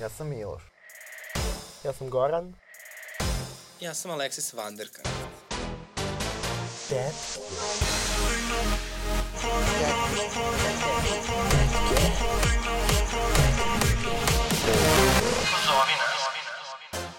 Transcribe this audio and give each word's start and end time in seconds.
Ja 0.00 0.08
sam 0.08 0.28
Miloš. 0.28 0.62
Ja 1.84 1.92
sam 1.92 2.10
Goran. 2.10 2.54
Ja 3.80 3.94
sam 3.94 4.10
Aleksis 4.10 4.52
Vanderka. 4.52 5.02
Dad. 6.90 7.12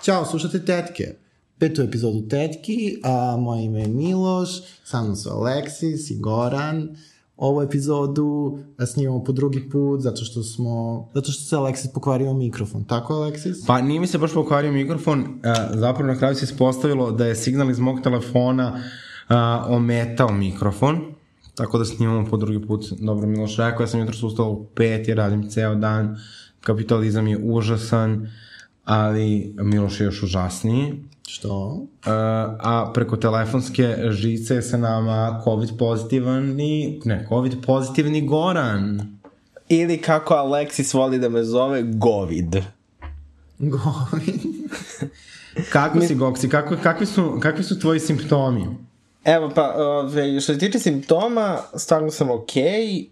Ćao, 0.04 0.26
slušate 0.26 0.66
Tetke. 0.66 1.16
Petu 1.60 1.82
epizodu 1.82 2.28
Tetki, 2.30 3.02
a 3.04 3.38
moje 3.38 3.64
ime 3.64 3.80
je 3.80 3.88
Miloš, 3.88 4.50
sa 4.84 5.02
mnom 5.02 5.16
su 5.16 5.30
Aleksis 5.30 6.10
i 6.10 6.20
Goran. 6.20 6.98
Ovu 7.42 7.62
epizodu 7.62 8.58
snimamo 8.86 9.24
po 9.24 9.32
drugi 9.32 9.70
put 9.70 10.02
zato 10.02 10.26
što 10.26 10.44
smo, 10.44 11.08
zato 11.14 11.32
što 11.32 11.44
se 11.44 11.56
Aleksis 11.56 11.92
pokvario 11.94 12.34
mikrofon. 12.34 12.84
Tako, 12.84 13.14
Aleksis? 13.14 13.66
Pa 13.68 13.82
nije 13.82 14.00
mi 14.00 14.08
se 14.08 14.18
baš 14.18 14.34
pokvario 14.34 14.72
mikrofon, 14.72 15.20
e, 15.20 15.54
zapravo 15.74 16.14
na 16.14 16.20
kraju 16.20 16.36
se 16.36 16.46
ispostavilo 16.46 17.12
da 17.12 17.26
je 17.26 17.36
signal 17.36 17.70
iz 17.70 17.80
mog 17.80 18.02
telefona 18.02 18.84
a, 19.28 19.66
ometao 19.70 20.32
mikrofon, 20.32 21.02
tako 21.56 21.78
da 21.78 21.86
snimamo 21.86 22.30
po 22.30 22.38
drugi 22.38 22.68
put. 22.68 22.86
Dobro, 23.00 23.28
Miloš 23.28 23.58
rekao, 23.58 23.84
ja 23.84 23.88
sam 23.88 24.00
jutro 24.00 24.28
ustao 24.28 24.50
u 24.50 24.66
pet 24.66 25.08
i 25.08 25.14
radim 25.14 25.50
ceo 25.50 25.76
dan, 25.76 26.18
kapitalizam 26.60 27.28
je 27.28 27.40
užasan, 27.44 28.30
ali 28.86 29.56
Miloš 29.60 30.00
je 30.00 30.06
još 30.06 30.24
užasniji. 30.24 31.04
Što? 31.34 31.68
Uh, 31.68 31.88
a 32.60 32.92
preko 32.94 33.18
telefonske 33.18 33.98
žice 34.10 34.56
je 34.56 34.62
sa 34.62 34.78
nama 34.78 35.42
COVID 35.44 35.70
pozitivni, 35.80 37.02
ne, 37.06 37.26
COVID 37.30 37.56
pozitivni 37.66 38.28
Goran. 38.28 39.18
Ili 39.70 39.98
kako 39.98 40.34
Aleksis 40.34 40.94
voli 40.94 41.20
da 41.20 41.30
me 41.30 41.44
zove, 41.44 41.84
Govid. 41.84 42.56
Govi. 43.60 44.34
Kako 45.72 46.02
si, 46.02 46.16
Goksi? 46.16 46.50
Kako, 46.50 46.76
kakvi, 46.84 47.06
su, 47.06 47.40
kakvi 47.42 47.64
su 47.64 47.80
tvoji 47.80 48.00
simptomi? 48.00 48.68
Evo 49.24 49.52
pa, 49.56 49.74
ove, 49.78 50.40
što 50.42 50.54
se 50.54 50.60
tiče 50.60 50.80
simptoma, 50.80 51.58
stvarno 51.76 52.12
sam 52.12 52.32
okej. 52.32 52.64
Okay. 52.64 53.08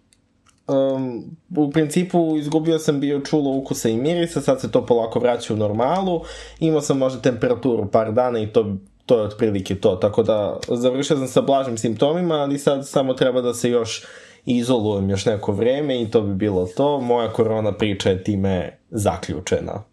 Um, 0.69 1.23
u 1.57 1.71
principu 1.71 2.37
izgubio 2.37 2.79
sam 2.79 2.99
bio 2.99 3.19
čulo 3.19 3.51
ukusa 3.51 3.89
i 3.89 3.97
mirisa, 3.97 4.41
sad 4.41 4.61
se 4.61 4.71
to 4.71 4.85
polako 4.85 5.19
vraća 5.19 5.53
u 5.53 5.57
normalu. 5.57 6.21
Imao 6.59 6.81
sam 6.81 6.97
možda 6.97 7.21
temperaturu 7.21 7.91
par 7.91 8.13
dana 8.13 8.39
i 8.39 8.47
to, 8.47 8.75
to 9.05 9.17
je 9.19 9.23
otprilike 9.23 9.75
to. 9.75 9.95
Tako 9.95 10.23
da 10.23 10.57
završio 10.67 11.17
sam 11.17 11.27
sa 11.27 11.41
blažim 11.41 11.77
simptomima, 11.77 12.35
ali 12.35 12.59
sad 12.59 12.87
samo 12.87 13.13
treba 13.13 13.41
da 13.41 13.53
se 13.53 13.69
još 13.69 14.05
izolujem 14.45 15.09
još 15.09 15.25
neko 15.25 15.51
vreme 15.51 16.01
i 16.01 16.11
to 16.11 16.21
bi 16.21 16.35
bilo 16.35 16.65
to. 16.65 17.01
Moja 17.01 17.33
korona 17.33 17.71
priča 17.71 18.09
je 18.09 18.23
time 18.23 18.77
zaključena. 18.89 19.83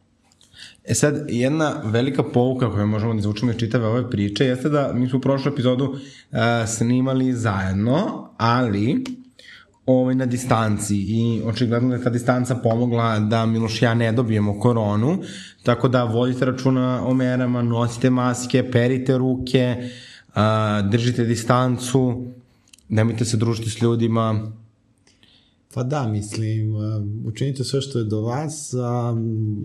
E 0.84 0.94
sad, 0.94 1.24
jedna 1.28 1.82
velika 1.84 2.22
pouka 2.22 2.72
koju 2.72 2.86
možemo 2.86 3.12
da 3.12 3.18
izvučemo 3.18 3.52
iz 3.52 3.58
čitave 3.58 3.86
ove 3.86 4.10
priče 4.10 4.44
jeste 4.44 4.68
da 4.68 4.92
mi 4.94 5.08
smo 5.08 5.18
u 5.18 5.22
prošlu 5.22 5.52
epizodu 5.52 5.84
uh, 5.84 5.98
snimali 6.66 7.32
zajedno, 7.32 8.28
ali 8.36 9.04
ovaj, 9.86 10.14
na 10.14 10.26
distanci 10.26 10.96
i 10.96 11.42
očigledno 11.44 11.88
da 11.88 11.94
je 11.94 12.02
ta 12.02 12.10
distanca 12.10 12.54
pomogla 12.54 13.18
da 13.20 13.46
Miloš 13.46 13.82
i 13.82 13.84
ja 13.84 13.94
ne 13.94 14.12
dobijemo 14.12 14.60
koronu, 14.60 15.18
tako 15.62 15.88
da 15.88 16.04
vodite 16.04 16.44
računa 16.44 17.06
o 17.06 17.14
merama, 17.14 17.62
nosite 17.62 18.10
maske, 18.10 18.70
perite 18.70 19.18
ruke, 19.18 19.76
uh, 20.28 20.90
držite 20.90 21.24
distancu, 21.24 22.24
nemojte 22.88 23.24
se 23.24 23.36
družiti 23.36 23.70
s 23.70 23.82
ljudima, 23.82 24.52
Pa 25.76 25.82
da, 25.82 26.06
mislim, 26.08 26.74
učinite 27.26 27.64
sve 27.64 27.80
što 27.80 27.98
je 27.98 28.04
do 28.04 28.20
vas 28.20 28.74
a, 28.74 29.14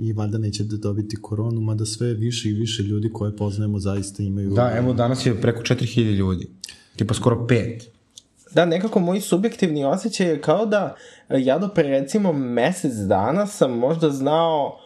i 0.02 0.14
valjda 0.14 0.38
nećete 0.38 0.78
dobiti 0.78 1.16
koronu, 1.22 1.62
mada 1.62 1.86
sve 1.86 2.14
više 2.14 2.50
i 2.50 2.54
više 2.54 2.84
ljudi 2.84 3.10
koje 3.14 3.36
poznajemo 3.36 3.80
zaista 3.80 4.24
imaju... 4.24 4.50
Da, 4.50 4.74
evo 4.78 4.94
danas 4.94 5.26
je 5.26 5.42
preko 5.42 5.62
4000 5.62 6.16
ljudi, 6.16 6.48
tipa 6.96 7.14
skoro 7.14 7.48
5. 7.50 7.82
Da, 8.54 8.66
nekako 8.66 9.00
moj 9.00 9.22
subjektivni 9.22 9.86
osjećaj 9.86 10.28
je 10.28 10.42
kao 10.42 10.66
da 10.66 10.96
ja 11.30 11.58
do 11.60 11.68
pre 11.68 11.84
recimo 11.84 12.34
mesec 12.34 12.94
dana 12.94 13.48
sam 13.48 13.72
možda 13.72 14.10
znao, 14.10 14.78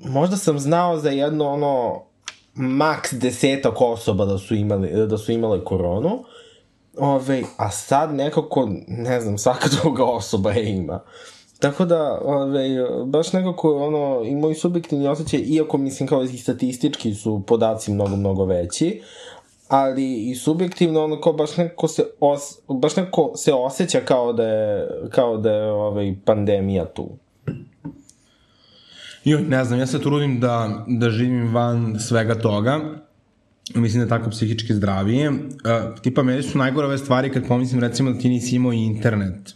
možda 0.00 0.36
sam 0.36 0.58
znao 0.58 0.98
za 0.98 1.10
jedno 1.10 1.48
ono 1.48 2.02
maks 2.54 3.12
desetak 3.12 3.80
osoba 3.80 4.24
da 4.24 4.38
su, 4.38 4.54
imali, 4.54 5.06
da 5.06 5.18
su 5.18 5.32
imale 5.32 5.64
koronu, 5.64 6.24
Ove, 6.98 7.42
a 7.56 7.70
sad 7.70 8.14
nekako, 8.14 8.68
ne 8.88 9.20
znam, 9.20 9.38
svaka 9.38 9.68
druga 9.82 10.04
osoba 10.04 10.52
je 10.52 10.70
ima. 10.70 11.00
Tako 11.58 11.84
da, 11.84 12.20
ove, 12.24 12.68
baš 13.06 13.32
nekako, 13.32 13.86
ono, 13.86 14.22
i 14.24 14.34
moj 14.34 14.54
subjektivni 14.54 15.08
osjećaj, 15.08 15.40
iako 15.40 15.78
mislim 15.78 16.08
kao 16.08 16.22
i 16.22 16.38
statistički 16.38 17.14
su 17.14 17.42
podaci 17.46 17.92
mnogo, 17.92 18.16
mnogo 18.16 18.44
veći, 18.44 19.02
ali 19.68 20.30
i 20.30 20.34
subjektivno 20.34 21.04
ono 21.04 21.20
kao 21.20 21.32
baš 21.32 21.56
nekako 21.56 21.88
se 21.88 22.04
os, 22.20 22.40
baš 22.68 22.96
nekako 22.96 23.32
se 23.36 23.52
osjeća 23.52 24.00
kao 24.04 24.32
da 24.32 24.44
je 24.44 24.88
kao 25.10 25.36
da 25.36 25.50
je 25.50 25.70
ovaj 25.72 26.14
pandemija 26.24 26.84
tu. 26.84 27.08
Joj, 29.24 29.42
ne 29.42 29.64
znam, 29.64 29.78
ja 29.78 29.86
se 29.86 30.00
trudim 30.00 30.40
da, 30.40 30.84
da 30.86 31.10
živim 31.10 31.54
van 31.54 31.96
svega 32.00 32.34
toga. 32.34 32.80
Mislim 33.74 34.00
da 34.00 34.04
je 34.04 34.20
tako 34.20 34.30
psihički 34.30 34.74
zdravije. 34.74 35.30
Uh, 35.30 35.36
tipa, 36.02 36.22
meni 36.22 36.42
su 36.42 36.58
najgore 36.58 36.86
ove 36.86 36.98
stvari 36.98 37.32
kad 37.32 37.48
pomislim 37.48 37.80
recimo 37.80 38.12
da 38.12 38.18
ti 38.18 38.28
nisi 38.28 38.56
imao 38.56 38.72
internet. 38.72 39.54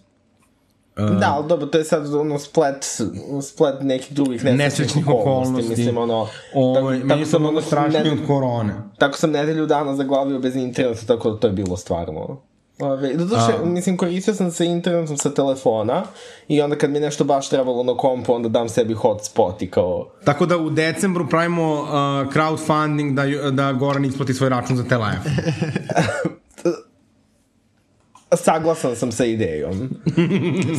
Uh, 0.99 1.11
da, 1.21 1.33
ali 1.37 1.49
dobro, 1.49 1.67
to 1.67 1.79
je 1.79 1.85
sad 1.85 2.15
ono 2.15 2.39
splet, 2.39 3.01
splet 3.43 3.83
nekih 3.83 4.17
drugih 4.17 4.45
nesrećnih 4.45 5.09
okolnosti. 5.09 5.53
okolnosti. 5.53 5.69
Mislim, 5.69 5.99
ono... 5.99 6.29
O, 6.55 6.75
tako, 6.75 6.89
meni 6.89 7.09
tako 7.09 7.25
sam 7.25 7.47
ono 7.47 7.61
strašniji 7.61 8.13
od 8.13 8.27
korone. 8.27 8.75
Tako 8.99 9.19
sam 9.19 9.31
nedelju 9.31 9.67
dana 9.67 9.97
zaglavio 9.97 10.39
bez 10.39 10.57
interneta, 10.57 11.07
tako 11.07 11.31
da 11.31 11.39
to 11.39 11.47
je 11.47 11.53
bilo 11.53 11.77
stvarno 11.77 12.41
Ove, 12.81 13.15
doduše, 13.15 13.53
A... 13.63 13.65
mislim, 13.65 13.97
koristio 13.97 14.35
sam 14.35 14.51
se 14.51 14.67
internetom 14.67 15.17
sa 15.17 15.35
telefona 15.35 16.03
i 16.49 16.63
onda 16.63 16.77
kad 16.77 16.91
mi 16.91 17.01
nešto 17.01 17.25
baš 17.25 17.49
trebalo 17.49 17.83
na 17.83 17.97
kompu, 17.97 18.35
onda 18.35 18.49
dam 18.49 18.69
sebi 18.69 18.95
hotspot 18.95 19.63
i 19.63 19.71
kao... 19.71 20.07
Tako 20.25 20.47
da 20.47 20.57
u 20.57 20.71
decembru 20.71 21.29
pravimo 21.29 21.73
uh, 21.73 21.89
crowdfunding 22.33 23.15
da, 23.15 23.51
da 23.51 23.73
Goran 23.73 24.05
isplati 24.05 24.35
svoj 24.35 24.49
račun 24.49 24.77
za 24.77 24.85
telefon. 24.85 25.33
Saglasan 28.37 28.97
sam 28.97 29.13
sa 29.13 29.25
idejom. 29.25 29.91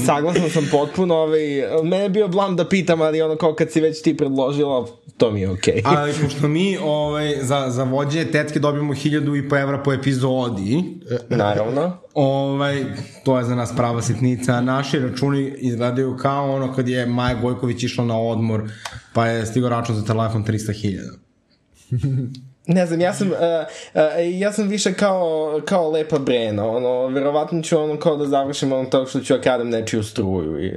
Saglasan 0.05 0.49
sam 0.49 0.67
potpuno, 0.71 1.15
ovaj, 1.15 1.41
mene 1.83 2.03
je 2.03 2.09
bio 2.09 2.27
blam 2.27 2.55
da 2.55 2.69
pitam, 2.69 3.01
ali 3.01 3.21
ono 3.21 3.35
kao 3.35 3.53
kad 3.53 3.71
si 3.71 3.81
već 3.81 4.01
ti 4.01 4.17
predložila, 4.17 4.87
to 5.17 5.31
mi 5.31 5.41
je 5.41 5.49
okej. 5.49 5.81
Okay. 5.81 5.97
ali 5.97 6.13
pošto 6.23 6.47
mi 6.47 6.77
ovaj, 6.77 7.35
za, 7.41 7.65
za 7.69 7.83
vođenje 7.83 8.25
tetke 8.25 8.59
dobijemo 8.59 8.93
hiljadu 8.93 9.35
i 9.35 9.49
po 9.49 9.57
evra 9.57 9.83
po 9.83 9.93
epizodi. 9.93 10.83
Naravno. 11.29 11.97
Ovaj, 12.13 12.85
to 13.25 13.37
je 13.37 13.45
za 13.45 13.55
nas 13.55 13.75
prava 13.75 14.01
sitnica. 14.01 14.61
Naši 14.61 14.99
računi 14.99 15.53
izgledaju 15.57 16.17
kao 16.17 16.55
ono 16.55 16.73
kad 16.73 16.87
je 16.87 17.05
Maja 17.05 17.41
Gojković 17.41 17.83
išla 17.83 18.05
na 18.05 18.19
odmor, 18.19 18.69
pa 19.13 19.27
je 19.27 19.45
stigao 19.45 19.69
račun 19.69 19.95
za 19.95 20.05
telefon 20.05 20.45
300.000. 20.45 22.39
Ne 22.71 22.85
znam, 22.85 23.01
ja 23.01 23.13
sam, 23.13 23.27
uh, 23.27 23.35
uh, 23.37 24.01
ja 24.39 24.51
sam 24.51 24.67
više 24.67 24.93
kao, 24.93 25.61
kao 25.65 25.91
lepa 25.91 26.19
Brena, 26.19 26.67
ono, 26.69 27.07
verovatno 27.07 27.61
ću 27.61 27.79
ono 27.79 27.99
kao 27.99 28.17
da 28.17 28.25
završim 28.25 28.71
ono 28.71 28.89
to 28.89 29.05
što 29.05 29.19
ću 29.19 29.33
akadem 29.33 29.69
nečiju 29.69 30.03
struju 30.03 30.63
i... 30.65 30.73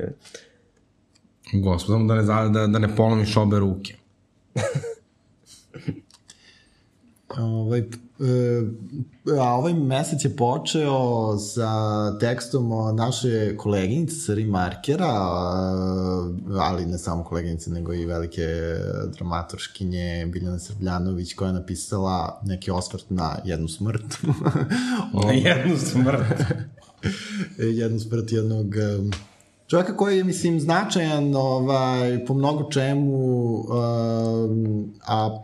Gospodom, 1.52 2.08
da 2.08 2.14
ne, 2.14 2.22
da, 2.22 2.66
da 2.66 2.78
ne 2.78 2.96
polomiš 2.96 3.36
obe 3.36 3.58
ruke. 3.58 3.94
ovaj, 7.38 7.78
e, 7.78 7.84
a 9.40 9.54
ovaj 9.54 9.74
mesec 9.74 10.24
je 10.24 10.36
počeo 10.36 11.38
sa 11.38 11.72
tekstom 12.18 12.70
naše 12.96 13.56
koleginice 13.56 14.16
Sari 14.16 14.44
Markera, 14.44 15.12
ali 16.60 16.86
ne 16.86 16.98
samo 16.98 17.24
koleginice, 17.24 17.70
nego 17.70 17.94
i 17.94 18.06
velike 18.06 18.46
dramatorškinje 19.16 20.26
Biljana 20.32 20.58
Srbljanović 20.58 21.34
koja 21.34 21.48
je 21.48 21.54
napisala 21.54 22.40
neki 22.44 22.70
osvrt 22.70 23.04
na 23.10 23.36
jednu 23.44 23.68
smrt. 23.68 24.18
na 25.24 25.32
jednu 25.32 25.76
smrt. 25.76 26.42
jednu 27.80 28.00
smrt 28.00 28.32
jednog 28.32 28.74
čovjeka 29.72 29.96
koji 29.96 30.16
je, 30.16 30.24
mislim, 30.24 30.60
značajan 30.60 31.34
ovaj, 31.36 32.24
po 32.26 32.34
mnogo 32.34 32.70
čemu, 32.70 33.54
um, 33.54 34.92
a 35.06 35.40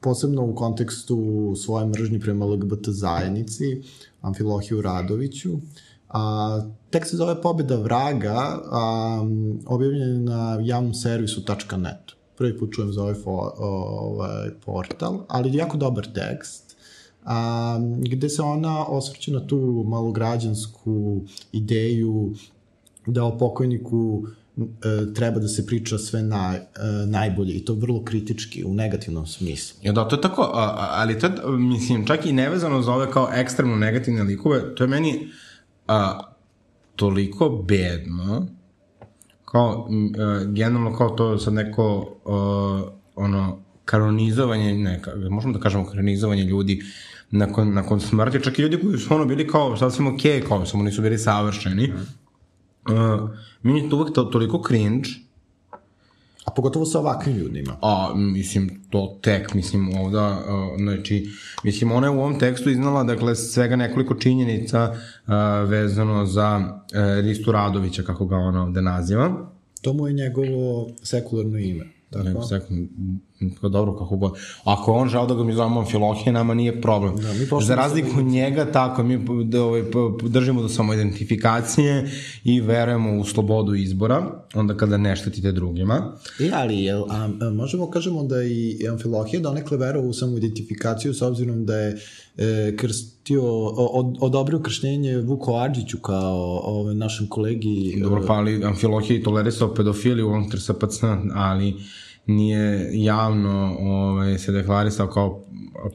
posebno 0.00 0.44
u 0.44 0.54
kontekstu 0.54 1.52
svoje 1.56 1.86
mržnje 1.86 2.20
prema 2.20 2.46
LGBT 2.46 2.88
zajednici, 2.88 3.82
Amfilohiju 4.20 4.82
Radoviću. 4.82 5.58
A, 6.08 6.60
tek 6.90 7.06
se 7.06 7.16
zove 7.16 7.42
Pobeda 7.42 7.76
vraga, 7.76 8.60
a, 8.70 9.26
objavljen 9.66 10.02
je 10.02 10.18
na 10.18 10.58
javnom 10.62 10.94
servisu 10.94 11.42
.net. 11.78 12.12
Prvi 12.38 12.58
put 12.58 12.72
čujem 12.72 12.92
za 12.92 13.02
ovaj, 13.02 13.14
ovaj 13.24 14.50
portal, 14.64 15.24
ali 15.28 15.56
jako 15.56 15.76
dobar 15.76 16.06
tekst 16.12 16.76
a, 17.24 17.78
gde 17.98 18.28
se 18.28 18.42
ona 18.42 18.86
osvrće 18.86 19.32
na 19.32 19.46
tu 19.46 19.84
malograđansku 19.86 21.20
ideju 21.52 22.34
da 23.06 23.24
o 23.24 23.38
pokojniku 23.38 24.26
e, 24.58 25.14
treba 25.14 25.40
da 25.40 25.48
se 25.48 25.66
priča 25.66 25.98
sve 25.98 26.22
naj, 26.22 26.56
e, 26.56 26.62
najbolje 27.06 27.52
i 27.52 27.64
to 27.64 27.74
vrlo 27.74 28.04
kritički 28.04 28.64
u 28.64 28.74
negativnom 28.74 29.26
smislu. 29.26 29.78
Ja 29.82 29.92
da, 29.92 30.08
to 30.08 30.16
je 30.16 30.22
tako, 30.22 30.50
ali 30.76 31.18
to 31.18 31.26
je, 31.26 31.32
mislim, 31.58 32.06
čak 32.06 32.26
i 32.26 32.32
nevezano 32.32 32.82
za 32.82 32.92
ove 32.92 33.10
kao 33.10 33.28
ekstremno 33.34 33.76
negativne 33.76 34.22
likove, 34.22 34.74
to 34.74 34.84
je 34.84 34.88
meni 34.88 35.28
a, 35.86 36.20
toliko 36.96 37.64
bedno, 37.68 38.46
kao, 39.44 39.88
a, 40.18 40.44
generalno 40.44 40.96
kao 40.96 41.10
to 41.10 41.38
sad 41.38 41.54
neko, 41.54 42.16
a, 42.24 42.82
ono, 43.14 43.58
kanonizovanje, 43.84 44.74
ne, 44.74 45.02
možemo 45.30 45.54
da 45.54 45.60
kažemo 45.60 45.86
kanonizovanje 45.86 46.42
ljudi 46.42 46.82
nakon, 47.30 47.74
nakon 47.74 48.00
smrti, 48.00 48.42
čak 48.42 48.58
i 48.58 48.62
ljudi 48.62 48.80
koji 48.80 48.98
su 48.98 49.14
ono 49.14 49.24
bili 49.24 49.48
kao 49.48 49.76
sasvim 49.76 50.14
okej, 50.14 50.40
okay, 50.40 50.48
kao 50.48 50.66
samo 50.66 50.82
nisu 50.82 51.02
bili 51.02 51.18
savršeni. 51.18 51.92
Uh, 52.88 53.30
meni 53.62 53.80
je 53.80 53.90
to 53.90 53.96
uvek 53.96 54.14
to, 54.14 54.24
toliko 54.24 54.62
cringe, 54.66 55.08
A 56.46 56.50
pogotovo 56.50 56.86
sa 56.86 56.98
ovakvim 56.98 57.36
ljudima. 57.36 57.76
A, 57.82 58.12
mislim, 58.14 58.82
to 58.90 59.18
tek, 59.22 59.54
mislim, 59.54 59.98
ovda, 59.98 60.28
uh, 60.28 60.80
znači, 60.80 61.30
mislim, 61.64 61.92
ona 61.92 62.06
je 62.06 62.10
u 62.10 62.20
ovom 62.20 62.38
tekstu 62.38 62.70
iznala, 62.70 63.04
dakle, 63.04 63.34
svega 63.34 63.76
nekoliko 63.76 64.14
činjenica 64.14 64.90
uh, 64.92 65.32
vezano 65.68 66.26
za 66.26 66.58
uh, 66.58 67.24
Ristu 67.24 67.52
Radovića, 67.52 68.02
kako 68.02 68.26
ga 68.26 68.36
ona 68.36 68.62
ovde 68.62 68.82
naziva. 68.82 69.50
To 69.82 69.92
mu 69.92 70.06
je 70.06 70.12
njegovo 70.12 70.88
sekularno 71.02 71.58
ime. 71.58 71.86
Tako? 72.10 72.24
Nego 72.24 72.40
pa 72.40 72.46
dobro, 73.62 73.96
kako 73.96 74.16
god. 74.16 74.32
Ako 74.64 74.92
on 74.92 75.08
žao 75.08 75.26
da 75.26 75.34
ga 75.34 75.44
mi 75.44 75.52
zovemo 75.52 75.80
Amfilohije, 75.80 76.32
nama 76.32 76.54
nije 76.54 76.80
problem. 76.80 77.16
Da, 77.16 77.32
mi 77.32 77.64
Za 77.64 77.74
razliku 77.74 78.18
od 78.18 78.24
njega, 78.24 78.72
tako, 78.72 79.02
mi 79.02 79.44
da, 79.44 79.62
ovaj, 79.62 79.82
držimo 80.22 80.62
do 80.62 80.68
samoidentifikacije 80.68 82.10
i 82.44 82.60
verujemo 82.60 83.20
u 83.20 83.24
slobodu 83.24 83.74
izbora, 83.74 84.44
onda 84.54 84.76
kada 84.76 84.96
ne 84.96 85.16
štetite 85.16 85.52
drugima. 85.52 86.12
E, 86.40 86.50
ali 86.54 86.82
jel, 86.82 87.02
a, 87.08 87.28
a, 87.40 87.50
možemo 87.50 87.90
kažemo 87.90 88.24
da 88.24 88.42
i 88.42 88.88
Amfilohije 88.90 89.40
donekle 89.40 89.76
verovao 89.76 90.10
u 90.10 90.12
samoidentifikaciju 90.12 91.14
s 91.14 91.22
obzirom 91.22 91.66
da 91.66 91.76
je 91.76 91.98
e, 92.36 92.76
krstio, 92.76 93.66
od, 93.76 94.16
odobrio 94.20 94.58
krštenje 94.58 95.16
Vuko 95.16 95.56
Adžiću 95.56 95.98
kao 95.98 96.60
ove, 96.64 96.94
našem 96.94 97.28
kolegi. 97.28 98.00
Dobro, 98.02 98.24
pa 98.26 98.32
ali 98.32 98.64
Amfilohije 98.64 99.20
i 99.20 99.22
tolerisao 99.22 99.74
pedofiliju 99.74 100.28
unutar 100.28 100.60
SPC, 100.60 101.02
ali 101.34 101.74
nije 102.26 102.88
javno 102.92 103.76
ovaj, 103.80 104.38
se 104.38 104.52
deklarisao 104.52 105.06
kao 105.06 105.46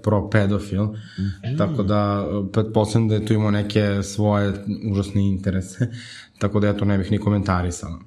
pro-pedofil, 0.03 0.83
mm 0.83 0.95
-hmm. 1.17 1.57
tako 1.57 1.83
da 1.83 2.25
pretpostavljam 2.53 3.09
da 3.09 3.15
je 3.15 3.25
tu 3.25 3.33
imao 3.33 3.51
neke 3.51 4.03
svoje 4.03 4.53
užasne 4.91 5.21
interese, 5.27 5.87
tako 6.41 6.59
da 6.59 6.67
ja 6.67 6.73
to 6.73 6.85
ne 6.85 6.97
bih 6.97 7.11
ni 7.11 7.17
komentarisala. 7.17 7.99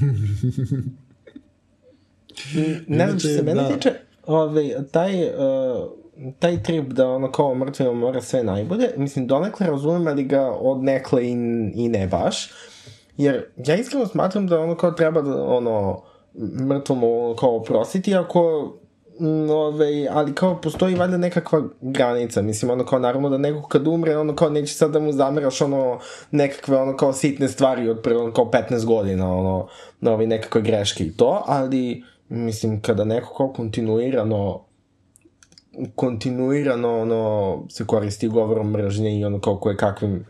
Ne 2.86 3.06
znam 3.06 3.18
što 3.18 3.28
se 3.28 3.42
mene 3.42 3.62
da. 3.62 3.68
tiče, 3.68 3.92
ovaj, 4.26 4.70
taj, 4.90 5.24
uh, 5.24 5.30
taj 6.38 6.62
trip 6.62 6.92
da 6.92 7.08
ono 7.08 7.32
kao 7.32 7.54
mrtvima 7.54 7.92
mora 7.92 8.20
sve 8.20 8.44
najbolje, 8.44 8.88
mislim, 8.96 9.26
donekle 9.26 9.66
razumem, 9.66 10.06
ali 10.06 10.24
ga 10.24 10.50
od 10.50 10.82
nekle 10.82 11.26
i, 11.26 11.32
i 11.74 11.88
ne 11.88 12.06
baš, 12.06 12.50
jer 13.16 13.44
ja 13.56 13.76
iskreno 13.76 14.06
smatram 14.06 14.46
da 14.46 14.60
ono 14.60 14.74
kao 14.74 14.90
treba 14.90 15.22
da 15.22 15.44
ono 15.44 16.02
mrtvom 16.68 17.00
kao 17.38 17.56
oprostiti 17.56 18.14
ako 18.14 18.72
mm, 19.20 19.50
Ove, 19.50 20.06
ali 20.10 20.34
kao 20.34 20.60
postoji 20.60 20.94
valjda 20.94 21.16
nekakva 21.16 21.62
granica, 21.80 22.42
mislim, 22.42 22.70
ono 22.70 22.84
kao 22.84 22.98
naravno 22.98 23.30
da 23.30 23.38
neko 23.38 23.68
kad 23.68 23.86
umre, 23.86 24.16
ono 24.16 24.36
kao 24.36 24.50
neće 24.50 24.74
sad 24.74 24.90
da 24.90 25.00
mu 25.00 25.12
zameraš 25.12 25.60
ono 25.60 25.98
nekakve 26.30 26.76
ono 26.76 26.96
kao 26.96 27.12
sitne 27.12 27.48
stvari 27.48 27.88
od 27.88 28.00
pre 28.02 28.16
ono 28.16 28.32
kao 28.32 28.50
15 28.70 28.84
godina, 28.84 29.36
ono, 29.36 29.68
na 30.00 30.12
ove 30.12 30.26
nekakve 30.26 30.62
greške 30.62 31.04
i 31.04 31.12
to, 31.12 31.42
ali 31.46 32.02
mislim, 32.28 32.80
kada 32.80 33.04
neko 33.04 33.34
kao 33.34 33.52
kontinuirano 33.52 34.64
kontinuirano 35.94 37.00
ono, 37.00 37.62
se 37.68 37.86
koristi 37.86 38.28
govorom 38.28 38.70
mržnje 38.70 39.18
i 39.18 39.24
ono 39.24 39.40
kao 39.40 39.56
koje 39.56 39.76
kakvim 39.76 40.26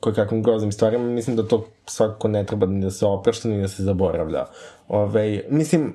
koje 0.00 0.14
kakvim 0.14 0.42
groznim 0.42 0.72
stvarima, 0.72 1.04
mislim 1.04 1.36
da 1.36 1.48
to 1.48 1.66
svakako 1.86 2.28
ne 2.28 2.46
treba 2.46 2.66
ni 2.66 2.80
da 2.80 2.90
se 2.90 3.06
oprašta 3.06 3.48
ni 3.48 3.60
da 3.60 3.68
se 3.68 3.82
zaboravlja. 3.82 4.44
Ove, 4.92 5.44
mislim, 5.50 5.94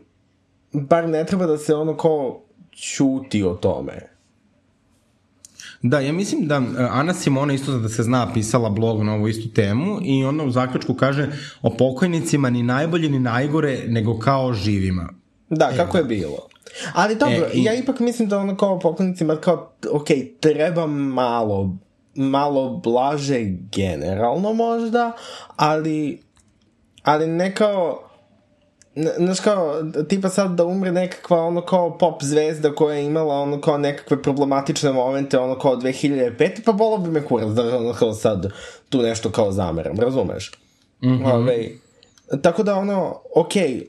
bar 0.73 1.09
ne 1.09 1.25
treba 1.25 1.45
da 1.45 1.57
se 1.57 1.75
ono 1.75 1.97
kao 1.97 2.41
ćuti 2.73 3.44
o 3.44 3.53
tome. 3.53 3.94
Da, 5.81 5.99
ja 5.99 6.13
mislim 6.13 6.47
da 6.47 6.55
e, 6.55 6.61
Ana 6.81 7.13
Simona 7.13 7.53
isto 7.53 7.71
da 7.71 7.89
se 7.89 8.03
zna 8.03 8.33
pisala 8.33 8.69
blog 8.69 9.03
na 9.03 9.13
ovu 9.13 9.27
istu 9.27 9.49
temu 9.49 9.97
i 10.01 10.25
ona 10.25 10.44
u 10.44 10.51
zaključku 10.51 10.94
kaže 10.94 11.29
o 11.61 11.69
pokojnicima 11.69 12.49
ni 12.49 12.63
najbolje 12.63 13.09
ni 13.09 13.19
najgore 13.19 13.83
nego 13.88 14.19
kao 14.19 14.53
živima. 14.53 15.09
Da, 15.49 15.71
kako 15.71 15.97
je 15.97 16.03
bilo. 16.03 16.38
Ali 16.94 17.15
dobro, 17.15 17.35
E, 17.45 17.49
i- 17.53 17.63
ja 17.63 17.73
ipak 17.73 17.99
mislim 17.99 18.29
da 18.29 18.38
ono 18.39 18.57
kao 18.57 18.79
pokojnicima 18.79 19.35
kao, 19.35 19.71
ok, 19.91 20.07
treba 20.39 20.88
malo, 20.88 21.77
malo 22.15 22.69
blaže 22.77 23.39
generalno 23.71 24.53
možda, 24.53 25.11
ali, 25.55 26.21
ali 27.03 27.27
ne 27.27 27.55
kao, 27.55 28.06
Znaš 29.17 29.39
kao, 29.39 29.83
tipa 30.09 30.29
sad 30.29 30.51
da 30.51 30.65
umre 30.65 30.91
nekakva 30.91 31.38
ono 31.38 31.61
kao 31.61 31.97
pop 31.97 32.23
zvezda 32.23 32.75
koja 32.75 32.95
je 32.95 33.05
imala 33.05 33.35
ono 33.35 33.61
kao 33.61 33.77
nekakve 33.77 34.21
problematične 34.21 34.91
momente 34.91 35.39
ono 35.39 35.59
kao 35.59 35.75
2005, 35.75 36.49
pa 36.65 36.71
bolo 36.71 36.97
bi 36.97 37.09
me 37.09 37.25
kurac 37.25 37.49
da 37.49 37.77
ono 37.77 37.94
kao 37.94 38.13
sad 38.13 38.51
tu 38.89 39.01
nešto 39.01 39.31
kao 39.31 39.51
zameram, 39.51 39.99
razumeš? 39.99 40.51
Mm 41.03 41.07
-hmm. 41.07 41.33
Ove, 41.33 41.69
tako 42.41 42.63
da 42.63 42.75
ono, 42.75 43.21
okej, 43.35 43.88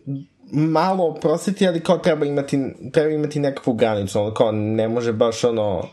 malo 0.53 1.05
oprostiti, 1.05 1.69
ali 1.69 1.81
kao 1.81 1.99
treba 1.99 2.27
imati, 2.27 2.59
treba 2.93 3.11
imati 3.11 3.41
nekakvu 3.41 3.73
granicu, 3.73 4.21
ono 4.21 4.35
kao 4.35 4.53
ne 4.53 4.89
može 4.89 5.13
baš 5.13 5.45
ono, 5.45 5.89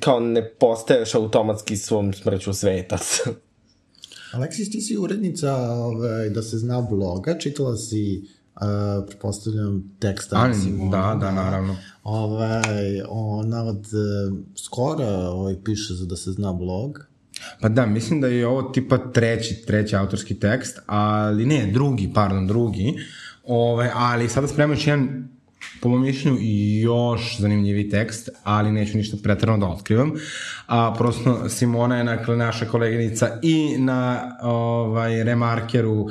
kao 0.00 0.20
ne 0.20 0.48
postaješ 0.48 1.14
automatski 1.14 1.76
svom 1.76 2.12
smrću 2.12 2.52
svetac. 2.52 3.20
Aleksis, 4.34 4.70
ti 4.70 4.80
si 4.80 4.96
urednica 4.96 5.54
ovaj, 5.56 6.28
da 6.28 6.42
se 6.42 6.58
zna 6.58 6.80
bloga, 6.90 7.38
čitala 7.38 7.76
si, 7.76 8.22
uh, 8.60 9.06
pretpostavljam, 9.06 9.82
tekst 9.98 10.32
Ani, 10.32 10.54
Simone. 10.54 10.90
da, 10.90 11.16
da, 11.20 11.30
naravno. 11.30 11.76
Ovaj, 12.04 13.02
ona 13.08 13.64
od 13.64 13.86
uh, 13.86 14.38
skora 14.56 15.08
ovaj, 15.08 15.54
piše 15.64 15.94
za 15.94 16.06
da 16.06 16.16
se 16.16 16.32
zna 16.32 16.52
blog. 16.52 17.10
Pa 17.60 17.68
da, 17.68 17.86
mislim 17.86 18.20
da 18.20 18.26
je 18.26 18.46
ovo 18.46 18.62
tipa 18.62 18.98
treći, 19.12 19.62
treći 19.66 19.96
autorski 19.96 20.34
tekst, 20.34 20.78
ali 20.86 21.46
ne, 21.46 21.70
drugi, 21.72 22.10
pardon, 22.14 22.46
drugi. 22.46 22.94
Ove, 23.44 23.90
ali 23.94 24.28
sada 24.28 24.46
spremam 24.46 24.76
još 24.76 24.86
jedan 24.86 25.28
po 25.80 25.88
mojom 25.88 26.04
mišljenju 26.04 26.38
još 26.80 27.38
zanimljivi 27.38 27.88
tekst, 27.88 28.28
ali 28.44 28.72
neću 28.72 28.96
ništa 28.96 29.16
pretrano 29.22 29.58
da 29.58 29.66
otkrivam. 29.66 30.12
A, 30.66 30.94
prosto 30.98 31.48
Simona 31.48 31.98
je 31.98 32.04
dakle, 32.04 32.36
naša 32.36 32.64
koleginica 32.64 33.38
i 33.42 33.76
na 33.78 34.36
ovaj, 34.42 35.24
Remarkeru 35.24 36.08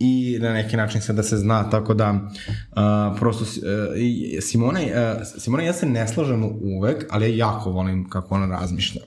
i 0.00 0.38
na 0.40 0.52
neki 0.52 0.76
način 0.76 1.00
se 1.00 1.12
da 1.12 1.22
se 1.22 1.36
zna, 1.36 1.70
tako 1.70 1.94
da 1.94 2.10
uh, 2.12 3.18
prosto 3.18 3.44
uh, 3.44 3.96
i 3.96 4.38
Simona, 4.40 4.80
uh, 4.80 5.26
Simona 5.38 5.62
i 5.62 5.66
ja 5.66 5.72
se 5.72 5.86
ne 5.86 6.08
slažemo 6.08 6.50
uvek, 6.62 7.06
ali 7.10 7.38
ja 7.38 7.46
jako 7.46 7.70
volim 7.70 8.08
kako 8.08 8.34
ona 8.34 8.46
razmišlja. 8.46 9.00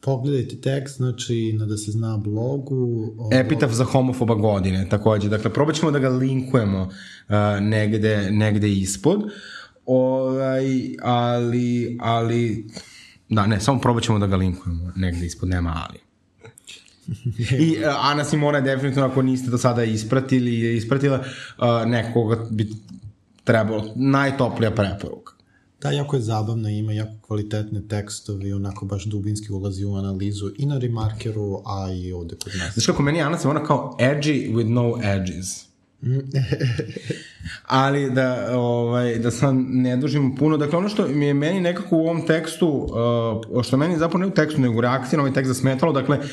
Pogledajte 0.00 0.56
tekst, 0.60 0.96
znači, 0.96 1.56
na 1.58 1.66
da 1.66 1.76
se 1.76 1.90
zna 1.90 2.16
blogu. 2.16 3.14
Ovaj, 3.18 3.40
Epitaf 3.40 3.72
za 3.72 3.84
homofoba 3.84 4.34
godine, 4.34 4.88
takođe. 4.88 5.28
Dakle, 5.28 5.52
probat 5.52 5.76
ćemo 5.76 5.90
da 5.90 5.98
ga 5.98 6.08
linkujemo 6.08 6.82
uh, 6.82 7.34
negde, 7.60 8.28
negde 8.30 8.72
ispod. 8.72 9.20
Ovaj, 9.86 10.66
ali, 11.02 11.98
ali, 12.00 12.66
da, 13.28 13.46
ne, 13.46 13.60
samo 13.60 13.80
probat 13.80 14.02
ćemo 14.02 14.18
da 14.18 14.26
ga 14.26 14.36
linkujemo 14.36 14.92
negde 14.96 15.26
ispod, 15.26 15.48
nema 15.48 15.86
ali. 15.88 16.07
I 17.58 17.76
uh, 17.78 18.10
Ana 18.10 18.24
Simona 18.24 18.58
je 18.58 18.62
definitivno, 18.62 19.08
ako 19.08 19.22
niste 19.22 19.50
do 19.50 19.58
sada 19.58 19.84
ispratili 19.84 20.54
ili 20.54 20.76
ispratila, 20.76 21.18
uh, 21.18 21.64
nekoga 21.86 22.46
bi 22.50 22.68
trebalo, 23.44 23.92
najtoplija 23.96 24.70
preporuka. 24.70 25.34
Da, 25.82 25.90
jako 25.90 26.16
je 26.16 26.22
zabavna, 26.22 26.70
ima 26.70 26.92
jako 26.92 27.12
kvalitetne 27.22 27.82
tekstovi, 27.88 28.52
onako 28.52 28.86
baš 28.86 29.04
dubinski 29.04 29.52
ulazi 29.52 29.84
u 29.84 29.94
analizu 29.94 30.50
i 30.58 30.66
na 30.66 30.78
Remarkeru, 30.78 31.62
a 31.66 31.92
i 31.92 32.12
ovde 32.12 32.36
kod 32.36 32.52
nas. 32.58 32.74
Znaš 32.74 32.86
kako, 32.86 33.02
meni 33.02 33.18
je 33.18 33.24
Ana 33.24 33.38
Simona 33.38 33.64
kao 33.64 33.96
edgy 34.00 34.54
with 34.54 34.68
no 34.68 34.98
edges. 35.02 35.67
Ali 37.66 38.10
da, 38.10 38.48
ovaj, 38.58 39.18
da 39.18 39.30
sam 39.30 39.66
ne 39.68 39.96
dužim 39.96 40.36
puno, 40.36 40.56
dakle 40.56 40.78
ono 40.78 40.88
što 40.88 41.08
mi 41.08 41.26
je 41.26 41.34
meni 41.34 41.60
nekako 41.60 41.96
u 41.96 42.00
ovom 42.00 42.26
tekstu, 42.26 42.68
uh, 43.48 43.62
što 43.64 43.76
meni 43.76 43.98
zapravo 43.98 44.18
ne 44.18 44.26
u 44.26 44.30
tekstu, 44.30 44.60
nego 44.60 44.78
u 44.78 44.80
reakciji 44.80 45.16
na 45.16 45.22
ovaj 45.22 45.34
tekst 45.34 45.48
zasmetalo, 45.48 45.92
dakle, 45.92 46.18
uh, 46.18 46.24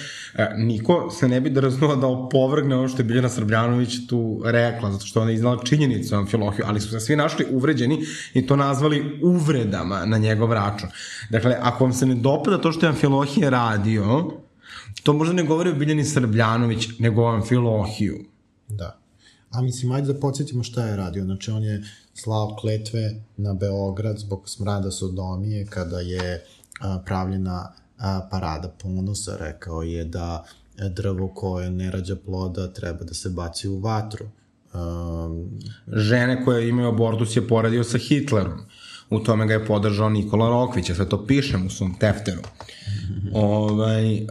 niko 0.58 1.10
se 1.12 1.28
ne 1.28 1.42
bi 1.42 1.50
drznuo 1.50 1.96
da 1.96 2.08
opovrgne 2.08 2.76
ono 2.76 2.88
što 2.88 3.00
je 3.00 3.04
Biljana 3.04 3.30
Srbljanović 3.30 4.08
tu 4.08 4.42
rekla, 4.46 4.92
zato 4.92 5.06
što 5.06 5.22
ona 5.22 5.30
je 5.30 5.36
iznala 5.36 5.64
činjenicu 5.64 6.16
o 6.16 6.18
Amfilohiju, 6.18 6.66
ali 6.68 6.82
su 6.82 6.90
se 6.90 7.00
svi 7.00 7.16
našli 7.16 7.46
uvređeni 7.52 8.00
i 8.34 8.48
to 8.48 8.56
nazvali 8.56 9.20
uvredama 9.24 10.06
na 10.06 10.18
njegov 10.18 10.54
račun. 10.54 10.90
Dakle, 11.30 11.58
ako 11.62 11.84
vam 11.84 11.94
se 11.94 12.06
ne 12.06 12.16
dopada 12.16 12.58
to 12.58 12.72
što 12.72 12.86
je 12.86 12.90
Amfilohije 12.90 13.50
radio, 13.50 14.32
to 15.04 15.14
možda 15.14 15.34
ne 15.34 15.44
govori 15.44 15.70
o 15.70 15.76
Biljani 15.76 16.04
Srbljanović, 16.04 16.88
nego 17.00 17.24
o 17.24 17.34
Amfilohiju. 17.34 18.16
Da. 18.68 19.05
A 19.56 19.62
mislim, 19.62 19.92
ajde 19.92 20.14
da 20.14 20.20
podsjetimo 20.20 20.64
šta 20.64 20.88
je 20.88 20.96
radio. 20.96 21.24
Znači, 21.24 21.52
on 21.52 21.64
je 21.64 21.84
slao 22.14 22.56
kletve 22.60 23.16
na 23.38 23.54
Beograd 23.54 24.18
zbog 24.18 24.50
smrada 24.50 24.92
sodomije 24.92 25.66
kada 25.66 26.00
je 26.00 26.44
a, 26.82 27.00
pravljena 27.06 27.72
a, 27.98 28.28
parada 28.32 28.68
ponosa. 28.84 29.38
Rekao 29.40 29.84
je 29.84 30.06
da 30.06 30.46
drvo 30.90 31.28
koje 31.28 31.72
ne 31.72 31.92
rađa 31.92 32.16
ploda 32.16 32.68
treba 32.68 33.04
da 33.04 33.14
se 33.14 33.30
baci 33.30 33.68
u 33.68 33.80
vatru. 33.80 34.26
Um, 34.74 35.60
Žene 35.88 36.46
koje 36.46 36.70
imaju 36.70 36.88
abortus 36.88 37.36
je 37.36 37.48
poredio 37.48 37.84
sa 37.84 37.98
Hitlerom. 37.98 38.60
U 39.10 39.20
tome 39.20 39.46
ga 39.48 39.54
je 39.54 39.66
podržao 39.66 40.10
Nikola 40.10 40.50
Rokvić, 40.50 40.90
ja 40.90 40.96
sve 40.96 41.10
to 41.10 41.26
pišem 41.26 41.66
u 41.66 41.70
svom 41.70 41.96
tefteru. 42.00 42.42
ovaj, 43.34 44.16
uh, 44.16 44.30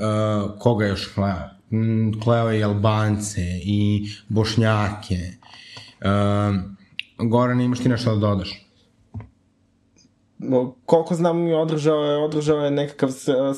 koga 0.59 0.87
još 0.87 1.07
kleo? 1.15 1.49
Mm, 1.75 2.21
Kleo 2.21 2.51
je 2.51 2.61
i 2.61 2.65
Albance 2.65 3.41
i 3.65 4.07
Bošnjake. 4.29 5.19
Uh, 6.01 6.57
Goran, 7.19 7.61
imaš 7.61 7.79
ti 7.79 7.89
nešto 7.89 8.15
da 8.15 8.21
dodaš? 8.21 8.65
Koliko 10.87 11.15
znam, 11.15 11.53
održao 11.53 12.05
je, 12.05 12.17
održao 12.17 12.59
je 12.59 12.71
nekakav 12.71 13.11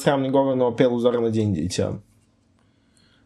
sramni 0.03 0.31
govor 0.31 0.57
na 0.57 0.69
apelu 0.69 1.01
Zorana 1.01 1.29
Đinđića, 1.29 1.93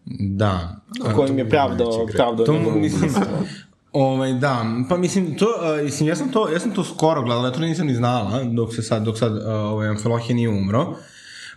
Da. 0.04 0.76
kojim 1.14 1.38
je 1.38 1.48
pravdao, 1.48 2.06
pravdao 2.06 2.46
To 2.46 2.52
njegovo 2.52 2.76
mislim, 2.76 3.10
ovaj, 3.92 4.32
da, 4.32 4.64
pa 4.88 4.96
mislim, 4.96 5.36
to, 5.38 5.46
uh, 5.46 5.84
mislim, 5.84 6.08
ja 6.08 6.16
sam 6.16 6.32
to, 6.32 6.48
ja 6.48 6.60
sam 6.60 6.70
to 6.70 6.84
skoro 6.84 7.22
gledala, 7.22 7.48
ja 7.48 7.52
to 7.52 7.60
nisam 7.60 7.86
ni 7.86 7.94
znala, 7.94 8.44
dok 8.44 8.74
se 8.74 8.82
sad, 8.82 9.02
dok 9.02 9.18
sad, 9.18 9.32
uh, 9.32 9.42
ovaj, 9.46 9.88
Amfilohije 9.88 10.34
nije 10.34 10.48
umro. 10.48 10.94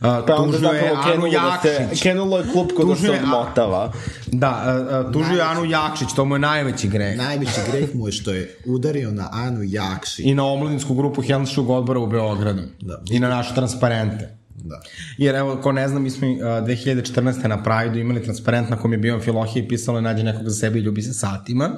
Uh, 0.04 0.10
Pa 0.28 0.36
tužio 0.38 0.70
je 0.70 0.90
Anu 0.90 1.02
krenulo 1.04 1.32
da 1.34 1.60
se, 1.62 1.70
Jakšić. 1.74 2.02
krenulo 2.02 2.38
je 2.38 2.44
klupko 2.44 2.84
da 2.84 2.96
se 2.96 3.02
Tužio 3.02 3.14
je- 3.14 3.20
odmotava. 3.20 3.92
Da, 4.28 4.52
uh, 5.00 5.08
uh, 5.08 5.14
tužio 5.14 5.36
je 5.36 5.42
Anu 5.42 5.66
Jakšić, 5.66 6.08
to 6.16 6.26
mu 6.26 6.36
je 6.36 6.40
najveći 6.40 6.88
greh. 6.88 7.18
najveći 7.18 7.52
greh 7.68 7.96
mu 7.96 8.08
je 8.08 8.12
što 8.12 8.32
je 8.32 8.58
udario 8.66 9.12
na 9.12 9.30
Anu 9.34 9.60
Jakši. 9.64 10.24
I 10.24 10.36
na 10.36 10.46
omladinsku 10.46 10.94
grupu 10.94 11.22
Helmskog 11.22 11.70
odbora 11.70 12.00
u 12.00 12.08
Beogradu. 12.08 12.62
Da. 12.82 13.02
I 13.10 13.20
na 13.20 13.30
naše 13.30 13.56
transparente. 13.56 14.36
Da. 14.56 14.82
Jer 15.18 15.36
evo, 15.36 15.56
ko 15.58 15.72
ne 15.72 15.88
zna, 15.88 16.00
mi 16.00 16.10
smo 16.10 16.28
uh, 16.28 16.38
2014. 16.38 17.48
na 17.48 17.64
Prajdu 17.64 18.00
imali 18.00 18.24
transparent 18.24 18.70
na 18.70 18.78
kom 18.78 18.92
je 18.92 18.98
bio 18.98 19.14
Amfilohije 19.14 19.66
i 19.66 19.68
pisalo 19.68 19.98
je 19.98 20.02
nađe 20.02 20.24
nekog 20.24 20.50
za 20.50 20.56
sebe 20.56 20.80
i 20.80 20.82
ljubi 20.82 21.02
se 21.02 21.14
satima. 21.14 21.70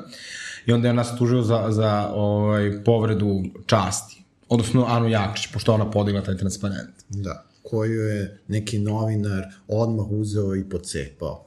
I 0.65 0.73
onda 0.73 0.87
je 0.87 0.93
nas 0.93 1.17
tužio 1.17 1.41
za, 1.41 1.65
za 1.69 2.09
ovaj, 2.09 2.83
povredu 2.83 3.29
časti. 3.65 4.23
Odnosno 4.49 4.85
Anu 4.85 5.07
Jakšić, 5.09 5.47
pošto 5.47 5.71
je 5.71 5.75
ona 5.75 5.91
podigla 5.91 6.21
taj 6.21 6.37
transparent. 6.37 6.89
Da, 7.09 7.43
koju 7.69 8.01
je 8.01 8.39
neki 8.47 8.79
novinar 8.79 9.43
odmah 9.67 10.05
uzeo 10.09 10.55
i 10.55 10.69
pocepao. 10.69 11.45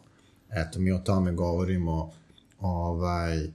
Eto, 0.50 0.78
mi 0.78 0.92
o 0.92 0.98
tome 0.98 1.32
govorimo, 1.32 2.10
ovaj, 2.60 3.48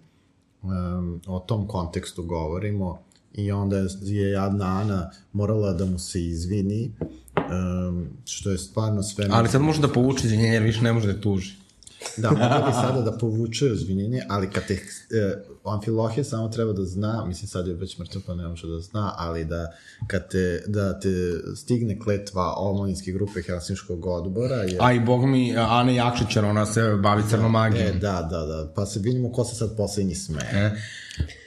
um, 0.62 1.22
o 1.28 1.40
tom 1.40 1.68
kontekstu 1.68 2.24
govorimo 2.24 3.00
i 3.34 3.52
onda 3.52 3.78
je 4.02 4.32
jadna 4.32 4.66
Ana 4.66 5.12
morala 5.34 5.74
da 5.74 5.86
mu 5.86 6.00
se 6.00 6.26
izvini, 6.26 6.92
um, 7.38 8.08
što 8.26 8.52
je 8.52 8.58
stvarno 8.58 9.04
sve... 9.04 9.28
Ali 9.32 9.50
sad 9.50 9.62
može 9.62 9.82
da 9.82 9.88
povuče 9.88 10.28
izvinjenje, 10.28 10.54
jer 10.54 10.64
više 10.64 10.82
ne 10.82 10.94
može 10.94 11.14
da 11.14 11.22
tuži. 11.22 11.63
Da, 12.18 12.30
mogla 12.30 12.64
bi 12.68 12.74
sada 12.74 13.02
da 13.02 13.18
povuče 13.18 13.66
izvinjenje, 13.66 14.22
ali 14.30 14.50
kad 14.50 14.68
te... 14.68 14.74
E, 14.74 15.44
Amfilohije 15.66 16.24
samo 16.24 16.48
treba 16.48 16.74
da 16.74 16.86
zna, 16.86 17.26
mislim 17.26 17.48
sad 17.48 17.68
je 17.68 17.74
već 17.74 17.98
mrtav 17.98 18.22
pa 18.28 18.36
ne 18.36 18.48
može 18.48 18.68
da 18.68 18.80
zna, 18.80 19.14
ali 19.18 19.46
da 19.46 19.72
kad 20.08 20.30
te, 20.30 20.64
da 20.68 21.00
te 21.00 21.10
stigne 21.56 22.00
kletva 22.00 22.54
omladinske 22.58 23.12
grupe 23.12 23.42
Helsinškog 23.42 24.06
odbora, 24.06 24.56
je... 24.56 24.78
A 24.82 24.94
i 24.94 25.00
bog 25.00 25.26
mi, 25.26 25.58
Ana 25.58 25.92
Jakšić, 25.92 26.36
jer 26.36 26.46
ona 26.46 26.66
se 26.66 26.96
bavi 27.04 27.24
crnomagijom. 27.30 27.88
E, 27.88 27.92
da, 27.92 28.28
da, 28.32 28.46
da, 28.46 28.72
pa 28.76 28.86
se 28.86 29.00
vidimo 29.00 29.32
ko 29.32 29.44
se 29.44 29.56
sad 29.56 29.78
poslednji 29.78 30.16
smeje. 30.16 30.50
E, 30.54 30.72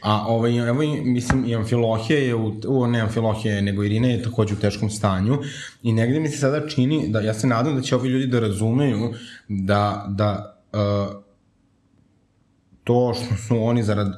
A 0.03 0.27
ovaj, 0.29 0.69
evo, 0.69 0.83
mislim, 1.05 1.45
i 1.45 1.55
Amfilohije 1.57 2.27
je, 2.27 2.35
u, 2.35 2.61
u, 2.69 2.87
ne 2.87 3.01
Amfilohije, 3.01 3.63
nego 3.63 3.85
Irina 3.85 4.09
je 4.09 4.23
takođe 4.23 4.55
u 4.55 4.59
teškom 4.59 4.91
stanju 4.91 5.39
i 5.83 5.93
negde 5.93 6.21
mi 6.21 6.29
se 6.29 6.39
sada 6.39 6.69
čini, 6.69 7.09
da 7.09 7.21
ja 7.21 7.35
se 7.35 7.47
nadam 7.47 7.77
da 7.77 7.83
će 7.83 7.97
ovi 7.97 8.09
ljudi 8.09 8.27
da 8.27 8.41
razumeju 8.41 9.15
da, 9.49 10.07
da 10.09 10.59
uh, 10.73 11.23
to 12.85 13.15
što 13.15 13.37
su 13.37 13.63
oni 13.63 13.83
zarad 13.83 14.13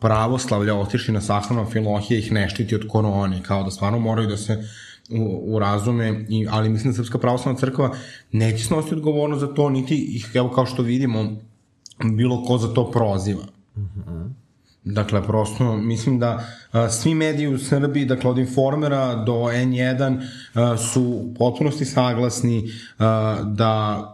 pravoslavlja 0.00 0.74
otišli 0.74 1.14
na 1.14 1.20
sahranu 1.20 1.60
Amfilohije 1.60 2.18
ih 2.18 2.32
ne 2.32 2.48
štiti 2.48 2.74
od 2.74 2.88
korone, 2.88 3.42
kao 3.42 3.62
da 3.62 3.70
stvarno 3.70 3.98
moraju 3.98 4.28
da 4.28 4.36
se 4.36 4.64
u, 5.10 5.54
urazume, 5.54 6.24
i, 6.28 6.46
ali 6.50 6.68
mislim 6.68 6.92
da 6.92 6.96
Srpska 6.96 7.18
pravoslavna 7.18 7.60
crkva 7.60 7.96
neće 8.32 8.64
snositi 8.64 8.94
odgovornost 8.94 9.40
za 9.40 9.54
to, 9.54 9.70
niti 9.70 9.94
ih, 10.16 10.30
evo 10.34 10.50
kao 10.50 10.66
što 10.66 10.82
vidimo, 10.82 11.36
bilo 12.04 12.44
ko 12.44 12.58
za 12.58 12.74
to 12.74 12.90
proziva. 12.90 13.44
Dakle, 14.84 15.22
prosto, 15.22 15.76
mislim 15.76 16.18
da 16.18 16.46
a, 16.72 16.90
svi 16.90 17.14
mediji 17.14 17.46
u 17.46 17.58
Srbiji, 17.58 18.04
dakle, 18.04 18.30
od 18.30 18.38
Informera 18.38 19.14
do 19.14 19.32
N1, 19.32 20.26
a, 20.54 20.76
su 20.76 21.02
u 21.02 21.34
potpunosti 21.38 21.84
saglasni 21.84 22.70
a, 22.98 23.42
da 23.44 24.10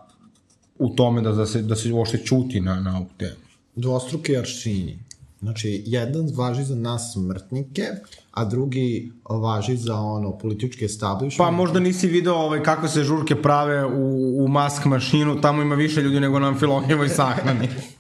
u 0.79 0.89
tome 0.89 1.21
da, 1.21 1.33
da, 1.33 1.47
se, 1.47 1.62
da 1.62 1.77
se 1.77 1.93
uopšte 1.93 2.19
čuti 2.19 2.61
na, 2.61 2.81
na 2.81 2.97
ovu 2.97 3.07
temu. 3.19 3.41
Dvostruki 3.75 4.37
aršini. 4.37 4.99
Znači, 5.41 5.83
jedan 5.87 6.29
važi 6.37 6.65
za 6.65 6.75
nas 6.75 7.12
smrtnike, 7.12 7.83
a 8.31 8.45
drugi 8.45 9.12
važi 9.31 9.77
za 9.77 9.95
ono 9.97 10.39
političke 10.39 10.85
establishment. 10.85 11.39
Pa 11.39 11.50
možda 11.50 11.81
nisi 11.81 12.09
video 12.09 12.35
ovaj, 12.35 12.62
kako 12.62 12.89
se 12.89 13.05
žurke 13.05 13.43
prave 13.43 13.85
u, 13.87 14.45
u 14.45 14.49
mask 14.49 14.85
mašinu, 14.85 15.41
tamo 15.41 15.62
ima 15.62 15.75
više 15.75 16.03
ljudi 16.03 16.21
nego 16.21 16.39
na 16.39 16.49
Amfilohijevoj 16.49 17.09
sahrani. 17.09 17.69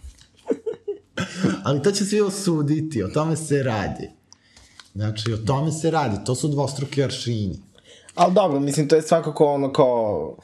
Ali 1.64 1.82
to 1.82 1.92
će 1.92 2.04
svi 2.04 2.20
osuditi, 2.20 3.02
o 3.02 3.08
tome 3.08 3.36
se 3.36 3.62
radi. 3.62 4.10
Znači, 4.94 5.32
o 5.32 5.36
tome 5.36 5.72
se 5.72 5.90
radi, 5.90 6.24
to 6.24 6.34
su 6.34 6.48
dvostruki 6.48 7.04
aršini. 7.04 7.62
Ali 8.14 8.34
dobro, 8.34 8.60
mislim, 8.60 8.88
to 8.88 8.96
je 8.96 9.02
svakako 9.02 9.46
ono 9.46 9.72
kao 9.72 10.36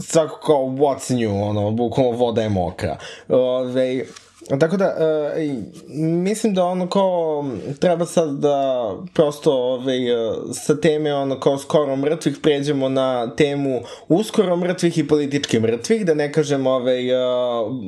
svakako 0.00 0.52
what's 0.52 1.14
new, 1.14 1.42
ono, 1.42 1.70
bukvalno 1.70 2.12
voda 2.12 2.42
je 2.42 2.48
mokra. 2.48 2.98
Ove, 3.28 4.04
tako 4.60 4.76
da, 4.76 4.84
e, 5.36 5.62
mislim 5.98 6.54
da 6.54 6.64
ono 6.64 6.88
kao 6.88 7.44
treba 7.78 8.06
sad 8.06 8.30
da 8.30 8.90
prosto 9.14 9.52
ove, 9.52 9.98
sa 10.52 10.80
teme 10.80 11.14
ono 11.14 11.40
kao 11.40 11.58
skoro 11.58 11.96
mrtvih 11.96 12.38
pređemo 12.42 12.88
na 12.88 13.34
temu 13.36 13.80
uskoro 14.08 14.56
mrtvih 14.56 14.98
i 14.98 15.08
politički 15.08 15.60
mrtvih, 15.60 16.06
da 16.06 16.14
ne 16.14 16.32
kažem 16.32 16.66
ove, 16.66 16.98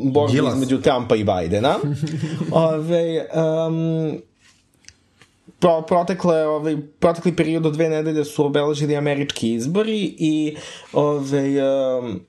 borbi 0.05 0.33
Đilas. 0.33 0.55
između 0.55 0.81
Trumpa 0.81 1.17
i 1.17 1.25
Bajdena. 1.25 1.75
ove, 2.53 3.27
um, 3.69 4.19
pro, 5.59 5.83
protekle, 5.83 6.47
ovaj, 6.47 6.77
protekli 6.99 7.37
period 7.37 7.67
od 7.67 7.73
dve 7.73 7.89
nedelje 7.89 8.25
su 8.25 8.47
obeležili 8.47 8.97
američki 8.97 9.53
izbori 9.55 10.15
i 10.19 10.57
ovaj, 10.93 11.61
um, 11.61 12.21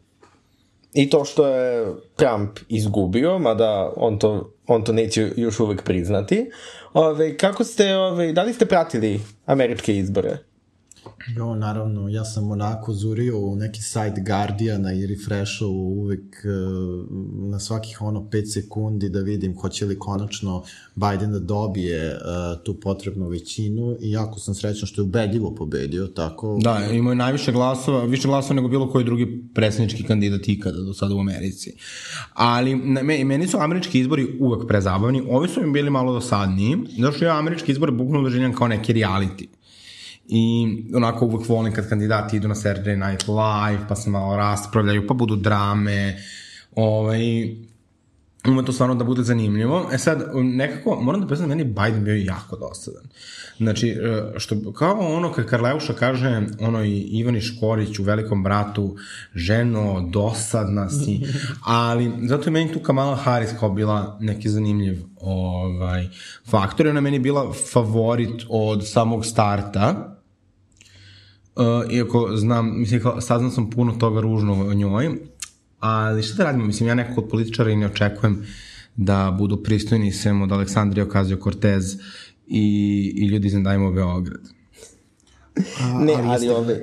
i 0.94 1.10
to 1.10 1.26
što 1.26 1.48
je 1.48 1.94
Trump 2.16 2.60
izgubio, 2.70 3.40
mada 3.40 3.94
on 3.96 4.20
to, 4.20 4.54
on 4.68 4.84
to 4.84 4.94
neće 4.94 5.32
još 5.36 5.60
uvek 5.60 5.84
priznati. 5.84 6.52
Ove, 6.94 7.38
kako 7.38 7.64
ste, 7.64 7.96
ove, 7.96 8.32
da 8.34 8.44
li 8.44 8.54
ste 8.54 8.66
pratili 8.66 9.22
američke 9.46 9.98
izbore? 9.98 10.38
Jo, 11.36 11.56
naravno, 11.56 12.10
ja 12.10 12.26
sam 12.26 12.52
onako 12.52 12.94
zurio 12.94 13.40
u 13.40 13.56
neki 13.56 13.82
sajt 13.82 14.14
Guardiana 14.26 14.94
i 14.94 15.08
refreshao 15.08 15.70
uvek 15.70 16.46
uh, 16.46 17.06
na 17.50 17.60
svakih 17.60 18.02
ono 18.02 18.20
5 18.20 18.54
sekundi 18.54 19.10
da 19.10 19.20
vidim 19.20 19.58
hoće 19.58 19.86
li 19.86 20.00
konačno 20.00 20.64
Biden 20.96 21.32
da 21.32 21.40
dobije 21.40 22.12
uh, 22.12 22.64
tu 22.64 22.80
potrebnu 22.80 23.28
većinu 23.28 23.98
i 24.02 24.12
jako 24.12 24.40
sam 24.40 24.56
srećan 24.56 24.88
što 24.88 25.02
je 25.02 25.04
ubedljivo 25.04 25.56
pobedio, 25.56 26.08
tako... 26.08 26.60
Da, 26.62 26.86
imao 26.92 27.12
je 27.12 27.16
najviše 27.16 27.52
glasova, 27.52 28.04
više 28.04 28.28
glasova 28.28 28.56
nego 28.56 28.68
bilo 28.68 28.90
koji 28.90 29.06
drugi 29.06 29.44
predsjednički 29.54 30.04
kandidat 30.04 30.48
ikada 30.48 30.82
do 30.82 30.94
sada 30.94 31.16
u 31.16 31.20
Americi. 31.20 31.74
Ali 32.34 32.76
meni 33.26 33.48
su 33.48 33.58
američki 33.58 34.00
izbori 34.00 34.38
uvek 34.40 34.68
prezabavni, 34.68 35.24
ovi 35.30 35.48
su 35.48 35.62
mi 35.62 35.72
bili 35.72 35.90
malo 35.90 36.14
dosadniji, 36.14 36.78
zato 37.00 37.26
ja 37.26 37.38
američki 37.38 37.72
izbore 37.72 37.92
bukvalno 37.92 38.24
doživljam 38.24 38.54
kao 38.54 38.68
neki 38.68 38.94
reality. 38.94 39.57
I 40.28 40.68
onako 40.96 41.26
uvek 41.26 41.50
volim 41.50 41.74
kad 41.74 41.90
kandidati 41.90 42.38
idu 42.38 42.48
na 42.48 42.56
Saturday 42.56 43.10
Night 43.10 43.28
Live, 43.28 43.88
pa 43.90 43.96
se 43.96 44.10
malo 44.10 44.38
raspravljaju, 44.38 45.08
pa 45.08 45.14
budu 45.14 45.36
drame, 45.36 46.18
ovaj, 46.76 47.20
Ima 48.48 48.64
to 48.64 48.72
stvarno 48.72 48.96
da 48.96 49.04
bude 49.04 49.24
zanimljivo. 49.24 49.90
E 49.94 49.98
sad, 49.98 50.30
nekako, 50.34 51.00
moram 51.02 51.22
da 51.22 51.28
priznam, 51.28 51.50
meni 51.50 51.64
Biden 51.64 52.04
bio 52.04 52.16
jako 52.16 52.58
dosadan. 52.58 53.04
Znači, 53.58 53.90
e, 53.90 54.34
što, 54.38 54.74
kao 54.74 55.00
ono 55.00 55.32
kad 55.32 55.46
Karleuša 55.46 55.94
kaže, 55.94 56.42
ono 56.60 56.84
i 56.84 57.00
Ivani 57.00 57.42
Škorić 57.42 58.00
u 58.00 58.04
Velikom 58.04 58.44
bratu, 58.44 58.96
ženo, 59.36 60.10
dosadna 60.12 60.90
si, 60.90 61.22
ali 61.64 62.12
zato 62.24 62.44
je 62.50 62.52
meni 62.52 62.74
tu 62.74 62.80
Kamala 62.80 63.16
Harris 63.16 63.50
kao 63.60 63.70
bila 63.70 64.18
neki 64.22 64.50
zanimljiv 64.50 65.04
ovaj, 65.22 66.08
faktor. 66.50 66.88
Ona 66.88 67.02
meni 67.02 67.20
bila 67.20 67.54
favorit 67.74 68.44
od 68.50 68.88
samog 68.88 69.26
starta, 69.26 70.17
iako 71.92 72.30
znam, 72.36 72.80
mislim, 72.80 73.02
kao, 73.02 73.22
saznam 73.22 73.52
sam 73.52 73.70
puno 73.70 73.94
toga 73.94 74.22
ružno 74.22 74.54
o 74.54 74.74
njoj, 74.74 75.10
ali 75.80 76.24
šta 76.24 76.38
da 76.38 76.44
radimo, 76.44 76.66
mislim, 76.66 76.90
ja 76.90 76.96
nekako 76.96 77.22
od 77.22 77.30
političara 77.30 77.70
i 77.70 77.76
ne 77.76 77.86
očekujem 77.86 78.46
da 78.96 79.36
budu 79.38 79.64
pristojni 79.64 80.12
sem 80.12 80.42
od 80.42 80.52
Aleksandrija 80.52 81.06
Ocasio-Cortez 81.06 82.00
i, 82.48 83.14
i 83.16 83.28
ljudi 83.28 83.48
iz 83.48 83.54
Dajmo 83.64 83.92
Beograd. 83.92 84.42
ne, 86.06 86.14
ali, 86.14 86.28
ali 86.28 86.50
ovi, 86.50 86.76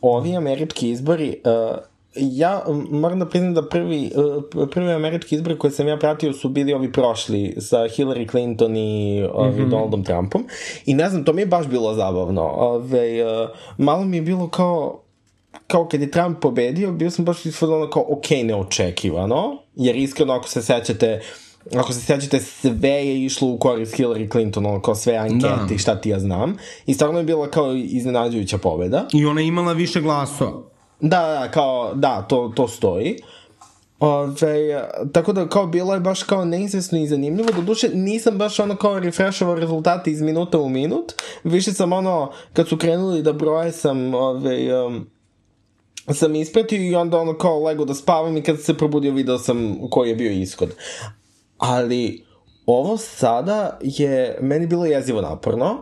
ovi 0.00 0.36
američki 0.36 0.90
izbori, 0.90 1.36
uh, 1.44 1.89
ja 2.14 2.64
moram 2.90 3.18
da 3.18 3.26
priznam 3.26 3.54
da 3.54 3.68
prvi, 3.68 4.10
uh, 4.16 4.68
prvi 4.70 4.92
američki 4.92 5.34
izbori 5.34 5.58
koje 5.58 5.70
sam 5.70 5.88
ja 5.88 5.98
pratio 5.98 6.32
su 6.32 6.48
bili 6.48 6.74
ovi 6.74 6.92
prošli 6.92 7.56
sa 7.60 7.76
Hillary 7.76 8.30
Clinton 8.30 8.76
i 8.76 9.24
ovi, 9.32 9.50
mm 9.50 9.64
-hmm. 9.64 9.70
Donaldom 9.70 10.04
Trumpom 10.04 10.46
i 10.86 10.94
ne 10.94 11.10
znam, 11.10 11.24
to 11.24 11.32
mi 11.32 11.42
je 11.42 11.46
baš 11.46 11.66
bilo 11.66 11.94
zabavno. 11.94 12.42
Ove, 12.42 13.24
uh, 13.24 13.48
malo 13.78 14.04
mi 14.04 14.16
je 14.16 14.22
bilo 14.22 14.48
kao 14.48 15.02
kao 15.66 15.88
kad 15.88 16.00
je 16.00 16.10
Trump 16.10 16.40
pobedio, 16.40 16.92
bio 16.92 17.10
sam 17.10 17.24
baš 17.24 17.46
isfodano 17.46 17.90
kao 17.90 18.06
ok, 18.08 18.30
neočekivano, 18.44 19.58
jer 19.74 19.96
iskreno 19.96 20.32
ako 20.32 20.48
se 20.48 20.62
sećate 20.62 21.20
ako 21.76 21.92
se 21.92 22.00
sećate, 22.00 22.40
sve 22.40 22.88
je 22.88 23.24
išlo 23.24 23.48
u 23.48 23.58
korist 23.58 23.94
Hillary 23.94 24.32
Clinton, 24.32 24.66
ono, 24.66 24.82
kao 24.82 24.94
sve 24.94 25.16
ankete 25.16 25.66
da. 25.68 25.74
i 25.74 25.78
šta 25.78 26.00
ti 26.00 26.08
ja 26.08 26.20
znam. 26.20 26.56
I 26.86 26.94
stvarno 26.94 27.18
je 27.18 27.24
bila 27.24 27.50
kao 27.50 27.74
iznenađujuća 27.74 28.58
pobeda. 28.58 29.06
I 29.12 29.26
ona 29.26 29.40
je 29.40 29.46
imala 29.46 29.72
više 29.72 30.00
glasova. 30.00 30.70
Da, 31.00 31.20
da, 31.20 31.50
kao, 31.50 31.94
da, 31.94 32.22
to, 32.22 32.52
to 32.56 32.68
stoji. 32.68 33.16
Ove, 34.00 34.88
tako 35.12 35.32
da 35.32 35.48
kao 35.48 35.66
bilo 35.66 35.94
je 35.94 36.00
baš 36.00 36.22
kao 36.22 36.44
neizvesno 36.44 36.98
i 36.98 37.06
zanimljivo, 37.06 37.48
do 37.52 37.62
duše 37.62 37.88
nisam 37.94 38.38
baš 38.38 38.60
ono 38.60 38.76
kao 38.76 38.98
refreshovao 38.98 39.54
rezultate 39.54 40.10
iz 40.10 40.20
minuta 40.20 40.58
u 40.58 40.68
minut, 40.68 41.12
više 41.44 41.72
sam 41.72 41.92
ono, 41.92 42.32
kad 42.52 42.68
su 42.68 42.76
krenuli 42.76 43.22
da 43.22 43.32
broje 43.32 43.72
sam 43.72 44.14
ove, 44.14 44.84
um, 44.84 45.06
sam 46.08 46.34
ispratio 46.34 46.82
i 46.82 46.94
onda 46.94 47.18
ono 47.18 47.38
kao 47.38 47.64
lego 47.64 47.84
da 47.84 47.94
spavam 47.94 48.36
i 48.36 48.42
kad 48.42 48.60
se 48.60 48.76
probudio 48.76 49.12
video 49.12 49.38
sam 49.38 49.78
koji 49.90 50.08
je 50.08 50.16
bio 50.16 50.30
ishod. 50.30 50.70
Ali 51.58 52.24
ovo 52.66 52.96
sada 52.96 53.78
je 53.80 54.38
meni 54.40 54.66
bilo 54.66 54.86
jezivo 54.86 55.20
naporno, 55.20 55.72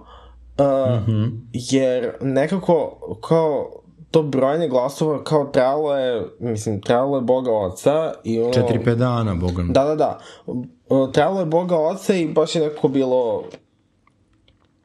uh, 0.58 0.64
mm 0.64 1.04
-hmm. 1.06 1.30
jer 1.52 2.12
nekako 2.20 2.98
kao 3.28 3.77
to 4.10 4.22
brojanje 4.22 4.68
glasova 4.68 5.24
kao 5.24 5.44
trebalo 5.44 5.96
je, 5.96 6.26
mislim, 6.38 6.80
trebalo 6.80 7.16
je 7.16 7.22
Boga 7.22 7.52
Oca 7.52 8.12
i 8.24 8.40
ono... 8.40 8.52
Četiri, 8.52 8.84
pet 8.84 8.98
dana, 8.98 9.34
Boga. 9.34 9.64
Da, 9.68 9.84
da, 9.84 9.94
da. 9.94 10.18
Trebalo 11.12 11.40
je 11.40 11.46
Boga 11.46 11.76
Oca 11.76 12.14
i 12.14 12.28
baš 12.28 12.54
je 12.54 12.62
nekako 12.62 12.88
bilo 12.88 13.44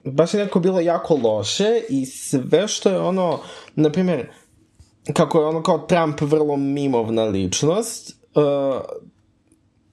baš 0.04 0.34
je 0.34 0.40
nekako 0.40 0.60
bilo 0.60 0.80
jako 0.80 1.20
loše 1.24 1.82
i 1.90 2.06
sve 2.06 2.68
što 2.68 2.90
je 2.90 3.00
ono, 3.00 3.40
na 3.76 3.92
primjer, 3.92 4.30
kako 5.14 5.40
je 5.40 5.46
ono 5.46 5.64
kao 5.64 5.78
Trump 5.78 6.22
vrlo 6.22 6.58
mimovna 6.58 7.24
ličnost, 7.24 8.18
uh, 8.36 8.82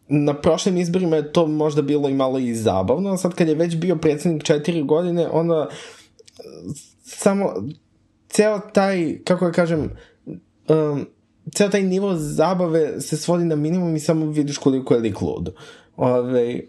na 0.08 0.34
prošlim 0.34 0.76
izborima 0.76 1.16
je 1.16 1.32
to 1.32 1.46
možda 1.46 1.82
bilo 1.82 2.08
i 2.08 2.14
malo 2.14 2.38
i 2.38 2.54
zabavno, 2.54 3.10
a 3.10 3.16
sad 3.16 3.34
kad 3.34 3.48
je 3.48 3.54
već 3.54 3.76
bio 3.76 3.96
predsednik 3.96 4.42
četiri 4.42 4.82
godine, 4.82 5.28
onda 5.32 5.68
samo 7.02 7.54
ceo 8.30 8.58
taj, 8.58 9.18
kako 9.24 9.46
da 9.46 9.52
kažem, 9.52 9.90
um, 10.68 11.06
ceo 11.54 11.68
taj 11.68 11.82
nivo 11.82 12.14
zabave 12.16 13.00
se 13.00 13.16
svodi 13.16 13.44
na 13.44 13.56
minimum 13.56 13.96
i 13.96 14.00
samo 14.00 14.26
vidiš 14.26 14.58
koliko 14.58 14.94
je 14.94 15.00
lik 15.00 15.20
lud. 15.22 15.54
Ove, 15.96 16.60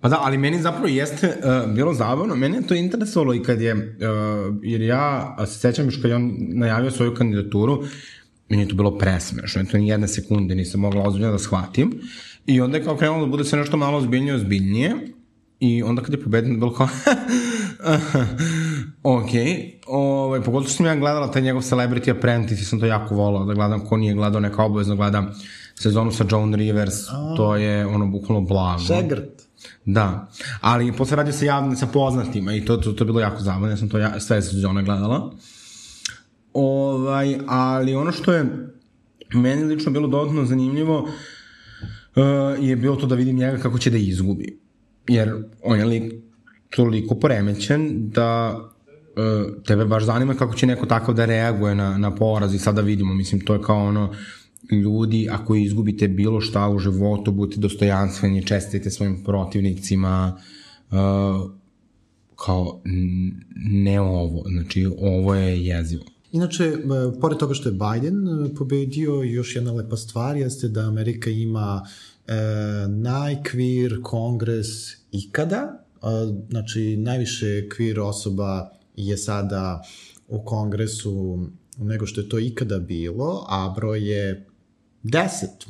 Pa 0.00 0.08
da, 0.08 0.18
ali 0.20 0.38
meni 0.38 0.62
zapravo 0.62 0.86
jeste 0.86 1.28
uh, 1.28 1.74
bilo 1.74 1.94
zabavno, 1.94 2.34
meni 2.34 2.56
je 2.56 2.66
to 2.66 2.74
interesovalo 2.74 3.34
i 3.34 3.42
kad 3.42 3.60
je, 3.60 3.74
uh, 3.74 3.80
jer 4.62 4.80
ja 4.80 5.36
se 5.46 5.58
sećam 5.58 5.84
još 5.84 5.96
kad 5.96 6.10
je 6.10 6.16
on 6.16 6.36
najavio 6.38 6.90
svoju 6.90 7.14
kandidaturu, 7.14 7.84
meni 8.48 8.62
je 8.62 8.68
to 8.68 8.74
bilo 8.74 8.98
presmešno, 8.98 9.64
to 9.64 9.78
ni 9.78 9.88
jedne 9.88 10.08
sekunde 10.08 10.54
nisam 10.54 10.80
mogla 10.80 11.02
ozbiljno 11.02 11.32
da 11.32 11.38
shvatim. 11.38 12.00
I 12.46 12.60
onda 12.60 12.78
je 12.78 12.84
kao 12.84 12.96
krenulo 12.96 13.20
da 13.20 13.30
bude 13.30 13.44
sve 13.44 13.58
nešto 13.58 13.76
malo 13.76 13.98
ozbiljnije, 13.98 14.34
ozbiljnije. 14.34 14.94
I 15.60 15.82
onda 15.82 16.02
kad 16.02 16.14
je 16.14 16.22
pobedio, 16.22 16.54
bilo 16.54 16.74
kao... 16.74 16.88
ok, 19.06 19.30
ovaj, 19.86 20.40
pogotovo 20.42 20.70
sam 20.70 20.86
ja 20.86 20.96
gledala 20.96 21.30
taj 21.30 21.42
njegov 21.42 21.62
Celebrity 21.62 22.10
Apprentice 22.10 22.62
i 22.62 22.64
sam 22.64 22.80
to 22.80 22.86
jako 22.86 23.14
volao 23.14 23.44
da 23.44 23.54
gledam, 23.54 23.86
ko 23.86 23.96
nije 23.96 24.14
gledao 24.14 24.40
neka 24.40 24.64
obavezno 24.64 24.96
gledam 24.96 25.34
sezonu 25.74 26.12
sa 26.12 26.24
Joan 26.30 26.54
Rivers, 26.54 27.08
oh. 27.08 27.36
to 27.36 27.56
je 27.56 27.86
ono 27.86 28.06
bukvalno 28.06 28.40
blago. 28.40 28.82
Šegrt. 28.82 29.42
Da, 29.84 30.28
ali 30.60 30.92
posle 30.92 31.16
radio 31.16 31.32
sa 31.32 31.44
javnim, 31.44 31.76
sa 31.76 31.86
poznatima 31.86 32.54
i 32.54 32.64
to, 32.64 32.76
to, 32.76 32.92
to 32.92 33.04
je 33.04 33.06
bilo 33.06 33.20
jako 33.20 33.40
zabavno, 33.40 33.68
ja 33.68 33.76
sam 33.76 33.88
to 33.88 33.98
ja, 33.98 34.20
sve 34.20 34.42
sezone 34.42 34.82
gledala. 34.82 35.32
Ovaj, 36.52 37.38
ali 37.46 37.94
ono 37.94 38.12
što 38.12 38.32
je 38.32 38.68
meni 39.34 39.64
lično 39.64 39.92
bilo 39.92 40.08
dodatno 40.08 40.44
zanimljivo 40.44 40.98
uh, 41.00 42.22
je 42.60 42.76
bilo 42.76 42.96
to 42.96 43.06
da 43.06 43.14
vidim 43.14 43.36
njega 43.36 43.58
kako 43.58 43.78
će 43.78 43.90
da 43.90 43.96
izgubi. 43.96 44.58
Jer 45.08 45.32
on 45.62 45.78
je 45.78 45.84
lik 45.84 46.12
toliko 46.70 47.14
poremećen 47.14 48.10
da 48.10 48.60
tebe 49.64 49.84
baš 49.84 50.04
zanima 50.04 50.34
kako 50.34 50.54
će 50.54 50.66
neko 50.66 50.86
takav 50.86 51.14
da 51.14 51.24
reaguje 51.24 51.74
na, 51.74 51.98
na 51.98 52.14
poraz 52.14 52.54
i 52.54 52.58
sada 52.58 52.80
vidimo, 52.80 53.14
mislim, 53.14 53.40
to 53.40 53.54
je 53.54 53.62
kao 53.62 53.86
ono, 53.86 54.14
ljudi, 54.70 55.28
ako 55.30 55.54
izgubite 55.54 56.08
bilo 56.08 56.40
šta 56.40 56.68
u 56.68 56.78
životu, 56.78 57.32
budite 57.32 57.60
dostojanstveni, 57.60 58.46
čestite 58.46 58.90
svojim 58.90 59.24
protivnicima, 59.24 60.40
uh, 60.90 61.50
kao 62.36 62.80
ne 63.54 64.00
ovo, 64.00 64.44
znači 64.48 64.86
ovo 64.98 65.34
je 65.34 65.66
jezivo. 65.66 66.04
Inače, 66.32 66.64
e, 66.64 66.76
pored 67.20 67.38
toga 67.38 67.54
što 67.54 67.68
je 67.68 67.72
Biden 67.72 68.28
e, 68.28 68.54
pobedio, 68.54 69.22
još 69.22 69.56
jedna 69.56 69.72
lepa 69.72 69.96
stvar 69.96 70.36
jeste 70.36 70.68
da 70.68 70.80
Amerika 70.80 71.30
ima 71.30 71.86
e, 72.26 72.32
najkvir 72.88 74.00
kongres 74.02 74.66
ikada, 75.12 75.82
znači 76.50 76.96
najviše 76.96 77.68
kvir 77.68 78.00
osoba 78.00 78.75
je 78.96 79.16
sada 79.16 79.82
u 80.28 80.44
kongresu 80.44 81.38
nego 81.78 82.06
što 82.06 82.20
je 82.20 82.28
to 82.28 82.38
ikada 82.38 82.78
bilo, 82.78 83.46
a 83.48 83.72
broj 83.76 84.10
je 84.10 84.46
Deset. 85.10 85.66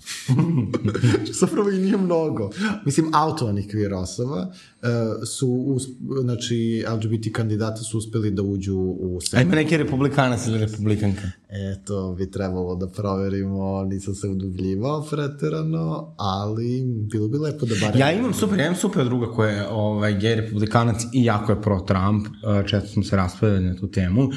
Zapravo 1.41 1.71
i 1.71 1.79
nije 1.79 1.97
mnogo. 1.97 2.51
Mislim, 2.85 3.15
autonih 3.15 3.69
queer 3.69 3.95
osoba 3.95 4.47
uh, 4.47 4.89
su, 5.27 5.49
us, 5.49 5.83
znači, 6.21 6.85
LGBT 6.95 7.33
kandidata 7.33 7.83
su 7.83 7.99
uspeli 7.99 8.31
da 8.31 8.43
uđu 8.43 8.77
u 8.77 9.21
senat. 9.21 9.45
A 9.45 9.47
ima 9.47 9.55
neki 9.55 9.77
republikanac 9.77 10.47
ili 10.47 10.59
republikanka? 10.59 11.23
E, 11.49 11.85
to 11.85 12.15
bi 12.19 12.31
trebalo 12.31 12.75
da 12.75 12.87
proverimo, 12.87 13.85
nisam 13.85 14.15
se 14.15 14.29
udubljivao 14.29 15.07
preterano, 15.11 16.15
ali 16.17 16.85
bilo 16.87 17.29
bi 17.29 17.39
lepo 17.39 17.67
da 17.67 17.75
bar... 17.81 17.97
Ja 17.97 18.13
imam 18.13 18.35
super, 18.35 18.59
ja 18.59 18.67
imam 18.67 18.77
super 18.77 19.05
druga 19.05 19.27
koja 19.27 19.51
je 19.51 19.69
ovaj, 19.69 20.19
gej 20.19 20.35
republikanac 20.35 21.03
i 21.13 21.25
jako 21.25 21.53
je 21.53 21.63
pro-Trump, 21.63 22.27
uh, 22.27 22.67
često 22.67 22.89
smo 22.89 23.03
se 23.03 23.17
raspravili 23.17 23.65
na 23.65 23.77
tu 23.77 23.89
temu. 23.91 24.29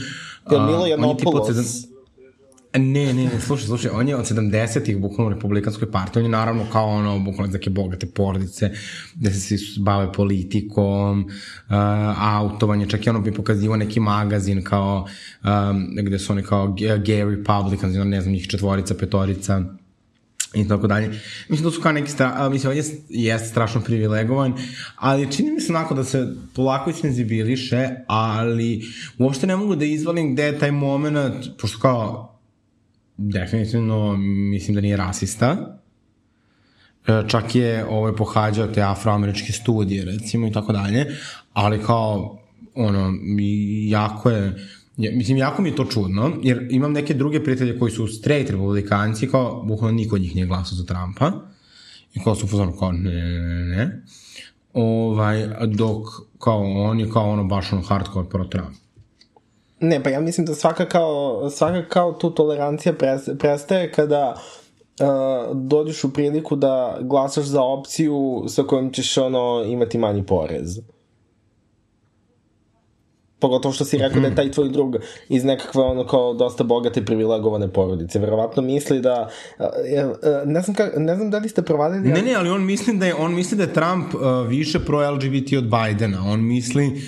Je 0.52 0.60
Milo 0.60 0.86
Janopoulos? 0.86 1.90
Ne, 2.78 3.14
ne, 3.14 3.24
ne, 3.24 3.42
slušaj, 3.42 3.66
slušaj, 3.66 3.92
on 3.94 4.08
je 4.08 4.16
od 4.16 4.26
70-ih 4.26 4.98
bukvalno 4.98 5.32
u 5.32 5.34
republikanskoj 5.34 5.92
partiji, 5.92 6.20
on 6.22 6.26
je 6.26 6.32
naravno 6.32 6.66
kao 6.72 6.88
ono, 6.88 7.20
bukvalno 7.20 7.54
neke 7.54 7.70
bogate 7.70 8.08
porodice, 8.08 8.72
gde 9.16 9.32
se 9.32 9.40
svi 9.40 9.58
bave 9.82 10.14
politikom, 10.14 11.26
uh, 11.26 11.74
autovanje, 12.18 12.90
čak 12.90 13.06
i 13.06 13.10
ono 13.10 13.22
bi 13.22 13.34
pokazivo 13.34 13.76
neki 13.76 14.00
magazin 14.00 14.64
kao, 14.64 15.08
um, 15.44 15.96
gde 15.96 16.20
su 16.20 16.34
oni 16.34 16.44
kao 16.44 16.68
gay 16.78 17.38
republicans, 17.38 17.96
ne 18.06 18.22
znam, 18.22 18.34
njih 18.34 18.48
četvorica, 18.48 18.96
petorica, 18.96 19.64
i 20.54 20.68
tako 20.68 20.88
dalje. 20.88 21.20
Mislim 21.50 21.70
da 21.70 21.72
su 21.72 21.82
kao 21.82 21.92
neki, 21.92 22.12
stra, 22.12 22.50
mislim, 22.50 22.72
on 22.72 22.78
je, 22.78 22.84
jeste 23.10 23.48
strašno 23.48 23.82
privilegovan, 23.82 24.54
ali 24.96 25.32
čini 25.32 25.52
mi 25.52 25.62
se 25.62 25.72
onako 25.72 25.94
da 25.94 26.04
se 26.04 26.28
polako 26.56 26.94
senzibiliše, 26.94 27.90
ali 28.08 28.82
uopšte 29.18 29.48
ne 29.48 29.56
mogu 29.56 29.76
da 29.76 29.86
izvalim 29.86 30.34
gde 30.34 30.44
je 30.44 30.60
taj 30.60 30.72
moment, 30.72 31.46
pošto 31.62 31.80
kao 31.80 32.29
definitivno 33.20 34.18
mislim 34.52 34.76
da 34.76 34.82
nije 34.82 34.98
rasista. 34.98 35.80
E, 37.08 37.24
čak 37.28 37.56
je 37.56 37.86
ovaj, 37.86 38.16
pohađao 38.16 38.68
te 38.68 38.82
afroameričke 38.82 39.52
studije, 39.52 40.06
recimo, 40.06 40.48
i 40.48 40.52
tako 40.52 40.74
dalje, 40.74 41.06
ali 41.54 41.84
kao, 41.84 42.40
ono, 42.76 43.14
jako 43.90 44.30
je, 44.30 44.56
Ja, 45.00 45.12
mislim, 45.16 45.38
jako 45.38 45.62
mi 45.62 45.70
je 45.70 45.76
to 45.76 45.86
čudno, 45.86 46.32
jer 46.44 46.68
imam 46.72 46.92
neke 46.92 47.14
druge 47.14 47.40
prijatelje 47.44 47.80
koji 47.80 47.92
su 47.92 48.08
straight 48.08 48.50
republikanci, 48.52 49.30
kao, 49.30 49.64
bukvalno 49.64 49.96
niko 49.96 50.16
od 50.16 50.22
njih 50.22 50.36
nije 50.36 50.48
glasao 50.48 50.76
za 50.76 50.86
Trumpa, 50.86 51.32
i 52.14 52.20
kao 52.24 52.36
su 52.36 52.48
pozorno 52.48 52.78
kao, 52.78 52.92
ne, 52.92 53.12
ne, 53.12 53.66
ne, 53.66 54.04
ovaj, 54.74 55.48
dok, 55.68 56.08
kao, 56.40 56.62
on 56.62 57.00
je 57.00 57.10
kao 57.10 57.30
ono 57.30 57.44
baš 57.44 57.74
ono 57.74 57.82
hardcore 57.82 58.30
pro 58.30 58.46
Trump. 58.46 58.76
Ne, 59.82 60.04
pa 60.04 60.10
ja 60.10 60.20
mislim 60.20 60.46
da 60.46 60.56
svaka 60.56 60.86
kao, 60.86 61.50
svaka 61.50 61.86
kao 61.90 62.14
tu 62.14 62.32
tolerancija 62.32 62.94
prestaje 63.40 63.92
kada 63.92 64.36
uh, 65.00 65.58
dođeš 65.58 66.04
u 66.04 66.14
priliku 66.14 66.56
da 66.56 66.98
glasaš 67.02 67.46
za 67.46 67.62
opciju 67.62 68.44
sa 68.48 68.64
kojom 68.64 68.94
ćeš 68.94 69.18
ono 69.18 69.64
imati 69.68 69.98
manji 69.98 70.26
porez. 70.26 70.80
Pogotovo 73.42 73.74
što 73.74 73.86
si 73.86 73.98
rekao 73.98 74.22
da 74.22 74.28
je 74.28 74.36
taj 74.36 74.52
tvoj 74.52 74.70
drug 74.70 74.96
iz 75.30 75.44
nekakve 75.44 75.82
ono 75.82 76.08
kao 76.08 76.34
dosta 76.34 76.64
bogate 76.64 77.06
privilegovane 77.06 77.74
porodice. 77.74 78.20
Verovatno 78.20 78.62
misli 78.62 79.02
da... 79.02 79.30
uh, 79.60 79.66
uh, 79.66 79.72
ne, 80.46 80.62
znam 80.62 80.76
ka, 80.76 80.90
ne 80.98 81.16
znam 81.16 81.32
da 81.32 81.38
li 81.38 81.50
ste 81.50 81.62
provadili... 81.62 82.10
Ne, 82.10 82.22
ne, 82.22 82.36
ali 82.36 82.50
on 82.50 82.66
misli 82.66 82.98
da 82.98 83.06
je, 83.06 83.16
on 83.16 83.36
misli 83.36 83.58
da 83.58 83.64
je 83.64 83.74
Trump 83.74 84.14
uh, 84.14 84.48
više 84.48 84.80
pro-LGBT 84.80 85.54
od 85.58 85.64
Bidena. 85.64 86.24
On 86.28 86.48
misli 86.48 86.88
uh, 86.88 87.00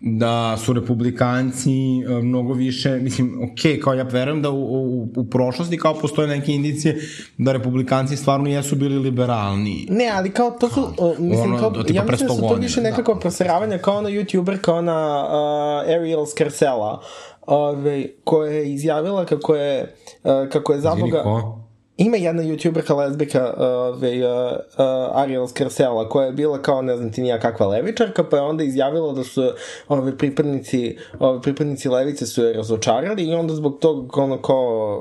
da 0.00 0.56
su 0.56 0.72
republikanci 0.72 1.70
uh, 1.70 2.24
mnogo 2.24 2.52
više, 2.52 2.90
mislim, 2.90 3.42
ok, 3.42 3.82
kao 3.84 3.94
ja 3.94 4.02
verujem 4.02 4.42
da 4.42 4.50
u, 4.50 4.62
u, 4.64 5.08
u 5.16 5.24
prošlosti 5.30 5.78
kao 5.78 5.94
postoje 5.94 6.28
neke 6.28 6.52
indicije 6.52 7.00
da 7.38 7.52
republikanci 7.52 8.16
stvarno 8.16 8.48
jesu 8.48 8.76
bili 8.76 8.98
liberalniji. 8.98 9.86
Ne, 9.90 10.10
ali 10.14 10.30
kao 10.30 10.50
to 10.50 10.68
su, 10.68 10.80
uh, 10.80 11.18
mislim, 11.18 11.52
ono, 11.52 11.58
kao, 11.58 11.70
do 11.70 11.84
ja 11.88 12.04
mislim 12.04 12.28
da 12.28 12.34
100 12.34 12.36
su 12.36 12.48
to 12.48 12.54
više 12.54 12.80
da. 12.80 12.90
nekako 12.90 13.14
proseravanja 13.14 13.78
kao 13.78 14.02
na 14.02 14.08
YouTuber, 14.08 14.60
kao 14.60 14.82
na 14.82 15.26
uh, 15.26 15.90
Ariel 15.94 16.26
Scarcella, 16.26 17.00
ove, 17.46 18.06
koja 18.24 18.52
je 18.52 18.72
izjavila 18.72 19.24
kako 19.24 19.54
je, 19.54 19.94
uh, 20.24 20.48
kako 20.52 20.72
je 20.72 20.78
Izvini, 20.78 20.96
zaboga... 20.96 21.22
ko? 21.22 21.63
Ima 21.96 22.16
jedna 22.16 22.42
youtuberka 22.42 22.94
lesbika 22.96 23.54
ove, 23.56 24.26
uh, 24.26 24.52
uh, 24.78 25.18
Ariel 25.18 25.46
Scarcella 25.46 26.08
koja 26.08 26.26
je 26.26 26.32
bila 26.32 26.62
kao 26.62 26.82
ne 26.82 26.96
znam 26.96 27.12
ti 27.12 27.22
nija 27.22 27.40
kakva 27.40 27.66
levičarka 27.66 28.24
pa 28.24 28.36
je 28.36 28.42
onda 28.42 28.64
izjavila 28.64 29.12
da 29.12 29.24
su 29.24 29.42
ove 29.88 30.18
pripadnici 30.18 30.96
ove 31.18 31.42
pripadnici 31.42 31.88
levice 31.88 32.26
su 32.26 32.44
je 32.44 32.52
razočarali 32.52 33.22
i 33.22 33.34
onda 33.34 33.54
zbog 33.54 33.78
tog 33.80 34.16
ono 34.16 34.42
kao 34.42 35.00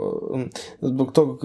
zbog 0.81 1.11
tog 1.11 1.39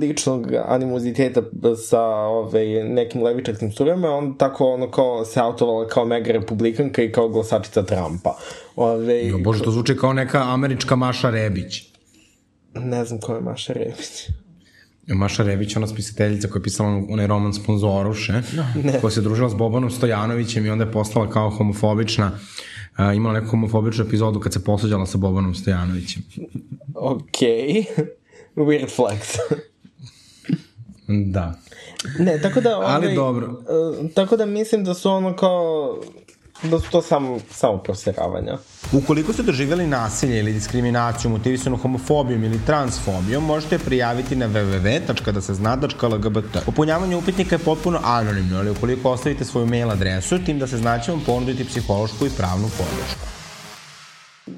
ličnog 0.00 0.52
animoziteta 0.66 1.42
sa 1.76 2.02
ove 2.10 2.84
nekim 2.84 3.22
levičarskim 3.22 3.72
sturijama 3.72 4.10
on 4.10 4.38
tako 4.38 4.72
ono 4.72 4.90
kao 4.90 5.24
se 5.24 5.40
autovala 5.40 5.88
kao 5.88 6.04
mega 6.04 6.32
republikanka 6.32 7.02
i 7.02 7.12
kao 7.12 7.28
glasačica 7.28 7.82
Trumpa. 7.82 8.36
Ove, 8.76 9.26
Jo, 9.26 9.38
bože, 9.38 9.62
to 9.62 9.70
zvuči 9.70 9.96
kao 9.96 10.12
neka 10.12 10.42
američka 10.42 10.96
Maša 10.96 11.30
Rebić. 11.30 11.82
ne 12.74 13.04
znam 13.04 13.20
ko 13.20 13.34
je 13.34 13.40
Maša 13.40 13.72
Rebić. 13.72 14.28
Maša 15.06 15.42
Rebić, 15.42 15.76
ona 15.76 15.86
spisateljica 15.86 16.48
koja 16.48 16.60
je 16.60 16.64
pisala 16.64 17.02
onaj 17.08 17.26
roman 17.26 17.54
Sponzoruše, 17.54 18.42
Ne. 18.84 18.98
koja 19.00 19.10
se 19.10 19.20
družila 19.20 19.48
s 19.48 19.54
Bobanom 19.54 19.90
Stojanovićem 19.90 20.66
i 20.66 20.70
onda 20.70 20.84
je 20.84 20.92
postala 20.92 21.30
kao 21.30 21.50
homofobična 21.50 22.32
Uh, 22.98 23.16
imala 23.16 23.40
neku 23.40 23.46
homofobičnu 23.46 24.04
epizodu 24.04 24.40
kad 24.40 24.52
se 24.52 24.64
posvađala 24.64 25.06
sa 25.06 25.18
Bobanom 25.18 25.54
Stojanovićem. 25.54 26.22
Ok. 26.94 27.40
Weird 28.56 28.96
flex. 28.96 29.38
Da. 31.08 31.54
Ne, 32.18 32.40
tako 32.42 32.60
da... 32.60 32.80
Ali 32.80 33.06
ovaj, 33.06 33.14
dobro. 33.14 33.62
e, 34.04 34.08
tako 34.14 34.36
da 34.36 34.46
mislim 34.46 34.84
da 34.84 34.94
su 34.94 35.10
ono 35.10 35.36
kao... 35.36 36.00
Da 36.70 36.80
su 36.80 36.90
to 36.90 37.02
samo, 37.02 37.38
samo 37.50 37.78
proseravanja. 37.78 38.58
Ukoliko 38.92 39.32
ste 39.32 39.42
doživjeli 39.42 39.86
nasilje 39.86 40.38
ili 40.38 40.52
diskriminaciju 40.52 41.30
motivisanu 41.30 41.76
homofobijom 41.76 42.44
ili 42.44 42.60
transfobijom, 42.66 43.44
možete 43.44 43.74
je 43.74 43.78
prijaviti 43.78 44.36
na 44.36 44.48
www.dasezna.lgbt. 44.48 46.64
Popunjavanje 46.66 47.16
upitnika 47.16 47.54
je 47.54 47.58
potpuno 47.58 48.00
anonimno, 48.04 48.58
ali 48.58 48.70
ukoliko 48.70 49.10
ostavite 49.10 49.44
svoju 49.44 49.66
mail 49.66 49.90
adresu, 49.90 50.38
tim 50.38 50.58
da 50.58 50.66
se 50.66 50.76
znaće 50.76 51.12
vam 51.12 51.20
ponuditi 51.26 51.64
psihološku 51.64 52.26
i 52.26 52.30
pravnu 52.30 52.68
podršku. 52.68 53.43
Uh, 54.46 54.54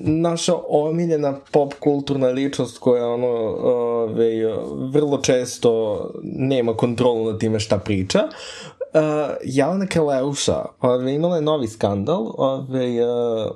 naša 0.00 0.54
omiljena 0.68 1.34
pop 1.52 1.74
kulturna 1.74 2.28
ličnost 2.28 2.78
koja 2.78 3.08
ono 3.08 3.26
ove, 3.26 4.56
vrlo 4.92 5.18
često 5.18 6.10
nema 6.22 6.76
kontrolu 6.76 7.30
nad 7.30 7.40
time 7.40 7.60
šta 7.60 7.78
priča. 7.78 8.18
Uh, 8.24 9.00
Jelena 9.44 9.86
Kaleuša 9.86 10.64
ove, 10.80 11.14
imala 11.14 11.36
je 11.36 11.42
novi 11.42 11.68
skandal 11.68 12.34
ove, 12.38 13.06
uh, 13.06 13.50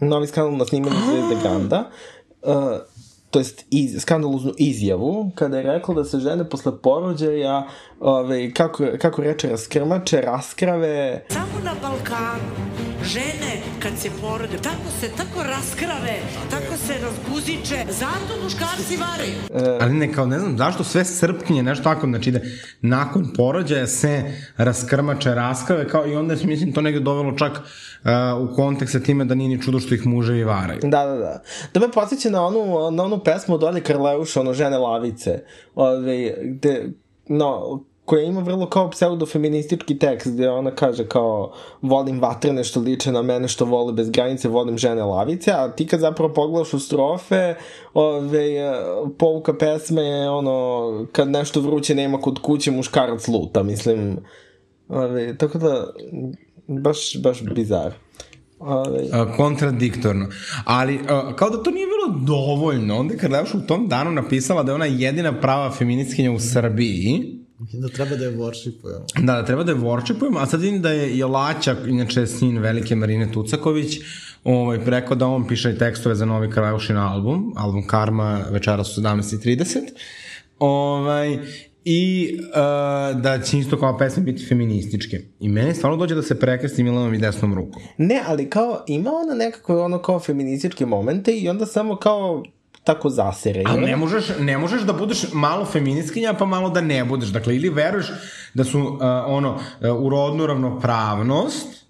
novi 0.00 0.26
skandal 0.26 0.56
na 0.56 0.64
snimanju 0.64 0.96
Zvezde 1.10 1.36
Granda. 1.42 1.90
Uh, 2.42 2.52
to 3.30 3.38
jest 3.38 3.64
iz, 3.70 4.00
skandaloznu 4.00 4.52
izjavu 4.58 5.30
kada 5.34 5.56
je 5.56 5.62
rekla 5.62 5.94
da 5.94 6.04
se 6.04 6.18
žene 6.18 6.48
posle 6.48 6.72
porođaja 6.82 7.66
ove, 8.00 8.52
kako, 8.52 8.84
kako 8.98 9.22
reče 9.22 9.48
raskrmače, 9.48 10.20
raskrave 10.20 11.24
Samo 11.28 11.64
na 11.64 11.72
Balkanu 11.82 12.74
žene 13.04 13.62
kad 13.82 13.92
se 13.98 14.08
porode, 14.20 14.56
tako 14.62 14.90
se, 15.00 15.08
tako 15.16 15.42
raskrave, 15.42 16.16
tako 16.50 16.76
se 16.76 16.92
razguziče, 17.02 17.92
zato 17.92 18.42
muškarci 18.44 18.96
varaju. 18.96 19.78
Ali 19.80 19.94
ne, 19.94 20.12
kao 20.12 20.26
ne 20.26 20.38
znam, 20.38 20.58
zašto 20.58 20.84
sve 20.84 21.04
srpkinje, 21.04 21.62
nešto 21.62 21.84
tako, 21.84 22.06
znači 22.06 22.30
da 22.30 22.38
nakon 22.80 23.32
porođaja 23.36 23.86
se 23.86 24.22
raskrmače, 24.56 25.34
raskrave, 25.34 25.88
kao 25.88 26.06
i 26.06 26.16
onda 26.16 26.34
je, 26.34 26.46
mislim, 26.46 26.72
to 26.72 26.80
negde 26.80 27.00
dovelo 27.00 27.32
čak 27.32 27.52
uh, 27.52 28.50
u 28.50 28.56
kontekst 28.56 28.92
sa 28.92 29.00
time 29.00 29.24
da 29.24 29.34
nije 29.34 29.48
ni 29.48 29.62
čudo 29.62 29.80
što 29.80 29.94
ih 29.94 30.06
muževi 30.06 30.44
varaju. 30.44 30.80
Da, 30.82 31.06
da, 31.06 31.14
da. 31.14 31.42
Da 31.74 31.80
me 31.80 31.92
podsjeća 31.92 32.30
na 32.30 32.46
onu, 32.46 32.90
na 32.90 33.02
onu 33.02 33.18
pesmu 33.24 33.54
od 33.54 33.64
Olje 33.64 33.80
Karleuša, 33.80 34.40
ono 34.40 34.52
žene 34.52 34.78
lavice, 34.78 35.42
ove, 35.74 36.34
gde, 36.42 36.88
no, 37.28 37.80
koja 38.04 38.22
ima 38.22 38.40
vrlo 38.40 38.66
kao 38.66 38.90
pseudofeministički 38.90 39.98
tekst 39.98 40.32
gde 40.32 40.50
ona 40.50 40.70
kaže 40.70 41.08
kao 41.08 41.52
volim 41.82 42.20
vatrene 42.20 42.64
što 42.64 42.80
liče 42.80 43.12
na 43.12 43.22
mene 43.22 43.48
što 43.48 43.64
vole 43.64 43.92
bez 43.92 44.10
granice, 44.10 44.48
volim 44.48 44.78
žene 44.78 45.02
lavice, 45.02 45.50
a 45.52 45.68
ti 45.68 45.86
kad 45.86 46.00
zapravo 46.00 46.34
pogledaš 46.34 46.74
u 46.74 46.78
strofe, 46.78 47.54
ove, 47.94 48.72
pouka 49.18 49.54
pesme 49.58 50.02
je 50.02 50.30
ono 50.30 51.06
kad 51.12 51.28
nešto 51.28 51.60
vruće 51.60 51.94
nema 51.94 52.20
kod 52.20 52.38
kuće 52.38 52.70
muškarac 52.70 53.28
luta, 53.28 53.62
mislim 53.62 54.18
ove, 54.88 55.38
tako 55.38 55.58
da 55.58 55.86
baš, 56.66 57.22
baš 57.22 57.42
bizar. 57.42 57.94
Ove, 58.64 58.98
Uh, 59.02 59.36
kontradiktorno. 59.36 60.28
Ali, 60.64 61.00
kao 61.36 61.50
da 61.50 61.62
to 61.62 61.70
nije 61.70 61.86
bilo 61.86 62.18
dovoljno, 62.26 62.98
onda 62.98 63.14
je 63.14 63.20
Karleuša 63.20 63.58
u 63.58 63.66
tom 63.66 63.88
danu 63.88 64.10
napisala 64.10 64.62
da 64.62 64.72
je 64.72 64.74
ona 64.74 64.84
jedina 64.84 65.40
prava 65.40 65.70
feministkinja 65.70 66.32
u 66.32 66.40
Srbiji, 66.40 67.40
da 67.72 67.88
treba 67.88 68.16
da 68.16 68.24
je 68.24 68.36
worshipujemo. 68.36 69.06
Da, 69.26 69.32
da 69.32 69.44
treba 69.44 69.62
da 69.64 69.72
je 69.72 69.78
worshipujemo, 69.78 70.38
a 70.38 70.46
sad 70.46 70.60
vidim 70.60 70.82
da 70.82 70.90
je 70.90 71.18
Jelača, 71.18 71.76
inače 71.86 72.26
sin 72.26 72.58
velike 72.58 72.96
Marine 72.96 73.32
Tucaković, 73.32 73.98
ovaj, 74.44 74.78
rekao 74.86 75.16
da 75.16 75.26
on 75.26 75.46
piše 75.46 75.70
i 75.70 75.78
tekstove 75.78 76.14
za 76.14 76.26
novi 76.26 76.50
Karleušin 76.50 76.96
album, 76.96 77.52
album 77.56 77.86
Karma 77.86 78.44
večeras 78.50 78.98
u 78.98 79.00
17.30. 79.00 79.78
Ovaj, 80.58 81.38
i 81.84 82.30
uh, 82.40 83.20
da 83.20 83.40
će 83.40 83.58
isto 83.58 83.78
kao 83.78 83.98
pesme 83.98 84.22
biti 84.22 84.46
feminističke. 84.46 85.20
I 85.40 85.48
meni 85.48 85.74
stvarno 85.74 85.96
dođe 85.96 86.14
da 86.14 86.22
se 86.22 86.40
prekresti 86.40 86.82
Milanom 86.82 87.14
i 87.14 87.18
desnom 87.18 87.54
rukom. 87.54 87.82
Ne, 87.98 88.22
ali 88.26 88.50
kao 88.50 88.84
ima 88.86 89.10
ona 89.24 89.34
nekako 89.34 89.82
ono 89.84 89.98
kao 89.98 90.20
feminističke 90.20 90.86
momente 90.86 91.32
i 91.32 91.48
onda 91.48 91.66
samo 91.66 91.96
kao 91.96 92.42
tako 92.84 93.10
zasere. 93.10 93.62
Ali 93.66 93.76
onda- 93.76 93.86
ne 93.86 93.96
možeš, 93.96 94.24
ne 94.40 94.58
možeš 94.58 94.82
da 94.82 94.92
budeš 94.92 95.32
malo 95.32 95.64
feministkinja, 95.64 96.34
pa 96.38 96.44
malo 96.46 96.70
da 96.70 96.80
ne 96.80 97.04
budeš. 97.04 97.28
Dakle, 97.28 97.56
ili 97.56 97.68
veruješ 97.68 98.06
da 98.54 98.64
su 98.64 98.80
uh, 98.80 98.98
ono, 99.26 99.54
uh, 99.54 100.02
u 100.02 100.08
rodnu 100.08 100.46
ravnopravnost, 100.46 101.83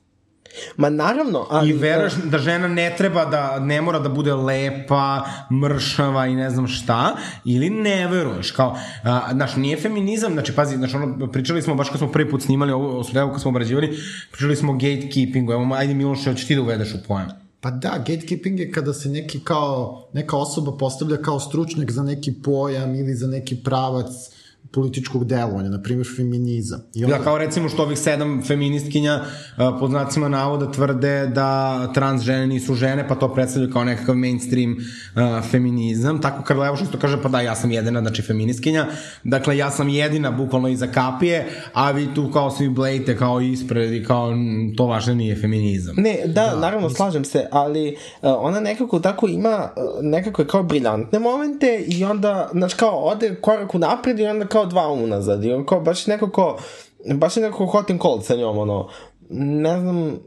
Ma 0.76 0.90
naravno, 0.90 1.46
ali... 1.50 1.70
I 1.70 1.72
veruješ 1.72 2.12
da 2.14 2.38
žena 2.38 2.68
ne 2.68 2.94
treba 2.98 3.24
da, 3.24 3.60
ne 3.60 3.80
mora 3.82 3.98
da 3.98 4.08
bude 4.08 4.34
lepa, 4.34 5.24
mršava 5.62 6.26
i 6.26 6.34
ne 6.34 6.50
znam 6.50 6.68
šta, 6.68 7.16
ili 7.44 7.70
ne 7.70 8.08
veruješ, 8.08 8.50
kao, 8.50 8.78
a, 9.02 9.28
znaš, 9.32 9.56
nije 9.56 9.76
feminizam, 9.76 10.32
znači, 10.32 10.52
pazi, 10.52 10.76
znači, 10.76 10.96
ono, 10.96 11.30
pričali 11.32 11.62
smo, 11.62 11.74
baš 11.74 11.88
kad 11.88 11.98
smo 11.98 12.12
prvi 12.12 12.30
put 12.30 12.42
snimali 12.42 12.72
ovo, 12.72 13.02
ovo 13.22 13.32
kad 13.32 13.40
smo 13.40 13.48
obrađivali, 13.48 13.98
pričali 14.30 14.56
smo 14.56 14.72
o 14.72 14.76
gatekeepingu, 14.76 15.52
evo, 15.52 15.74
ajde 15.74 15.94
Miloše, 15.94 16.30
hoćeš 16.30 16.46
ti 16.46 16.54
da 16.54 16.62
uvedeš 16.62 16.94
u 16.94 16.98
pojam. 17.08 17.28
Pa 17.60 17.70
da, 17.70 17.90
gatekeeping 17.98 18.60
je 18.60 18.72
kada 18.72 18.92
se 18.92 19.08
neki 19.08 19.40
kao, 19.40 20.08
neka 20.12 20.36
osoba 20.36 20.76
postavlja 20.78 21.16
kao 21.16 21.40
stručnjak 21.40 21.90
za 21.90 22.02
neki 22.02 22.32
pojam 22.42 22.94
ili 22.94 23.14
za 23.14 23.26
neki 23.26 23.56
pravac 23.56 24.06
političkog 24.74 25.24
delovanja, 25.24 25.68
na 25.68 25.82
primjer 25.82 26.06
feminizam. 26.16 26.80
I 26.94 27.06
Da, 27.06 27.18
kao 27.18 27.38
recimo 27.38 27.68
što 27.68 27.82
ovih 27.82 27.98
sedam 27.98 28.42
feministkinja 28.46 29.20
uh, 29.22 29.80
pod 29.80 29.90
znacima 29.90 30.28
navoda 30.28 30.72
tvrde 30.72 31.26
da 31.26 31.80
trans 31.94 32.22
žene 32.22 32.46
nisu 32.46 32.74
žene, 32.74 33.08
pa 33.08 33.14
to 33.14 33.34
predstavlja 33.34 33.72
kao 33.72 33.84
nekakav 33.84 34.14
mainstream 34.14 34.72
uh, 34.72 35.50
feminizam. 35.50 36.20
Tako 36.20 36.42
Karlevoš 36.42 36.82
isto 36.82 36.98
kaže, 36.98 37.22
pa 37.22 37.28
da, 37.28 37.40
ja 37.40 37.54
sam 37.54 37.70
jedina, 37.70 38.00
znači 38.00 38.22
feministkinja. 38.22 38.86
Dakle, 39.24 39.56
ja 39.56 39.70
sam 39.70 39.88
jedina, 39.88 40.30
bukvalno 40.30 40.68
iza 40.68 40.86
kapije, 40.86 41.46
a 41.72 41.90
vi 41.90 42.14
tu 42.14 42.30
kao 42.32 42.50
svi 42.50 42.68
blejte 42.68 43.16
kao 43.16 43.40
ispred 43.40 43.92
i 43.92 44.04
kao 44.04 44.32
to 44.76 44.86
vaše 44.86 45.14
nije 45.14 45.36
feminizam. 45.36 45.94
Ne, 45.98 46.16
da, 46.26 46.32
da 46.32 46.60
naravno, 46.60 46.90
slažem 46.90 47.24
se, 47.24 47.46
ali 47.50 47.96
uh, 48.22 48.30
ona 48.38 48.60
nekako 48.60 48.98
tako 48.98 49.28
ima 49.28 49.68
uh, 49.76 50.04
nekakve 50.04 50.46
kao 50.46 50.62
briljantne 50.62 51.18
momente 51.18 51.84
i 51.88 52.04
onda, 52.04 52.50
znaš, 52.52 52.74
kao 52.74 53.04
ode 53.04 53.34
korak 53.34 53.74
u 53.74 53.78
napred 53.78 54.18
i 54.18 54.26
onda 54.26 54.46
kao 54.46 54.63
dva 54.66 54.92
unazad 54.92 55.44
i 55.44 55.52
on 55.52 55.66
kao 55.66 55.80
baš 55.80 56.06
nekako, 56.06 56.58
baš 57.14 57.36
je 57.36 57.42
nekako 57.42 57.66
hot 57.66 57.90
and 57.90 58.00
cold 58.00 58.24
sa 58.24 58.36
njom, 58.36 58.58
ono, 58.58 58.88
ne 59.30 59.80
znam, 59.80 60.18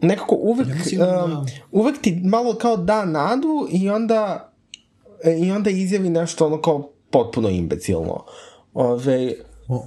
nekako 0.00 0.34
uvek, 0.34 0.68
Ja 0.92 1.24
um, 1.24 1.46
uvek 1.72 2.02
ti 2.02 2.20
malo 2.24 2.54
kao 2.54 2.76
da 2.76 3.04
nadu 3.04 3.66
i 3.70 3.90
onda 3.90 4.50
i 5.38 5.52
onda 5.52 5.70
izjavi 5.70 6.10
nešto 6.10 6.46
ono 6.46 6.60
kao 6.62 6.90
potpuno 7.10 7.48
imbecilno. 7.48 8.24
Ove, 8.74 9.34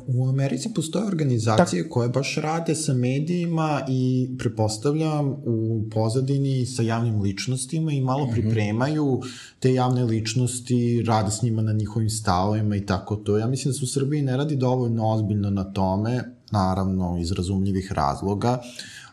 u 0.08 0.30
Americi 0.30 0.74
postoje 0.76 1.06
organizacije 1.06 1.90
koje 1.90 2.10
baš 2.10 2.36
rade 2.36 2.76
sa 2.76 2.94
medijima 2.94 3.82
i 3.90 4.30
prepostavljam 4.40 5.30
u 5.30 5.84
pozadini 5.92 6.66
sa 6.66 6.82
javnim 6.84 7.22
ličnostima 7.22 7.92
i 7.92 8.02
malo 8.02 8.28
pripremaju 8.32 9.22
te 9.60 9.74
javne 9.74 10.04
ličnosti, 10.04 11.04
rade 11.08 11.32
s 11.32 11.42
njima 11.42 11.62
na 11.62 11.74
njihovim 11.74 12.10
stavovima 12.10 12.76
i 12.76 12.86
tako 12.86 13.16
to. 13.16 13.38
Ja 13.38 13.48
mislim 13.48 13.72
da 13.72 13.78
se 13.78 13.84
u 13.84 13.88
Srbiji 13.88 14.22
ne 14.22 14.38
radi 14.38 14.56
dovoljno 14.56 15.14
ozbiljno 15.14 15.50
na 15.50 15.64
tome, 15.64 16.24
naravno 16.52 17.18
iz 17.22 17.32
razumljivih 17.32 17.92
razloga, 17.92 18.62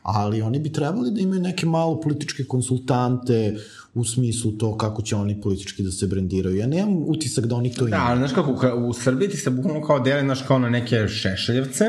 ali 0.02 0.42
oni 0.42 0.58
bi 0.58 0.72
trebali 0.72 1.10
da 1.10 1.20
imaju 1.20 1.40
neke 1.40 1.66
malo 1.66 2.00
političke 2.00 2.44
konsultante 2.44 3.56
u 3.94 4.04
smislu 4.04 4.52
to 4.52 4.76
kako 4.76 5.02
će 5.02 5.16
oni 5.16 5.40
politički 5.40 5.82
da 5.82 5.90
se 5.90 6.06
brendiraju. 6.06 6.56
Ja 6.56 6.66
nemam 6.66 6.96
utisak 6.98 7.46
da 7.46 7.54
oni 7.54 7.74
to 7.74 7.80
Da, 7.80 7.88
imaju. 7.88 8.02
ali 8.06 8.18
znaš 8.18 8.32
kako, 8.32 8.52
ka- 8.52 8.72
u 8.74 8.92
Srbiji 8.92 9.28
ti 9.28 9.36
se 9.36 9.50
bukvalno 9.50 9.82
kao 9.82 10.00
deli, 10.00 10.20
znaš, 10.22 10.42
kao 10.42 10.58
na 10.58 10.68
neke 10.70 11.08
šešeljevce, 11.08 11.84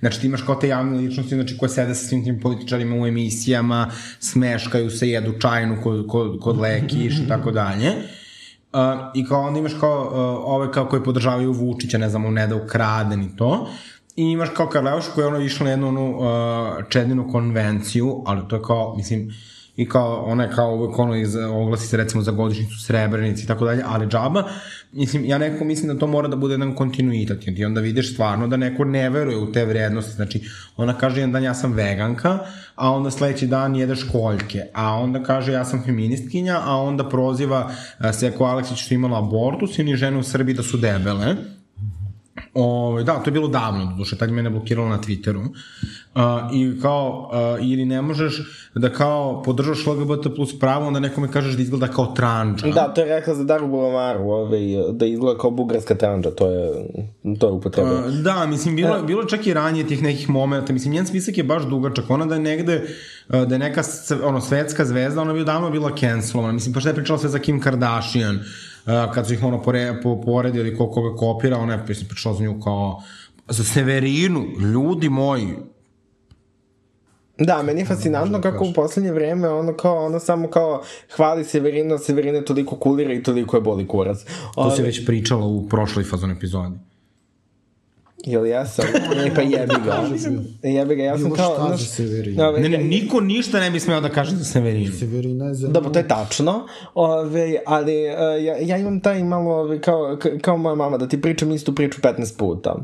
Znači 0.00 0.20
ti 0.20 0.26
imaš 0.26 0.42
kao 0.42 0.54
te 0.54 0.68
javne 0.68 0.98
ličnosti 0.98 1.34
znači, 1.34 1.58
koje 1.58 1.68
sede 1.68 1.94
sa 1.94 2.08
svim 2.08 2.24
tim 2.24 2.40
političarima 2.40 2.96
u 2.96 3.06
emisijama, 3.06 3.90
smeškaju 4.20 4.90
se, 4.90 5.08
jedu 5.08 5.38
čajnu 5.38 5.76
kod, 5.82 6.06
kod, 6.06 6.38
kod 6.40 6.58
Lekiš 6.58 7.18
i 7.18 7.28
tako 7.28 7.50
dalje. 7.50 7.88
Uh, 7.88 8.78
I 9.14 9.24
kao 9.24 9.40
onda 9.40 9.58
imaš 9.58 9.72
kao 9.80 10.00
uh, 10.02 10.12
ove 10.46 10.72
kao 10.72 10.86
koji 10.86 11.04
podržavaju 11.04 11.52
Vučića, 11.52 11.98
ne 11.98 12.08
znam, 12.08 12.34
ne 12.34 12.46
da 12.46 12.56
ukrade 12.56 13.16
ni 13.16 13.36
to. 13.36 13.68
I 14.16 14.22
imaš 14.22 14.48
kao 14.56 14.68
Karleuš 14.68 15.04
koja 15.14 15.24
je 15.24 15.34
ono 15.34 15.40
išla 15.44 15.64
na 15.64 15.70
jednu 15.70 15.88
onu 15.88 16.10
uh, 16.10 16.24
čedinu 16.88 17.28
konvenciju, 17.32 18.22
ali 18.26 18.40
to 18.48 18.56
je 18.56 18.62
kao, 18.62 18.94
mislim, 18.96 19.30
i 19.76 19.88
kao, 19.88 20.24
ona 20.26 20.42
je 20.42 20.50
kao 20.50 20.74
uvek 20.74 20.98
ono 20.98 21.16
iz, 21.16 21.36
oglasi 21.36 21.86
se 21.86 21.96
recimo 21.96 22.22
za 22.22 22.32
godišnicu 22.32 22.80
Srebrenici 22.84 23.44
i 23.44 23.46
tako 23.46 23.64
dalje, 23.64 23.82
ali 23.86 24.06
džaba, 24.06 24.44
mislim, 24.92 25.24
ja 25.24 25.38
nekako 25.38 25.64
mislim 25.64 25.92
da 25.92 25.98
to 25.98 26.06
mora 26.06 26.28
da 26.28 26.36
bude 26.36 26.54
jedan 26.54 26.74
kontinuitet, 26.74 27.58
i 27.58 27.64
onda 27.64 27.80
vidiš 27.80 28.12
stvarno 28.12 28.48
da 28.48 28.56
neko 28.56 28.84
ne 28.84 29.10
veruje 29.10 29.36
u 29.36 29.52
te 29.52 29.64
vrednosti, 29.64 30.12
znači, 30.12 30.40
ona 30.76 30.98
kaže 30.98 31.20
jedan 31.20 31.32
dan 31.32 31.44
ja 31.44 31.54
sam 31.54 31.72
veganka, 31.72 32.38
a 32.74 32.90
onda 32.90 33.10
sledeći 33.10 33.46
dan 33.46 33.76
jede 33.76 33.96
školjke, 33.96 34.64
a 34.74 34.94
onda 34.94 35.22
kaže 35.22 35.52
ja 35.52 35.64
sam 35.64 35.82
feministkinja, 35.84 36.60
a 36.64 36.76
onda 36.76 37.08
proziva 37.08 37.70
a, 37.98 38.12
Seko 38.12 38.44
Aleksić 38.44 38.78
što 38.78 38.94
imala 38.94 39.18
abortus 39.18 39.78
i 39.78 39.84
ni 39.84 39.96
žene 39.96 40.18
u 40.18 40.22
Srbiji 40.22 40.54
da 40.54 40.62
su 40.62 40.76
debele, 40.76 41.36
Ove, 42.54 43.04
da, 43.04 43.14
to 43.14 43.28
je 43.28 43.32
bilo 43.32 43.48
davno, 43.48 43.94
duše, 43.98 44.16
tad 44.18 44.28
je 44.28 44.34
mene 44.34 44.50
blokiralo 44.50 44.88
na 44.88 44.98
Twitteru. 44.98 45.40
Uh, 45.40 46.20
I 46.52 46.80
kao, 46.82 47.30
uh, 47.58 47.66
ili 47.66 47.84
ne 47.84 48.02
možeš 48.02 48.42
da 48.74 48.92
kao 48.92 49.42
podržaš 49.42 49.86
LGBT 49.86 50.34
plus 50.36 50.58
pravo, 50.58 50.86
onda 50.86 51.00
nekome 51.00 51.28
kažeš 51.28 51.54
da 51.54 51.62
izgleda 51.62 51.88
kao 51.88 52.06
tranđa. 52.06 52.66
Da, 52.66 52.94
to 52.94 53.00
je 53.00 53.06
rekla 53.08 53.34
za 53.34 53.44
Daru 53.44 53.68
Bulamaru, 53.68 54.20
ovaj, 54.22 54.60
da 54.92 55.06
izgleda 55.06 55.38
kao 55.38 55.50
bugarska 55.50 55.94
tranđa, 55.94 56.30
to 56.30 56.46
je, 56.46 56.70
to 57.38 57.46
je 57.46 57.52
upotreba. 57.52 57.90
Uh, 57.90 58.14
da, 58.14 58.46
mislim, 58.46 58.76
bilo, 58.76 58.96
je- 58.96 59.02
bilo 59.02 59.24
čak 59.24 59.46
i 59.46 59.54
ranije 59.54 59.86
tih 59.86 60.02
nekih 60.02 60.30
momenta, 60.30 60.72
mislim, 60.72 60.94
njen 60.94 61.06
spisak 61.06 61.38
je 61.38 61.44
baš 61.44 61.62
dugačak, 61.62 62.10
ona 62.10 62.26
da 62.26 62.34
je 62.34 62.40
negde, 62.40 62.82
da 63.28 63.54
je 63.54 63.58
neka 63.58 63.82
ono, 64.22 64.40
svetska 64.40 64.84
zvezda, 64.84 65.22
ona 65.22 65.32
bi 65.32 65.44
davno 65.44 65.70
bila 65.70 65.96
cancelovana, 65.96 66.52
mislim, 66.52 66.74
pa 66.74 66.80
šta 66.80 66.88
je 66.88 66.94
pričala 66.94 67.18
sve 67.18 67.28
za 67.28 67.38
Kim 67.38 67.60
Kardashian, 67.60 68.36
uh, 68.36 68.42
kad 68.84 69.26
su 69.26 69.34
ih 69.34 69.42
ono 69.44 69.62
pore, 69.62 70.00
po, 70.02 70.20
poredili 70.20 70.76
ko 70.76 70.90
koga 70.90 71.16
kopira, 71.16 71.58
ona 71.58 71.72
je 71.72 71.84
mislim, 71.88 72.08
pričala 72.08 72.34
za 72.34 72.44
nju 72.44 72.60
kao 72.60 73.02
za 73.48 73.64
Severinu, 73.64 74.46
ljudi 74.60 75.08
moji, 75.08 75.54
Da, 77.40 77.62
meni 77.62 77.80
je 77.80 77.86
fascinantno 77.86 78.40
kako 78.40 78.64
u 78.64 78.72
poslednje 78.72 79.12
vreme 79.12 79.48
ono 79.48 79.74
kao, 79.76 80.06
ono 80.06 80.20
samo 80.20 80.48
kao 80.48 80.82
hvali 81.16 81.44
Severina, 81.44 81.98
Severina 81.98 82.44
toliko 82.44 82.76
kulira 82.76 83.12
i 83.12 83.22
toliko 83.22 83.56
je 83.56 83.60
boli 83.60 83.88
kurac. 83.88 84.18
To 84.54 84.70
se 84.70 84.82
već 84.82 85.06
pričalo 85.06 85.46
u 85.46 85.68
prošloj 85.68 86.04
fazon 86.04 86.30
epizodi. 86.30 86.76
Jel 88.26 88.46
jesam? 88.46 88.84
E, 89.26 89.34
pa 89.34 89.40
jebi 89.40 89.74
ga. 89.84 90.04
jebi 90.62 90.96
ga, 90.96 91.02
ja 91.02 91.18
sam 91.18 91.30
kao... 91.30 91.54
šta 91.54 91.76
za 91.76 91.76
znaš, 91.76 92.48
ove, 92.48 92.60
Ne, 92.60 92.68
ne, 92.68 92.78
niko 92.78 93.20
ništa 93.20 93.60
ne 93.60 93.70
bi 93.70 93.80
smeo 93.80 94.00
da 94.00 94.08
kaže 94.08 94.36
za 94.36 94.44
Severinu. 94.44 94.92
Severina 94.92 95.44
je 95.44 95.54
za... 95.54 95.68
Dobro, 95.68 95.90
to 95.90 95.98
je 95.98 96.08
tačno, 96.08 96.66
ove, 96.94 97.56
ali 97.66 97.92
uh, 97.92 98.44
ja, 98.44 98.56
ja 98.60 98.76
imam 98.76 99.00
taj 99.00 99.24
malo, 99.24 99.54
ove, 99.54 99.80
kao, 99.80 100.18
kao 100.40 100.56
moja 100.56 100.74
mama, 100.74 100.98
da 100.98 101.08
ti 101.08 101.22
pričam 101.22 101.52
istu 101.52 101.74
priču 101.74 102.00
15 102.00 102.36
puta. 102.36 102.76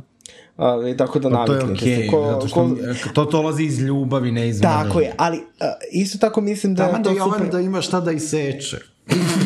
Ove, 0.57 0.97
tako 0.97 1.19
da 1.19 1.31
Pa 1.31 1.45
to 1.47 1.53
je 1.53 1.59
naviknite 1.59 1.85
okej, 1.85 2.05
se. 2.05 2.11
Ko, 2.11 2.17
okay, 2.17 2.35
zato 2.35 2.49
što 2.49 2.61
ko, 3.05 3.15
to 3.15 3.25
dolazi 3.25 3.65
iz 3.65 3.81
ljubavi, 3.81 4.33
ne 4.33 4.49
iz 4.49 4.61
tako 4.61 5.01
je, 5.01 5.15
ali 5.17 5.37
uh, 5.37 5.43
isto 5.93 6.19
tako 6.19 6.41
mislim 6.41 6.75
da 6.75 6.87
Tamo 6.87 7.05
da 7.05 7.11
Jovan 7.11 7.33
super... 7.33 7.53
da 7.53 7.61
ima 7.61 7.81
šta 7.81 8.01
da 8.01 8.13
iseče. 8.13 8.96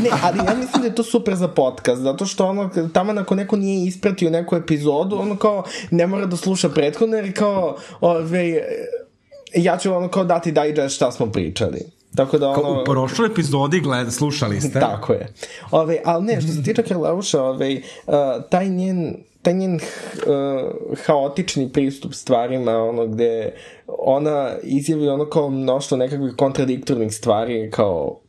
Ne, 0.02 0.10
ali 0.22 0.38
ja 0.38 0.54
mislim 0.54 0.82
da 0.82 0.88
je 0.88 0.94
to 0.94 1.02
super 1.02 1.34
za 1.34 1.48
podcast, 1.48 2.02
zato 2.02 2.26
što 2.26 2.46
ono, 2.46 2.70
tamo 2.92 3.12
ako 3.20 3.34
neko 3.34 3.56
nije 3.56 3.86
ispratio 3.86 4.30
neku 4.30 4.56
epizodu, 4.56 5.16
ono 5.16 5.36
kao 5.36 5.64
ne 5.90 6.06
mora 6.06 6.26
da 6.26 6.36
sluša 6.36 6.68
prethodno, 6.68 7.16
jer 7.16 7.36
kao, 7.36 7.76
ove, 8.00 8.62
ja 9.54 9.78
ću 9.78 9.92
ono 9.92 10.08
kao 10.08 10.24
dati 10.24 10.52
digest 10.52 10.96
šta 10.96 11.12
smo 11.12 11.26
pričali. 11.26 11.80
Tako 12.16 12.38
da 12.38 12.48
ono... 12.48 12.62
Kao 12.62 12.82
u 12.82 12.84
prošloj 12.84 13.26
epizodi 13.26 13.80
gled, 13.80 14.12
slušali 14.12 14.60
ste. 14.60 14.80
Tako 14.80 15.12
je. 15.12 15.32
Ove, 15.70 16.00
ali 16.04 16.24
ne, 16.24 16.40
što 16.40 16.52
se 16.52 16.62
tiče 16.62 16.82
Karleuša, 16.82 17.42
ove, 17.42 17.80
uh, 18.06 18.14
taj 18.50 18.68
njen 18.68 19.16
taj 19.42 19.54
njen 19.54 19.74
uh, 19.74 19.80
haotični 21.06 21.72
pristup 21.72 22.14
stvarima, 22.14 22.76
ono 22.76 23.06
gde 23.06 23.52
ona 23.86 24.50
izjavi 24.62 25.08
ono 25.08 25.26
kao 25.26 25.50
mnoštvo 25.50 25.96
nekakvih 25.96 26.34
kontradiktornih 26.36 27.14
stvari, 27.14 27.70
kao 27.70 28.20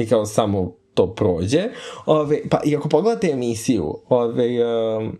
i 0.00 0.06
kao 0.06 0.26
samo 0.26 0.72
to 0.94 1.14
prođe. 1.14 1.62
Ove, 2.06 2.40
pa 2.50 2.60
i 2.64 2.76
ako 2.76 2.88
pogledate 2.88 3.30
emisiju, 3.30 3.98
ove, 4.08 4.48
um, 4.64 5.18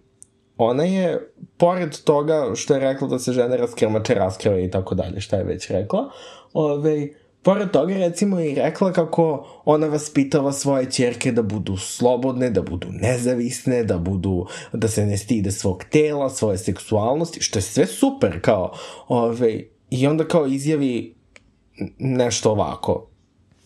ona 0.56 0.84
je, 0.84 1.32
pored 1.56 1.96
toga 2.04 2.50
što 2.54 2.74
je 2.74 2.80
rekla 2.80 3.08
da 3.08 3.18
se 3.18 3.32
žene 3.32 3.56
raskrmače, 3.56 4.14
raskrave 4.14 4.64
i 4.64 4.70
tako 4.70 4.94
dalje, 4.94 5.20
šta 5.20 5.36
je 5.36 5.44
već 5.44 5.70
rekla, 5.70 6.10
ove, 6.52 7.08
pored 7.42 7.70
toga 7.70 7.94
recimo 7.94 8.40
je 8.40 8.54
rekla 8.54 8.92
kako 8.92 9.46
ona 9.64 9.86
vaspitava 9.86 10.52
svoje 10.52 10.90
ćerke 10.90 11.32
da 11.32 11.42
budu 11.42 11.76
slobodne, 11.76 12.50
da 12.50 12.62
budu 12.62 12.86
nezavisne, 12.90 13.84
da 13.84 13.98
budu, 13.98 14.46
da 14.72 14.88
se 14.88 15.06
ne 15.06 15.16
stide 15.16 15.50
svog 15.50 15.84
tela, 15.90 16.30
svoje 16.30 16.58
seksualnosti, 16.58 17.40
što 17.40 17.58
je 17.58 17.62
sve 17.62 17.86
super, 17.86 18.40
kao, 18.40 18.72
ove, 19.08 19.64
i 19.90 20.06
onda 20.06 20.24
kao 20.28 20.46
izjavi 20.46 21.14
nešto 21.98 22.50
ovako. 22.50 23.09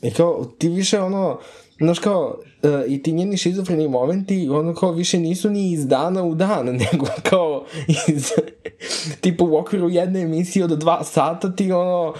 I 0.04 0.10
kao, 0.10 0.44
ti 0.58 0.68
više 0.68 1.00
ono, 1.00 1.38
znaš 1.78 1.98
kao, 1.98 2.38
uh, 2.62 2.70
i 2.88 3.02
ti 3.02 3.12
njeni 3.12 3.36
šizofreni 3.36 3.88
momenti, 3.88 4.48
ono 4.48 4.74
kao 4.74 4.92
više 4.92 5.18
nisu 5.18 5.50
ni 5.50 5.72
iz 5.72 5.86
dana 5.86 6.24
u 6.24 6.34
dan, 6.34 6.66
nego 6.92 7.06
kao 7.22 7.64
iz, 8.08 8.30
tipa 9.20 9.44
u 9.44 9.56
okviru 9.56 9.90
jedne 9.90 10.20
emisije 10.20 10.64
od 10.64 10.78
dva 10.78 11.04
sata 11.04 11.56
ti 11.56 11.72
ono, 11.72 12.14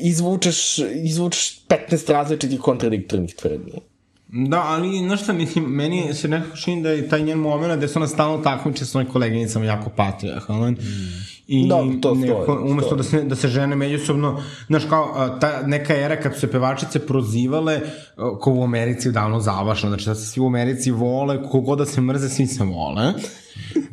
izvučeš, 0.00 0.78
izvučeš 0.78 1.66
15 1.68 2.12
različitih 2.12 2.60
kontradiktornih 2.60 3.34
tvrdnji. 3.34 3.72
Da, 4.28 4.62
ali, 4.62 4.98
znaš 4.98 5.22
šta, 5.22 5.32
mislim, 5.32 5.64
meni 5.64 6.14
se 6.14 6.28
nekako 6.28 6.56
čini 6.56 6.82
da 6.82 6.90
je 6.90 7.08
taj 7.08 7.22
njen 7.22 7.38
moment 7.38 7.76
gde 7.76 7.88
se 7.88 7.98
ona 7.98 8.08
stalno 8.08 8.38
takmiče 8.38 8.78
sa 8.78 8.90
svojim 8.90 9.08
koleginicama 9.08 9.64
jako 9.64 9.90
patriarhalan. 9.90 10.76
I 11.46 11.68
Da, 11.68 11.76
to 12.00 12.14
stoji, 12.14 12.30
nekako, 12.30 12.60
umesto 12.64 12.86
stoji. 12.88 12.96
da 12.96 13.04
se, 13.04 13.22
da 13.22 13.36
se 13.36 13.48
žene 13.48 13.76
međusobno, 13.76 14.42
znaš 14.66 14.84
kao, 14.88 15.36
ta 15.40 15.62
neka 15.66 15.96
era 15.96 16.20
kad 16.20 16.34
su 16.34 16.40
se 16.40 16.50
pevačice 16.50 17.06
prozivale, 17.06 17.80
ko 18.40 18.52
u 18.52 18.62
Americi 18.62 19.08
je 19.08 19.12
davno 19.12 19.40
završeno, 19.40 19.90
znači 19.90 20.06
da 20.06 20.14
se 20.14 20.26
svi 20.26 20.40
u 20.40 20.46
Americi 20.46 20.90
vole, 20.90 21.42
kogod 21.50 21.78
da 21.78 21.86
se 21.86 22.00
mrze, 22.00 22.28
svi 22.28 22.46
se 22.46 22.64
vole. 22.64 23.12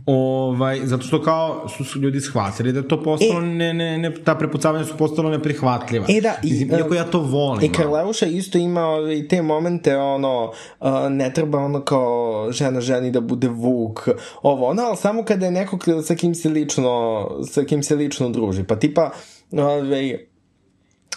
Ovaj, 0.06 0.80
zato 0.84 1.04
što 1.04 1.22
kao 1.22 1.70
su, 1.78 1.84
su 1.84 2.00
ljudi 2.00 2.22
shvatili 2.22 2.74
da 2.74 2.88
to 2.88 3.04
postalo, 3.04 3.40
E. 3.40 3.46
ne, 3.46 3.74
ne, 3.74 3.98
ne, 3.98 4.14
ta 4.24 4.36
prepucavanja 4.36 4.86
su 4.86 4.98
postalo 4.98 5.30
neprihvatljiva. 5.30 6.06
E 6.10 6.22
da, 6.22 6.36
i, 6.44 6.50
Mislim, 6.50 6.72
iako 6.72 6.94
ja 6.96 7.04
to 7.04 7.20
volim. 7.20 7.64
I 7.64 7.72
Karleuša 7.72 8.26
isto 8.26 8.58
ima 8.58 8.86
ovaj, 8.86 9.28
te 9.28 9.42
momente, 9.42 9.98
ono, 9.98 10.52
uh, 10.80 10.88
ne 11.10 11.34
treba 11.34 11.60
ono 11.60 11.82
kao 11.82 12.48
žena 12.52 12.82
ženi 12.82 13.12
da 13.12 13.22
bude 13.22 13.48
vuk, 13.48 14.08
ovo, 14.42 14.68
ono, 14.68 14.84
ali 14.84 14.98
samo 14.98 15.24
kada 15.24 15.46
je 15.46 15.52
neko 15.52 15.78
sa 16.04 16.16
kim 16.16 16.36
se 16.36 16.50
lično, 16.50 17.28
sa 17.52 17.64
kim 17.64 17.84
se 17.84 17.96
lično 17.96 18.30
druži. 18.30 18.64
Pa 18.64 18.76
tipa, 18.76 19.12
ovaj, 19.52 20.31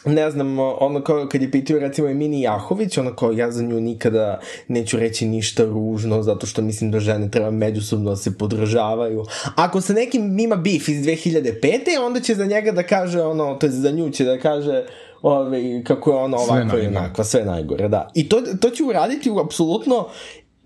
ne 0.05 0.31
znam, 0.31 0.59
ono 0.59 1.03
kao 1.03 1.29
kad 1.33 1.43
je 1.43 1.51
pitao 1.51 1.79
recimo 1.79 2.09
Emini 2.09 2.41
Jahović, 2.41 2.99
ono 2.99 3.17
kao 3.17 3.33
ja 3.33 3.51
za 3.51 3.63
nju 3.63 3.81
nikada 3.81 4.41
neću 4.69 4.99
reći 4.99 5.27
ništa 5.27 5.65
ružno 5.65 6.23
zato 6.23 6.47
što 6.47 6.63
mislim 6.63 6.91
da 6.91 7.01
žene 7.01 7.31
treba 7.31 7.51
međusobno 7.51 8.11
da 8.11 8.17
se 8.17 8.39
podržavaju. 8.39 9.25
Ako 9.57 9.81
sa 9.81 9.93
nekim 9.93 10.39
ima 10.39 10.57
bif 10.57 10.89
iz 10.89 11.07
2005. 11.07 11.63
onda 12.07 12.21
će 12.21 12.35
za 12.35 12.47
njega 12.47 12.73
da 12.73 12.83
kaže 12.83 13.23
ono, 13.23 13.55
to 13.55 13.67
je 13.67 13.71
za 13.71 13.91
nju 13.91 14.11
će 14.11 14.25
da 14.25 14.39
kaže 14.39 14.85
ove, 15.23 15.85
kako 15.85 16.11
je 16.11 16.17
ono 16.17 16.39
Sve 16.39 16.63
ovako 16.63 16.79
i 16.79 16.87
onakva, 16.87 17.25
sve 17.25 17.45
najgore, 17.45 17.89
da. 17.89 18.11
I 18.15 18.29
to, 18.29 18.43
to 18.61 18.71
će 18.71 18.85
uraditi 18.85 19.31
u 19.31 19.39
apsolutno 19.39 20.09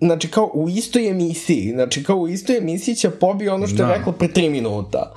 Znači, 0.00 0.28
kao 0.28 0.50
u 0.54 0.68
istoj 0.68 1.08
emisiji. 1.08 1.70
Znači, 1.72 2.04
kao 2.04 2.16
u 2.16 2.28
istoj 2.28 2.56
emisiji 2.56 2.94
će 2.94 3.10
pobi 3.10 3.48
ono 3.48 3.66
što 3.66 3.76
Da. 3.76 3.86
je 3.86 3.98
rekla 3.98 4.12
pre 4.12 4.28
tri 4.28 4.48
minuta. 4.50 5.14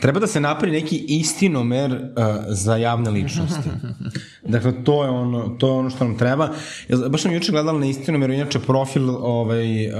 Treba 0.00 0.20
da 0.20 0.26
se 0.26 0.40
napravi 0.40 0.72
neki 0.72 1.04
istinomer 1.08 1.92
uh, 1.92 2.26
za 2.48 2.76
javne 2.76 3.10
ličnosti. 3.10 3.68
dakle, 4.54 4.84
to 4.84 5.04
je 5.04 5.10
ono, 5.10 5.48
to 5.48 5.66
je 5.66 5.72
ono 5.72 5.90
što 5.90 6.04
nam 6.04 6.18
treba. 6.18 6.48
Ja, 6.88 7.08
baš 7.08 7.22
sam 7.22 7.32
juče 7.32 7.52
gledala 7.52 7.78
na 7.78 7.86
istinomeru, 7.86 8.32
inače 8.32 8.58
profil 8.58 9.10
ovaj, 9.10 9.88
uh, 9.88 9.94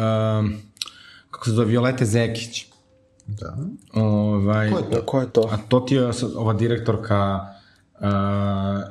kako 1.31 1.45
se 1.45 1.51
zove, 1.51 1.67
Violete 1.67 2.05
Zekić. 2.05 2.67
Da. 3.27 3.57
Ovaj, 3.95 4.71
Ko 4.71 4.79
je 4.79 4.91
to? 4.91 5.03
Ko 5.07 5.21
je 5.21 5.33
to? 5.33 5.49
A 5.53 5.57
to 5.69 5.81
ti 5.81 5.95
je 5.95 6.11
ova 6.37 6.53
direktorka 6.53 7.47
uh, 8.01 8.07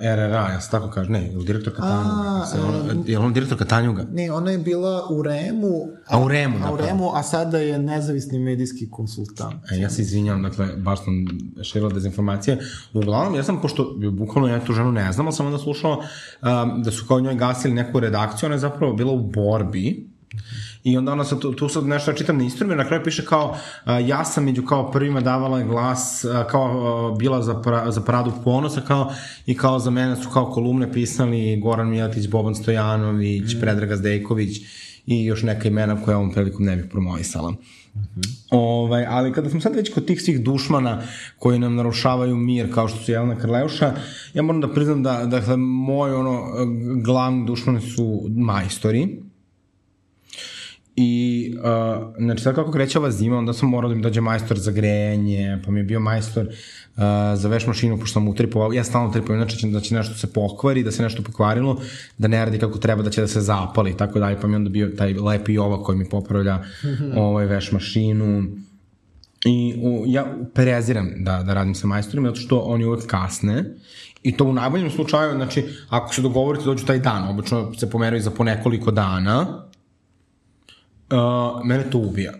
RRA, 0.02 0.50
ja 0.50 0.62
se 0.62 0.72
tako 0.72 0.90
kaže, 0.90 1.10
ne, 1.10 1.22
je 1.24 1.38
li 1.38 1.46
direktorka 1.46 1.82
Tanjuga? 1.82 2.46
Se 2.46 2.58
ona- 2.60 3.04
Je 3.06 3.20
li 3.20 3.26
on 3.26 3.34
direktorka 3.34 3.66
Tanjuga? 3.66 4.06
Ne, 4.12 4.32
ona 4.32 4.52
je 4.52 4.58
bila 4.58 5.08
u 5.10 5.22
Remu. 5.22 5.88
A 6.08 6.20
u 6.20 6.28
Remu, 6.28 6.58
a, 6.64 6.74
u. 6.74 6.78
Remu, 6.78 7.12
a 7.14 7.24
sada 7.24 7.58
je 7.58 7.80
nezavisni 7.80 8.40
medijski 8.40 8.90
konsultant. 8.90 9.72
E, 9.72 9.78
ja 9.78 9.90
se 9.90 10.02
izvinjam, 10.02 10.44
dakle, 10.44 10.68
baš 10.68 11.00
sam 11.00 11.26
širila 11.64 11.92
dezinformacije. 11.92 12.60
Uglavnom, 12.94 13.36
ja 13.36 13.44
sam, 13.44 13.62
pošto 13.62 13.86
bukvalno 14.12 14.50
ja 14.50 14.60
tu 14.60 14.74
ženu 14.74 14.92
ne 14.92 15.12
znam, 15.12 15.26
ali 15.26 15.36
sam 15.36 15.46
onda 15.46 15.58
slušao 15.58 15.92
um, 15.94 16.84
da 16.84 16.92
su 16.92 17.06
kao 17.08 17.20
njoj 17.20 17.36
gasili 17.36 17.74
neku 17.74 18.00
redakciju, 18.00 18.48
ona 18.48 18.56
je 18.56 18.60
zapravo 18.60 18.94
bila 18.94 19.12
u 19.12 19.20
borbi, 19.22 20.10
I 20.86 20.98
onda 20.98 21.12
ona 21.12 21.24
sad, 21.24 21.40
tu, 21.40 21.54
tu 21.54 21.70
sad 21.70 21.88
nešto 21.88 22.12
ja 22.12 22.16
čitam 22.16 22.38
na 22.38 22.44
Instagramu, 22.44 22.78
na 22.78 22.88
kraju 22.88 23.04
piše 23.04 23.26
kao, 23.26 23.58
ja 24.06 24.26
sam 24.26 24.44
među 24.44 24.64
kao 24.66 24.92
prvima 24.92 25.22
davala 25.22 25.64
glas, 25.64 26.26
kao 26.50 27.16
bila 27.20 27.42
za, 27.42 27.62
pra, 27.62 27.92
za 27.92 28.02
Pradu 28.02 28.32
ponosa, 28.44 28.82
kao, 28.82 29.14
i 29.46 29.58
kao 29.58 29.80
za 29.80 29.90
mene 29.90 30.16
su 30.16 30.30
kao 30.30 30.52
kolumne 30.52 30.94
pisali 30.94 31.60
Goran 31.62 31.90
Mijatić, 31.90 32.28
Boban 32.28 32.56
Stojanović, 32.56 33.56
mm. 33.56 33.60
Predraga 33.62 33.96
Zdejković 33.96 34.58
i 35.06 35.26
još 35.26 35.44
neka 35.44 35.68
imena 35.68 36.02
koja 36.02 36.18
ovom 36.18 36.32
prilikom 36.32 36.66
ne 36.66 36.76
bih 36.76 36.86
promovisala. 36.92 37.54
Ovaj, 38.50 39.06
ali 39.10 39.34
kada 39.34 39.50
smo 39.50 39.62
sad 39.62 39.76
već 39.76 39.94
kod 39.94 40.06
tih 40.06 40.22
svih 40.22 40.44
dušmana 40.44 41.02
koji 41.40 41.60
nam 41.60 41.76
narušavaju 41.76 42.36
mir, 42.36 42.74
kao 42.74 42.88
što 42.88 43.00
su 43.00 43.12
Jelena 43.12 43.36
Krleuša, 43.36 43.94
ja 44.34 44.42
moram 44.42 44.62
da 44.62 44.74
priznam 44.74 45.04
da, 45.04 45.26
dakle, 45.26 45.58
moj 45.58 46.14
ono, 46.14 46.44
glavni 47.04 47.46
dušmani 47.46 47.82
su 47.82 48.22
majstori, 48.30 49.25
I, 50.98 51.54
uh, 51.58 52.16
znači, 52.18 52.44
sad 52.44 52.56
kako 52.56 52.72
kreće 52.72 53.00
ova 53.00 53.12
zima, 53.12 53.38
onda 53.38 53.54
sam 53.54 53.70
morao 53.70 53.90
da 53.90 53.96
mi 53.96 54.02
dođe 54.02 54.22
majstor 54.22 54.60
za 54.60 54.72
grejanje, 54.72 55.60
pa 55.66 55.72
mi 55.72 55.80
je 55.80 55.84
bio 55.84 56.00
majstor 56.00 56.46
uh, 56.46 57.04
za 57.36 57.48
veš 57.50 57.68
mašinu, 57.68 57.98
pošto 57.98 58.14
sam 58.14 58.28
utripovao, 58.28 58.74
ja 58.74 58.84
stalno 58.84 59.14
znači 59.26 59.58
će, 59.58 59.68
da 59.68 59.80
će 59.80 59.96
nešto 59.96 60.14
se 60.14 60.34
pokvari, 60.34 60.84
da 60.84 60.92
se 60.92 61.04
nešto 61.04 61.24
pokvarilo, 61.24 61.82
da 62.18 62.28
ne 62.28 62.46
radi 62.46 62.60
kako 62.60 62.78
treba, 62.78 63.04
da 63.04 63.10
će 63.10 63.22
da 63.22 63.28
se 63.28 63.42
zapali 63.42 63.92
i 63.92 63.98
tako 63.98 64.20
dalje, 64.20 64.42
pa 64.42 64.48
mi 64.48 64.54
je 64.54 64.58
onda 64.58 64.70
bio 64.70 64.90
taj 64.98 65.14
lepi 65.14 65.54
jova 65.54 65.84
koji 65.84 65.98
mi 65.98 66.10
popravlja 66.10 66.64
ovaj 67.16 67.46
veš 67.46 67.72
mašinu, 67.72 68.44
I 69.46 69.76
u, 69.82 70.04
ja 70.08 70.26
preziram 70.54 71.12
da, 71.18 71.44
da 71.44 71.54
radim 71.54 71.76
sa 71.76 71.88
majstorima, 71.88 72.30
zato 72.30 72.40
što 72.40 72.60
oni 72.60 72.86
uvek 72.86 73.06
kasne. 73.06 73.64
I 74.24 74.32
to 74.38 74.46
u 74.46 74.54
najboljem 74.54 74.90
slučaju, 74.92 75.36
znači, 75.36 75.64
ako 75.90 76.14
se 76.14 76.22
dogovorite 76.22 76.66
dođu 76.66 76.86
taj 76.86 77.00
dan, 77.00 77.28
obično 77.30 77.74
se 77.74 77.90
pomeraju 77.90 78.22
za 78.22 78.32
po 78.32 78.44
nekoliko 78.44 78.92
dana, 78.92 79.66
uh, 81.12 81.66
mene 81.66 81.84
to 81.92 81.98
ubija. 81.98 82.32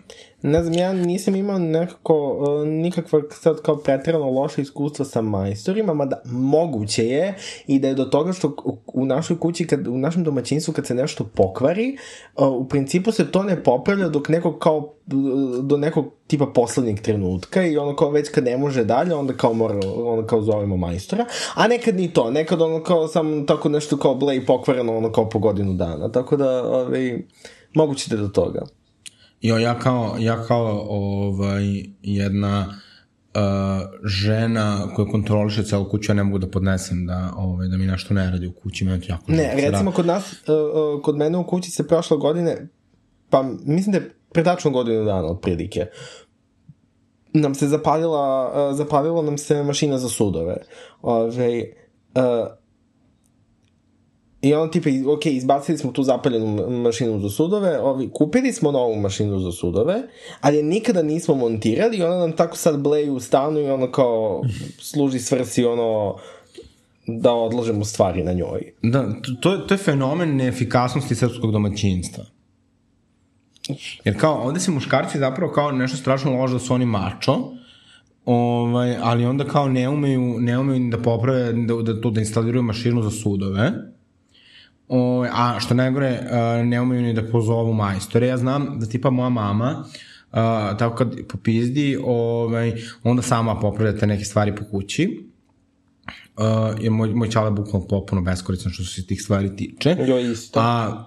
Ne 0.42 0.62
znam, 0.62 0.74
ja 0.74 0.92
nisam 0.92 1.36
imao 1.36 1.58
nekako, 1.58 2.32
uh, 2.32 2.68
nikakva 2.68 3.22
sad 3.30 3.62
kao 3.62 3.76
pretirano 3.76 4.30
loše 4.30 4.62
iskustva 4.62 5.04
sa 5.04 5.22
majstorima, 5.22 5.94
mada 5.94 6.22
moguće 6.24 7.06
je 7.06 7.34
i 7.66 7.78
da 7.78 7.88
je 7.88 7.94
do 7.94 8.04
toga 8.04 8.32
što 8.32 8.56
u- 8.86 9.06
našoj 9.06 9.38
kući, 9.38 9.66
kad, 9.66 9.86
u 9.86 9.98
našem 9.98 10.24
domaćinstvu 10.24 10.74
kad 10.74 10.86
se 10.86 10.94
nešto 10.94 11.24
pokvari, 11.24 11.96
uh, 12.36 12.48
u 12.48 12.68
principu 12.68 13.12
se 13.12 13.30
to 13.30 13.42
ne 13.42 13.62
popravlja 13.62 14.08
dok 14.08 14.28
nekog 14.28 14.58
kao 14.58 14.76
uh, 14.76 15.64
do 15.64 15.76
nekog 15.76 16.04
tipa 16.26 16.46
poslednjeg 16.46 17.00
trenutka 17.00 17.66
i 17.66 17.76
ono 17.76 17.96
kao 17.96 18.10
već 18.10 18.28
kad 18.28 18.44
ne 18.44 18.56
može 18.56 18.84
dalje, 18.84 19.14
onda 19.14 19.32
kao 19.32 19.52
mora, 19.52 19.80
onda 19.96 20.26
kao 20.26 20.42
zovemo 20.42 20.76
majstora, 20.76 21.24
a 21.54 21.68
nekad 21.68 21.96
ni 21.96 22.12
to, 22.12 22.30
nekad 22.30 22.62
ono 22.62 22.82
kao 22.82 23.08
sam 23.08 23.46
tako 23.46 23.68
nešto 23.68 23.96
kao 23.96 24.14
ble 24.14 24.36
i 24.36 24.46
pokvareno 24.46 24.96
ono 24.96 25.12
kao 25.12 25.28
po 25.28 25.38
godinu 25.38 25.74
dana, 25.74 26.12
tako 26.12 26.36
da 26.36 26.64
ovaj, 26.64 27.18
moguće 27.74 28.16
da 28.16 28.22
do 28.22 28.28
toga. 28.28 28.66
I 29.40 29.48
ja 29.48 29.78
kao, 29.78 30.16
ja 30.18 30.42
kao 30.42 30.86
ovaj, 30.88 31.64
jedna 32.02 32.66
uh, 33.36 33.40
žena 34.04 34.94
koja 34.94 35.08
kontroliše 35.08 35.62
celu 35.62 35.88
kuću, 35.90 36.12
ja 36.12 36.16
ne 36.16 36.24
mogu 36.24 36.38
da 36.38 36.50
podnesem 36.50 37.06
da, 37.06 37.32
ovaj, 37.36 37.68
da 37.68 37.76
mi 37.76 37.86
nešto 37.86 38.14
ne 38.14 38.30
radi 38.30 38.46
u 38.46 38.52
kući, 38.52 38.84
meni 38.84 39.00
to 39.00 39.12
jako 39.12 39.32
Ne, 39.32 39.56
žao. 39.60 39.70
recimo 39.70 39.92
kod 39.92 40.06
nas, 40.06 40.32
uh, 40.32 40.38
uh, 40.96 41.02
kod 41.02 41.16
mene 41.16 41.38
u 41.38 41.46
kući 41.46 41.70
se 41.70 41.88
prošle 41.88 42.16
godine, 42.16 42.68
pa 43.30 43.42
mislim 43.64 43.92
da 43.92 43.98
je 43.98 44.10
predačno 44.32 44.70
godinu 44.70 45.04
dana 45.04 45.26
otprilike, 45.26 45.86
nam 47.32 47.54
se 47.54 47.68
zapalila, 47.68 48.52
uh, 48.70 48.76
zapalila 48.76 49.22
nam 49.22 49.38
se 49.38 49.62
mašina 49.62 49.98
za 49.98 50.08
sudove. 50.08 50.56
Ove, 51.02 51.62
uh, 52.14 52.22
I 54.46 54.54
ono 54.54 54.66
tipa, 54.68 54.88
ok, 55.12 55.26
izbacili 55.26 55.78
smo 55.78 55.92
tu 55.92 56.02
zapaljenu 56.02 56.46
ma- 56.46 56.82
mašinu 56.82 57.20
za 57.20 57.30
sudove, 57.30 57.78
ovi, 57.80 58.10
kupili 58.12 58.52
smo 58.52 58.72
novu 58.72 58.96
mašinu 58.96 59.40
za 59.40 59.52
sudove, 59.52 60.02
ali 60.40 60.56
je 60.56 60.62
nikada 60.62 61.02
nismo 61.02 61.34
montirali 61.34 61.96
i 61.96 62.02
ona 62.02 62.16
nam 62.16 62.32
tako 62.32 62.56
sad 62.56 62.80
bleju 62.80 63.14
u 63.14 63.20
stanu 63.20 63.60
i 63.60 63.70
ono 63.70 63.92
kao 63.92 64.42
služi 64.78 65.18
svrsi 65.18 65.64
ono 65.64 66.16
da 67.06 67.32
odlažemo 67.32 67.84
stvari 67.84 68.24
na 68.24 68.32
njoj. 68.32 68.72
Da, 68.82 69.06
to, 69.40 69.56
to 69.56 69.74
je 69.74 69.78
fenomen 69.78 70.36
neefikasnosti 70.36 71.14
srpskog 71.14 71.52
domaćinstva. 71.52 72.24
Jer 74.04 74.20
kao, 74.20 74.42
ovde 74.42 74.60
se 74.60 74.70
muškarci 74.70 75.18
zapravo 75.18 75.52
kao 75.52 75.72
nešto 75.72 75.96
strašno 75.96 76.38
lože 76.40 76.52
da 76.54 76.58
su 76.58 76.74
oni 76.74 76.86
mačo, 76.86 77.38
ovaj, 78.24 78.96
ali 79.02 79.26
onda 79.26 79.44
kao 79.44 79.68
ne 79.68 79.88
umeju, 79.88 80.36
ne 80.40 80.58
umeju 80.58 80.90
da 80.90 80.98
poprave, 80.98 81.52
da, 81.52 81.92
da, 81.92 82.10
da 82.10 82.20
instaliraju 82.20 82.62
mašinu 82.62 83.02
za 83.02 83.10
sudove, 83.10 83.72
Ovaj, 84.88 85.30
a 85.32 85.60
što 85.60 85.74
najgore, 85.74 86.20
uh, 86.20 86.66
ne 86.66 86.80
umeju 86.80 87.02
ni 87.02 87.14
da 87.14 87.30
pozovu 87.30 87.72
majstore. 87.72 88.26
Ja 88.26 88.36
znam 88.36 88.78
da 88.80 88.86
tipa 88.86 89.10
moja 89.10 89.28
mama, 89.28 89.84
uh, 90.32 90.38
tako 90.78 90.96
kad 90.96 91.16
popizdi, 91.28 91.98
ovaj, 92.04 92.72
onda 93.02 93.22
sama 93.22 93.60
popravlja 93.60 93.98
te 93.98 94.06
neke 94.06 94.24
stvari 94.24 94.56
po 94.56 94.64
kući. 94.70 95.26
Uh, 96.36 96.44
je 96.80 96.90
moj, 96.90 97.14
moj 97.14 97.30
čale 97.30 97.50
bukvalno 97.50 97.88
potpuno 97.88 98.22
beskoristan 98.22 98.72
što 98.72 98.84
se 98.84 99.06
tih 99.06 99.22
stvari 99.22 99.56
tiče. 99.56 99.96
Joj, 100.06 100.32
isto. 100.32 100.60
A, 100.60 101.04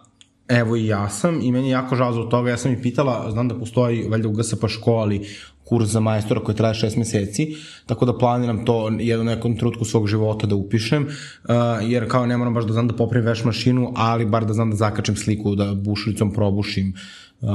evo 0.47 0.75
i 0.75 0.85
ja 0.85 1.09
sam 1.09 1.41
i 1.41 1.51
meni 1.51 1.67
je 1.67 1.71
jako 1.71 1.95
žao 1.95 2.13
zbog 2.13 2.29
toga. 2.29 2.49
Ja 2.49 2.57
sam 2.57 2.73
i 2.73 2.81
pitala, 2.81 3.31
znam 3.31 3.47
da 3.47 3.59
postoji 3.59 4.07
valjda 4.09 4.27
u 4.27 4.31
GSP 4.31 4.67
školi 4.67 5.27
kurs 5.69 5.89
za 5.89 5.99
majstora 5.99 6.43
koji 6.43 6.55
traje 6.55 6.73
šest 6.73 6.97
meseci, 6.97 7.47
tako 7.85 8.05
da 8.05 8.17
planiram 8.17 8.65
to 8.65 8.89
jednu 8.99 9.25
nekom 9.25 9.57
trutku 9.57 9.85
svog 9.85 10.07
života 10.07 10.47
da 10.47 10.55
upišem, 10.55 11.03
uh, 11.03 11.55
jer 11.81 12.09
kao 12.09 12.25
ne 12.25 12.37
moram 12.37 12.53
baš 12.53 12.65
da 12.65 12.73
znam 12.73 12.87
da 12.87 12.95
popravim 12.95 13.27
veš 13.27 13.43
mašinu, 13.43 13.93
ali 13.95 14.25
bar 14.25 14.45
da 14.45 14.53
znam 14.53 14.69
da 14.69 14.75
zakačem 14.75 15.15
sliku, 15.15 15.55
da 15.55 15.73
bušilicom 15.75 16.33
probušim 16.33 16.93
uh, 17.41 17.49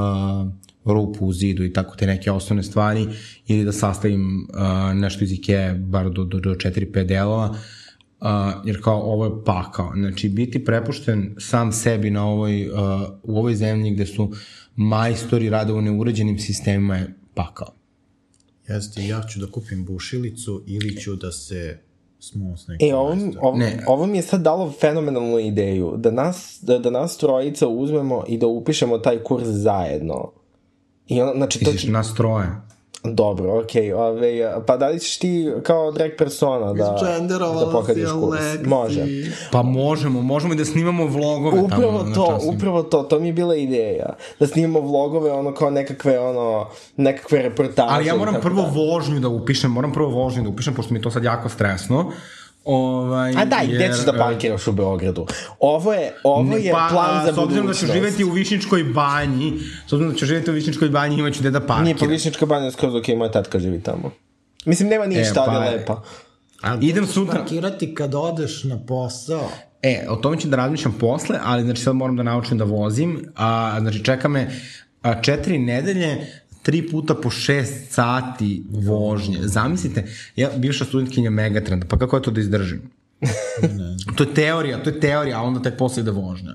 rupu 0.85 1.27
u 1.27 1.33
zidu 1.33 1.65
i 1.65 1.73
tako 1.73 1.97
te 1.97 2.07
neke 2.07 2.31
osnovne 2.31 2.63
stvari, 2.63 3.07
ili 3.47 3.65
da 3.65 3.73
sastavim 3.73 4.49
uh, 4.49 4.95
nešto 4.95 5.25
iz 5.25 5.33
Ikea, 5.33 5.75
bar 5.75 6.11
do, 6.11 6.25
do, 6.25 6.41
do 6.41 6.55
4-5 6.55 7.05
delova, 7.05 7.51
uh, 7.51 8.29
jer 8.65 8.83
kao 8.83 9.01
ovo 9.01 9.25
je 9.25 9.45
pakao. 9.45 9.93
Znači, 9.97 10.29
biti 10.29 10.65
prepušten 10.65 11.35
sam 11.39 11.73
sebi 11.73 12.11
na 12.11 12.27
ovoj, 12.27 12.69
uh, 12.69 12.79
u 13.23 13.39
ovoj 13.39 13.55
zemlji 13.55 13.95
gde 13.95 14.07
su 14.07 14.33
majstori 14.77 15.51
rade 15.51 15.73
u 15.73 15.83
neuređenim 15.83 16.39
sistemima 16.39 16.97
je 16.97 17.15
pakao. 17.35 17.84
Jeste, 18.69 19.07
ja 19.07 19.23
ću 19.23 19.41
da 19.41 19.47
kupim 19.47 19.85
bušilicu 19.85 20.63
ili 20.67 20.97
ću 20.97 21.15
da 21.15 21.33
se 21.33 21.79
smu 22.19 22.57
s 22.57 22.67
nekim 22.69 22.89
E, 22.89 22.95
ovo, 22.95 23.15
majstorom. 23.15 23.47
ovo, 23.47 23.57
Ne. 23.57 23.85
ovo 23.89 24.07
mi 24.07 24.19
je 24.19 24.23
sad 24.23 24.43
dalo 24.43 24.73
fenomenalnu 24.81 25.39
ideju, 25.39 25.95
da 25.97 26.11
nas, 26.11 26.59
da, 26.63 26.79
da 26.79 26.91
nas 26.91 27.17
trojica 27.17 27.69
uzmemo 27.69 28.25
i 28.29 28.39
da 28.39 28.47
upišemo 28.47 28.99
taj 28.99 29.19
kurs 29.19 29.45
zajedno. 29.47 30.33
I 31.09 31.21
ono, 31.21 31.33
znači, 31.37 31.65
to 31.65 31.73
Misliš, 31.73 31.91
nas 31.93 32.15
troje. 32.15 32.47
Dobro, 33.05 33.61
okej, 33.61 33.93
ove, 33.93 34.55
pa 34.67 34.77
da 34.77 34.89
li 34.89 35.01
ćeš 35.01 35.19
ti 35.19 35.53
kao 35.63 35.93
drag 35.93 36.11
persona 36.19 36.73
da, 36.73 36.73
da 36.73 36.99
si 37.95 38.05
kurs? 38.21 38.41
Može. 38.67 39.05
Pa 39.53 39.63
možemo, 39.63 40.23
možemo 40.23 40.55
i 40.55 40.57
da 40.57 40.65
snimamo 40.65 41.07
vlogove 41.07 41.61
Upravo 41.61 41.99
tamo 41.99 42.15
to, 42.15 42.41
upravo 42.43 42.83
to, 42.83 43.03
to 43.03 43.21
mi 43.21 43.27
je 43.27 43.33
bila 43.33 43.57
ideja. 43.57 44.17
Da 44.41 44.47
snimamo 44.47 44.81
vlogove, 44.81 45.33
ono 45.33 45.55
kao 45.55 45.71
nekakve, 45.71 46.19
ono, 46.19 46.67
nekakve 46.97 47.43
reportaže. 47.43 47.89
Ali 47.91 48.07
ja 48.07 48.17
moram 48.17 48.35
prvo 48.43 48.63
dalje. 48.63 48.75
vožnju 48.75 49.21
da 49.21 49.29
upišem, 49.29 49.71
moram 49.71 49.93
prvo 49.93 50.09
vožnju 50.09 50.43
da 50.43 50.49
upišem, 50.49 50.75
pošto 50.75 50.95
mi 50.95 50.99
je 50.99 51.03
to 51.03 51.11
sad 51.11 51.25
jako 51.25 51.49
stresno. 51.49 52.13
Ovaj, 52.65 53.35
A 53.37 53.45
daj, 53.45 53.67
gde 53.67 53.91
ćeš 53.97 54.05
da 54.05 54.13
e, 54.15 54.19
parkiraš 54.19 54.67
u 54.67 54.73
Beogradu? 54.73 55.27
Ovo 55.61 55.93
je, 55.93 56.13
ovo 56.25 56.57
je 56.57 56.73
pa, 56.73 56.89
plan 56.91 57.27
za 57.27 57.33
S 57.33 57.39
obzirom 57.39 57.67
da 57.67 57.73
ću 57.73 57.81
budućnost. 57.81 57.93
živeti 57.93 58.25
u 58.25 58.31
Višničkoj 58.31 58.85
banji, 58.85 59.53
s 59.87 59.93
obzirom 59.93 60.13
da 60.13 60.19
ću 60.19 60.27
živeti 60.27 60.51
u 60.51 60.55
Višničkoj 60.55 60.89
banji, 60.89 61.17
imaću 61.17 61.41
gde 61.41 61.51
da 61.51 61.61
parkiram. 61.61 61.85
Nije 61.85 61.97
pa 61.97 62.07
Višnička 62.07 62.47
banja 62.47 62.71
skroz 62.71 62.95
ok, 62.95 63.09
moja 63.09 63.31
tatka 63.31 63.59
živi 63.59 63.83
tamo. 63.83 64.11
Mislim, 64.65 64.89
nema 64.89 65.07
ništa, 65.07 65.43
E, 65.43 65.47
pa 65.47 65.51
ali 65.51 65.67
je 65.67 65.71
je. 65.71 65.77
lepa. 65.79 66.03
A 66.63 66.79
idem 66.81 67.07
ćeš 67.07 67.15
sutra. 67.15 67.35
parkirati 67.35 67.95
kad 67.95 68.15
odeš 68.15 68.65
na 68.65 68.79
posao? 68.79 69.49
E, 69.83 70.07
o 70.09 70.17
tome 70.17 70.41
ću 70.41 70.49
da 70.49 70.57
razmišljam 70.57 70.93
posle, 70.93 71.39
ali 71.45 71.63
znači 71.63 71.83
sad 71.83 71.97
moram 71.97 72.17
da 72.17 72.23
naučim 72.23 72.59
da 72.59 72.65
vozim. 72.65 73.27
A, 73.37 73.77
znači 73.81 74.05
čeka 74.05 74.29
me 74.29 74.51
a, 75.03 75.23
četiri 75.23 75.59
nedelje, 75.59 76.27
tri 76.65 76.81
puta 76.91 77.15
po 77.15 77.31
šest 77.31 77.93
sati 77.93 78.65
vožnje. 78.71 79.39
Zamislite, 79.43 80.07
ja 80.37 80.51
bivša 80.57 80.85
studentkinja 80.85 81.31
Megatrenda, 81.31 81.87
pa 81.87 81.99
kako 81.99 82.17
je 82.17 82.23
to 82.23 82.31
da 82.31 82.41
izdržim? 82.41 82.83
to 84.17 84.25
je 84.25 84.35
teorija, 84.35 84.83
to 84.83 84.91
je 84.91 85.01
teorija, 85.01 85.39
a 85.39 85.43
onda 85.43 85.63
tek 85.63 85.79
posle 85.79 86.03
ide 86.03 86.11
vožnja. 86.11 86.55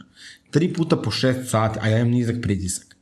Tri 0.52 0.74
puta 0.74 0.98
po 0.98 1.12
šest 1.12 1.50
sati, 1.50 1.80
a 1.82 1.88
ja 1.88 1.98
imam 2.00 2.12
nizak 2.12 2.36
pritisak. 2.42 2.96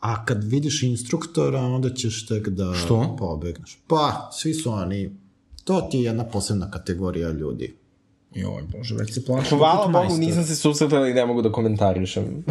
a 0.00 0.24
kad 0.24 0.44
vidiš 0.44 0.82
instruktora, 0.82 1.60
onda 1.60 1.90
ćeš 1.94 2.26
tek 2.26 2.48
da 2.48 2.74
Što? 2.74 3.16
pobegneš. 3.18 3.78
Pa, 3.86 4.30
svi 4.32 4.54
su 4.54 4.70
oni, 4.70 5.16
to 5.64 5.88
ti 5.90 5.96
je 5.98 6.04
jedna 6.04 6.24
posebna 6.24 6.70
kategorija 6.70 7.30
ljudi. 7.30 7.74
Joj, 8.34 8.62
bože, 8.72 8.94
već 8.94 9.14
se 9.14 9.24
plašim. 9.24 9.58
Hvala 9.58 9.84
Put 9.84 9.92
Bogu, 9.92 10.18
nisam 10.18 10.44
se 10.44 10.56
susretala 10.56 11.08
i 11.08 11.14
ne 11.14 11.26
mogu 11.26 11.42
da 11.42 11.52
komentarišem. 11.52 12.44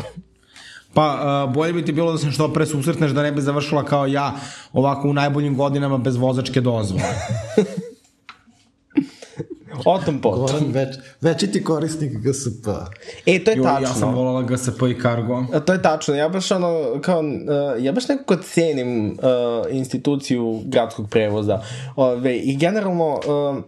Pa, 0.93 1.43
uh, 1.47 1.53
bolje 1.53 1.73
bi 1.73 1.85
ti 1.85 1.91
bilo 1.91 2.11
da 2.11 2.17
se 2.17 2.31
što 2.31 2.53
pre 2.53 2.65
susretneš 2.65 3.11
da 3.11 3.23
ne 3.23 3.31
bi 3.31 3.41
završila 3.41 3.83
kao 3.85 4.07
ja 4.07 4.33
ovako 4.73 5.07
u 5.07 5.13
najboljim 5.13 5.57
godinama 5.57 5.97
bez 5.97 6.15
vozačke 6.15 6.61
dozvole. 6.61 7.03
O 9.85 9.99
tom 10.05 10.21
potom. 10.21 10.45
Goran, 10.45 10.71
već, 10.71 10.95
večiti 11.21 11.63
korisnik 11.63 12.11
GSP. 12.11 12.67
E, 13.25 13.43
to 13.43 13.51
je 13.51 13.57
Joj, 13.57 13.63
tačno. 13.63 13.87
ja 13.87 13.93
sam 13.93 14.15
volala 14.15 14.41
GSP 14.41 14.81
i 14.89 15.01
Cargo. 15.01 15.45
A, 15.53 15.59
To 15.59 15.73
je 15.73 15.81
tačno, 15.81 16.15
ja 16.15 16.29
baš 16.29 16.51
ono, 16.51 17.01
kao, 17.01 17.19
uh, 17.19 17.83
ja 17.83 17.91
baš 17.91 18.07
nekako 18.07 18.35
cenim 18.35 19.05
uh, 19.07 19.15
instituciju 19.71 20.61
gradskog 20.65 21.09
prevoza. 21.09 21.59
Ove, 21.95 22.37
I 22.37 22.57
generalno, 22.57 23.13
uh, 23.13 23.63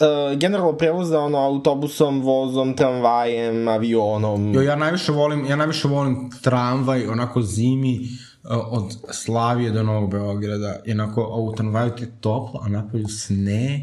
uh, 0.00 0.38
generalno 0.38 0.72
prevoza 0.72 1.20
ono, 1.20 1.38
autobusom, 1.38 2.20
vozom, 2.22 2.76
tramvajem, 2.76 3.68
avionom. 3.68 4.54
Jo, 4.54 4.62
ja 4.62 4.76
najviše 4.76 5.12
volim, 5.12 5.46
ja 5.46 5.56
najviše 5.56 5.88
volim 5.88 6.30
tramvaj, 6.42 7.06
onako 7.06 7.42
zimi, 7.42 8.00
uh, 8.44 8.50
od 8.70 8.96
Slavije 9.10 9.70
do 9.70 9.82
Novog 9.82 10.10
Beograda. 10.10 10.76
I 10.84 10.92
onako, 10.92 11.20
a 11.22 11.36
u 11.36 11.52
tramvaju 11.54 11.90
ti 11.90 12.02
je 12.02 12.12
toplo, 12.20 12.60
a 12.64 12.68
napolju 12.68 13.08
sneg 13.08 13.82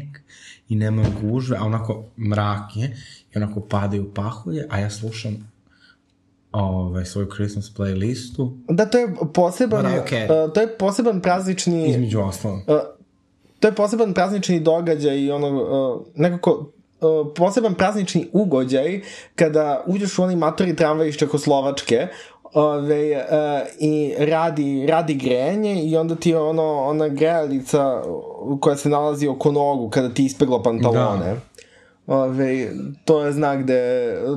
i 0.68 0.76
nema 0.76 1.02
gužve, 1.22 1.56
a 1.56 1.64
onako 1.64 2.04
mrak 2.16 2.76
je 2.76 2.96
i 3.34 3.38
onako 3.38 3.60
padaju 3.60 4.14
pahulje, 4.14 4.66
a 4.70 4.78
ja 4.78 4.90
slušam 4.90 5.50
ovaj, 6.52 7.04
svoju 7.04 7.28
Christmas 7.34 7.74
playlistu, 7.76 8.58
Da, 8.68 8.86
to 8.86 8.98
je 8.98 9.14
poseban, 9.34 9.84
Carey. 9.84 10.46
uh, 10.46 10.52
to 10.52 10.60
je 10.60 10.78
poseban 10.78 11.20
praznični... 11.20 11.90
između 11.90 12.20
ostalo. 12.20 12.54
Uh, 12.54 12.97
to 13.60 13.68
je 13.68 13.74
poseban 13.74 14.14
praznični 14.14 14.60
događaj 14.60 15.18
i 15.18 15.30
ono, 15.30 15.48
uh, 15.48 16.02
nekako 16.14 16.50
uh, 16.50 17.26
poseban 17.36 17.74
praznični 17.74 18.28
ugođaj 18.32 19.00
kada 19.34 19.84
uđeš 19.86 20.18
u 20.18 20.22
onaj 20.22 20.36
matori 20.36 20.76
tramvaj 20.76 21.08
iz 21.08 21.16
Čekoslovačke 21.16 22.06
ove, 22.54 23.16
uh, 23.16 23.68
i 23.78 24.14
radi, 24.18 24.86
radi 24.86 25.14
grejanje 25.14 25.82
i 25.82 25.96
onda 25.96 26.14
ti 26.14 26.30
je 26.30 26.38
ono, 26.38 26.84
ona 26.84 27.08
grejalica 27.08 28.02
koja 28.60 28.76
se 28.76 28.88
nalazi 28.88 29.28
oko 29.28 29.52
nogu 29.52 29.90
kada 29.90 30.08
ti 30.08 30.24
ispegla 30.24 30.62
pantalone. 30.62 31.26
Da. 31.26 31.40
Ove, 32.14 32.70
to 33.04 33.24
je 33.24 33.32
znak 33.32 33.64
da 33.64 33.74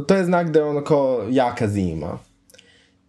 to 0.08 0.16
je 0.16 0.26
znak 0.26 0.50
da 0.50 0.60
je 0.60 0.66
ono 0.66 0.84
kao 0.84 1.24
jaka 1.30 1.68
zima. 1.68 2.20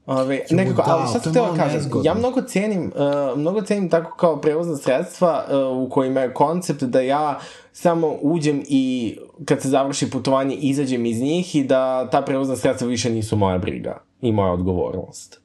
Ove, 0.06 0.40
nekako, 0.50 0.82
da, 0.82 0.96
ali 0.96 1.08
šta 1.08 1.20
sam 1.20 1.32
htjela 1.32 1.46
malo 1.46 1.58
kažem, 1.58 1.90
ja 2.04 2.14
mnogo 2.14 2.42
cenim, 2.42 2.92
uh, 2.94 3.38
mnogo 3.38 3.60
cenim 3.62 3.90
tako 3.90 4.16
kao 4.16 4.40
prevozna 4.40 4.76
sredstva 4.76 5.44
uh, 5.48 5.86
u 5.86 5.90
kojima 5.90 6.20
je 6.20 6.34
koncept 6.34 6.82
da 6.82 7.00
ja 7.00 7.40
samo 7.72 8.16
uđem 8.22 8.62
i 8.68 9.16
kad 9.44 9.62
se 9.62 9.68
završi 9.68 10.10
putovanje 10.10 10.54
izađem 10.54 11.06
iz 11.06 11.20
njih 11.20 11.56
i 11.56 11.64
da 11.64 12.10
ta 12.10 12.22
prevozna 12.22 12.56
sredstva 12.56 12.88
više 12.88 13.10
nisu 13.10 13.36
moja 13.36 13.58
briga 13.58 13.98
i 14.20 14.32
moja 14.32 14.52
odgovornost. 14.52 15.40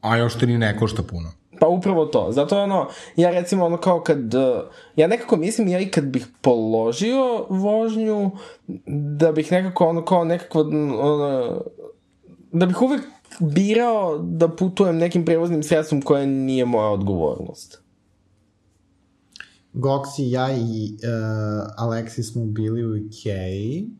A 0.00 0.16
još 0.16 0.38
ti 0.38 0.46
ni 0.46 0.58
ne 0.58 0.78
košta 0.78 1.02
puno. 1.02 1.32
Pa 1.60 1.68
upravo 1.68 2.06
to. 2.06 2.26
Zato 2.30 2.62
ono, 2.62 2.88
ja 3.16 3.30
recimo 3.30 3.64
ono 3.64 3.76
kao 3.76 4.00
kad, 4.00 4.34
uh, 4.34 4.42
ja 4.96 5.06
nekako 5.06 5.36
mislim 5.36 5.68
ja 5.68 5.80
i 5.80 5.90
kad 5.90 6.04
bih 6.04 6.26
položio 6.40 7.46
vožnju, 7.48 8.30
da 8.86 9.32
bih 9.32 9.52
nekako 9.52 9.86
ono 9.86 10.04
kao 10.04 10.24
nekako, 10.24 10.60
ono, 11.00 11.60
da 12.52 12.66
bih 12.66 12.82
uvek 12.82 13.00
birao 13.38 14.18
da 14.18 14.48
putujem 14.48 14.96
nekim 14.96 15.24
prevoznim 15.24 15.62
sredstvom 15.62 16.02
koje 16.02 16.26
nije 16.26 16.64
moja 16.64 16.88
odgovornost. 16.88 17.82
Goksi, 19.72 20.30
ja 20.30 20.56
i 20.56 20.92
uh, 20.92 21.68
Aleksi 21.76 22.22
smo 22.22 22.44
bili 22.44 22.84
u 22.86 22.96
Ikeji. 22.96 23.90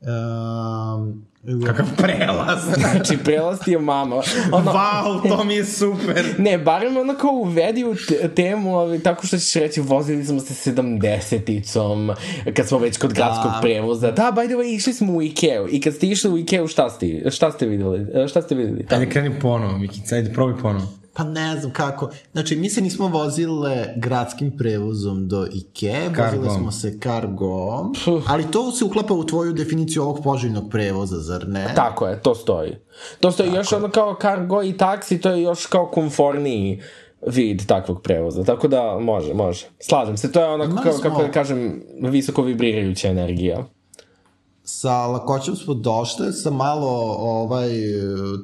Um, 0.00 1.26
Kakav 1.66 1.86
prelaz. 1.96 2.58
Znači, 2.80 3.18
prelaz 3.18 3.58
ti 3.60 3.70
je 3.70 3.78
mama. 3.78 4.16
Ono, 4.52 4.72
Wow, 4.72 5.28
to 5.28 5.44
mi 5.44 5.54
je 5.54 5.64
super. 5.64 6.24
Ne, 6.38 6.58
barem 6.58 6.96
ono 6.96 7.14
kao 7.14 7.30
uvedi 7.32 7.84
u 7.84 7.94
te- 7.98 8.28
temu, 8.28 8.76
ali 8.76 9.00
tako 9.00 9.26
što 9.26 9.38
ćeš 9.38 9.54
reći, 9.54 9.80
vozili 9.80 10.24
smo 10.24 10.40
se 10.40 10.54
sedamdeseticom, 10.54 12.10
kad 12.54 12.68
smo 12.68 12.78
već 12.78 12.98
kod 12.98 13.12
gradskog 13.12 13.50
Da. 13.50 13.58
prevoza. 13.62 14.10
Da, 14.10 14.32
by 14.32 14.46
the 14.46 14.54
way, 14.54 14.76
išli 14.76 14.92
smo 14.92 15.12
u 15.12 15.22
Ikeu. 15.22 15.68
I 15.70 15.80
kad 15.80 15.94
ste 15.94 16.06
išli 16.06 16.30
u 16.30 16.38
Ikeu, 16.38 16.66
šta 16.66 16.90
ste, 16.90 17.30
šta 17.30 17.52
ste 17.52 17.66
videli? 17.66 18.06
E, 18.14 18.28
Šta 18.28 18.42
ste 18.42 18.54
videli? 18.54 18.86
Ajde, 18.90 19.08
kreni 19.08 19.40
ponovo, 19.40 19.78
Mikica, 19.78 20.14
ajde, 20.14 20.32
probaj 20.32 20.62
ponovo. 20.62 20.86
Pa 21.14 21.24
ne 21.24 21.60
znam 21.60 21.72
kako. 21.72 22.10
Znači, 22.32 22.56
mi 22.56 22.70
se 22.70 22.80
nismo 22.80 23.08
vozile 23.08 23.86
gradskim 23.96 24.56
prevozom 24.58 25.28
do 25.28 25.46
Ike, 25.52 25.94
vozile 26.08 26.50
smo 26.58 26.72
se 26.72 27.00
kargom, 27.00 27.94
ali 28.26 28.50
to 28.50 28.72
se 28.72 28.84
uklapa 28.84 29.14
u 29.14 29.24
tvoju 29.24 29.52
definiciju 29.52 30.02
ovog 30.02 30.20
poželjnog 30.24 30.70
prevoza, 30.70 31.18
zar 31.18 31.48
ne? 31.48 31.72
Tako 31.74 32.06
je, 32.06 32.20
to 32.22 32.34
stoji. 32.34 32.76
To 33.20 33.30
stoji 33.32 33.52
još 33.52 33.72
ono 33.72 33.90
kao 33.90 34.16
cargo 34.22 34.62
i 34.62 34.76
taksi, 34.76 35.20
to 35.20 35.30
je 35.30 35.42
još 35.42 35.66
kao 35.66 35.86
komforniji 35.86 36.82
vid 37.26 37.66
takvog 37.66 38.02
prevoza. 38.02 38.44
Tako 38.44 38.68
da 38.68 38.98
može, 39.00 39.34
može. 39.34 39.66
Slažem 39.80 40.16
se, 40.16 40.32
to 40.32 40.40
je 40.40 40.48
onako 40.48 40.70
Imali 40.70 40.90
kao, 40.90 41.10
kako 41.10 41.22
da 41.22 41.30
kažem, 41.30 41.82
visoko 42.00 42.42
vibrirajuća 42.42 43.08
energija. 43.08 43.64
Sa 44.64 45.06
lakoćom 45.06 45.56
smo 45.56 45.74
došle, 45.74 46.32
sa 46.32 46.50
malo 46.50 47.16
ovaj, 47.18 47.70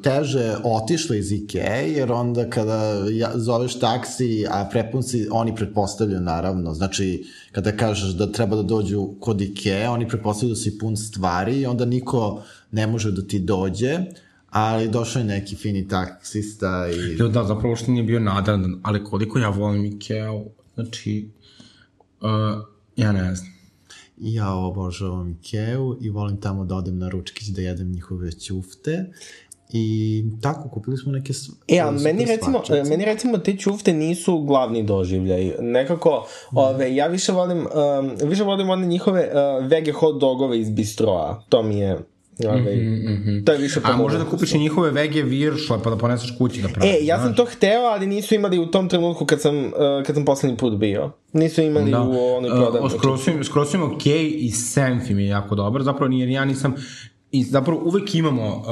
teže 0.03 0.57
otišle 0.65 1.19
iz 1.19 1.33
Ike, 1.33 1.93
jer 1.97 2.13
onda 2.13 2.51
kada 2.51 3.05
ja, 3.11 3.31
zoveš 3.35 3.79
taksi, 3.79 4.47
a 4.51 4.69
prepun 4.71 5.03
si, 5.03 5.29
oni 5.31 5.55
pretpostavljaju 5.55 6.21
naravno, 6.21 6.75
znači 6.75 7.27
kada 7.53 7.77
kažeš 7.77 8.11
da 8.11 8.33
treba 8.33 8.57
da 8.57 8.63
dođu 8.63 9.09
kod 9.21 9.41
Ike, 9.41 9.87
oni 9.89 10.09
pretpostavljaju 10.09 10.55
da 10.55 10.61
si 10.61 10.79
pun 10.79 10.97
stvari 10.97 11.61
i 11.61 11.67
onda 11.67 11.85
niko 11.85 12.43
ne 12.71 12.87
može 12.87 13.13
da 13.13 13.23
ti 13.23 13.39
dođe, 13.39 13.99
ali 14.51 14.89
došao 14.89 15.21
je 15.21 15.25
neki 15.25 15.57
fini 15.57 15.89
taksista 15.89 16.89
i... 16.89 17.17
Jo, 17.19 17.29
da, 17.29 17.45
zapravo 17.45 17.77
što 17.77 17.91
nije 17.91 18.03
bio 18.03 18.21
nadan, 18.21 18.81
ali 18.83 19.05
koliko 19.05 19.39
ja 19.39 19.49
volim 19.49 19.85
Ikea, 19.85 20.33
znači, 20.75 21.31
uh, 22.21 22.65
ja 22.97 23.13
ne 23.13 23.35
znam. 23.35 23.58
Ja 24.21 24.55
obožavam 24.55 25.31
Ikeu 25.31 25.97
i 26.01 26.11
volim 26.11 26.41
tamo 26.41 26.65
da 26.65 26.75
odem 26.75 26.99
na 26.99 27.09
ručkić 27.09 27.49
da 27.49 27.63
jedem 27.63 27.93
njihove 27.93 28.33
ćufte. 28.33 29.13
I 29.73 30.25
tako, 30.43 30.69
kupili 30.69 30.97
smo 30.97 31.13
neke 31.13 31.33
E, 31.33 31.35
super 31.35 32.03
meni 32.03 32.25
recimo, 32.25 32.63
svačice. 32.67 32.91
meni 32.91 33.05
recimo 33.05 33.39
te 33.39 33.57
ćufte 33.57 33.93
nisu 33.93 34.39
glavni 34.39 34.83
doživljaj. 34.83 35.55
Nekako, 35.61 36.27
ove, 36.53 36.95
ja 36.95 37.07
više 37.07 37.33
volim, 37.33 37.59
um, 37.59 38.29
više 38.29 38.43
volim 38.43 38.71
one 38.71 38.87
njihove 38.87 39.31
uh, 39.61 39.67
vege 39.67 39.93
hot 39.93 40.21
dogove 40.21 40.61
iz 40.61 40.71
bistroa. 40.71 41.43
To 41.49 41.63
mi 41.63 41.79
je, 41.79 41.99
ove, 42.41 42.77
to 43.45 43.53
je 43.53 43.59
više 43.59 43.81
po 43.81 43.89
A 43.89 43.97
može 43.97 44.19
da 44.19 44.25
kupiš 44.25 44.53
i 44.53 44.59
njihove 44.59 44.91
vege 44.91 45.23
viršle 45.23 45.79
pa 45.85 45.91
da 45.91 45.97
poneseš 45.97 46.35
kući 46.39 46.63
da 46.63 46.69
praviš. 46.69 46.93
E, 46.93 46.99
ja 47.03 47.19
sam 47.19 47.35
to 47.35 47.45
hteo, 47.47 47.81
ali 47.83 48.07
nisu 48.07 48.35
imali 48.35 48.59
u 48.59 48.67
tom 48.67 48.89
trenutku 48.89 49.27
kad 49.27 49.41
sam, 49.41 49.57
uh, 49.59 49.73
kad 50.07 50.17
sam 50.17 50.25
poslednji 50.25 50.57
put 50.57 50.77
bio. 50.77 51.11
Nisu 51.33 51.63
imali 51.63 51.91
Da. 51.91 52.01
u 52.01 52.37
onoj 52.37 52.51
Uh, 52.51 52.57
prodavnici. 52.57 52.99
skroz 52.99 53.21
su 53.21 53.31
im- 53.31 53.45
skroz 53.45 53.71
su 53.71 53.77
im 53.77 53.83
ok 53.85 54.07
i 54.31 54.51
Senfi 54.51 55.15
mi 55.15 55.23
je 55.23 55.29
jako 55.29 55.55
dobar, 55.55 55.83
zapravo 55.83 56.13
jer 56.13 56.29
ja 56.29 56.45
nisam 56.45 56.75
I 57.31 57.45
zapravo 57.45 57.81
uvek 57.85 58.15
imamo 58.15 58.47
uh, 58.47 58.65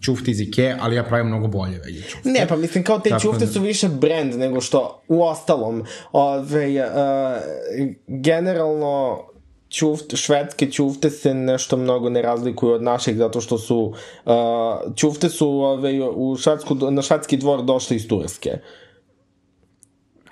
čufte 0.00 0.30
iz 0.30 0.40
Ikea, 0.40 0.76
ali 0.80 0.96
ja 0.96 1.04
pravim 1.04 1.26
mnogo 1.26 1.46
bolje 1.48 1.78
vege 1.78 2.00
čufte. 2.00 2.28
Ne, 2.28 2.46
pa 2.48 2.56
mislim 2.56 2.84
kao 2.84 2.98
te 2.98 3.08
Tako 3.10 3.22
ćufte 3.22 3.46
da- 3.46 3.52
su 3.52 3.60
više 3.60 3.88
brand 3.90 4.34
nego 4.34 4.60
što 4.60 5.02
u 5.08 5.22
ostalom. 5.22 5.82
Ove, 6.12 6.66
uh, 6.80 6.86
generalno 8.08 9.18
ćuft, 9.70 10.16
švedske 10.16 10.70
ćufte 10.70 11.10
se 11.10 11.34
nešto 11.34 11.76
mnogo 11.76 12.10
ne 12.10 12.22
razlikuju 12.22 12.72
od 12.72 12.82
naših 12.82 13.16
zato 13.16 13.40
što 13.40 13.58
su 13.58 13.94
uh, 14.24 14.32
ćufte 14.96 15.28
su 15.28 15.48
ove, 15.48 16.00
u 16.14 16.36
švedsku, 16.36 16.74
na 16.74 17.02
švedski 17.02 17.36
dvor 17.36 17.64
došle 17.64 17.96
iz 17.96 18.08
Turske. 18.08 18.50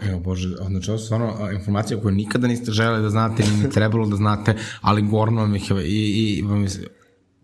Evo, 0.01 0.21
bože, 0.21 0.49
znači 0.69 0.91
ovo 0.91 0.99
su 0.99 1.05
stvarno 1.05 1.51
informacije 1.53 2.01
koje 2.01 2.15
nikada 2.15 2.47
niste 2.47 2.73
želeli 2.73 3.03
da 3.03 3.11
znate, 3.11 3.43
ni 3.63 3.71
trebalo 3.71 4.07
da 4.07 4.17
znate, 4.17 4.57
ali 4.81 5.03
Goran 5.03 5.37
vam 5.37 5.57
ih 5.57 5.71
i, 5.71 6.39
i, 6.39 6.43
vam 6.43 6.67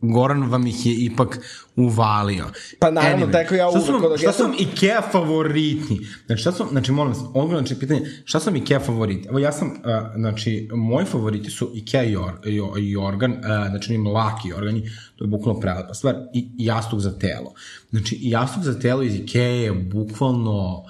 Goran 0.02 0.50
vam 0.50 0.66
ih 0.66 0.86
je 0.86 0.94
ipak 0.94 1.38
uvalio. 1.76 2.44
Pa 2.78 2.90
naravno, 2.90 3.26
tako 3.26 3.54
ja 3.54 3.68
šta 3.70 3.78
uvek, 3.78 3.90
vam, 3.90 4.04
ono, 4.04 4.16
šta 4.16 4.32
su 4.32 4.38
sam- 4.38 4.50
vam 4.50 4.56
Ikea 4.58 5.02
favoriti? 5.12 6.06
Znači, 6.26 6.40
šta 6.40 6.52
su, 6.52 6.66
znači, 6.70 6.92
molim 6.92 7.12
vas, 7.12 7.22
odgovor 7.22 7.58
znači 7.58 7.78
pitanje, 7.78 8.00
šta 8.24 8.40
su 8.40 8.50
vam 8.50 8.56
Ikea 8.56 8.80
favoriti? 8.80 9.28
Evo, 9.28 9.38
ja 9.38 9.52
sam, 9.52 9.68
uh, 9.68 9.74
znači, 10.16 10.68
moji 10.72 11.06
favoriti 11.06 11.50
su 11.50 11.70
Ikea 11.74 12.02
Jor, 12.02 12.32
jo, 12.44 12.72
Jorgan, 12.76 13.30
uh, 13.32 13.38
znači, 13.70 13.92
onim 13.92 14.06
laki 14.06 14.48
Jorgani, 14.48 14.90
to 15.16 15.24
je 15.24 15.28
bukvalno 15.28 15.60
prelepa 15.60 15.94
stvar, 15.94 16.14
i, 16.34 16.38
i 16.58 16.64
jastuk 16.64 17.00
za 17.00 17.18
telo. 17.18 17.54
Znači, 17.90 18.18
jastuk 18.20 18.62
za 18.62 18.78
telo 18.78 19.02
iz 19.02 19.14
Ikea 19.14 19.42
je 19.42 19.72
bukvalno, 19.72 20.84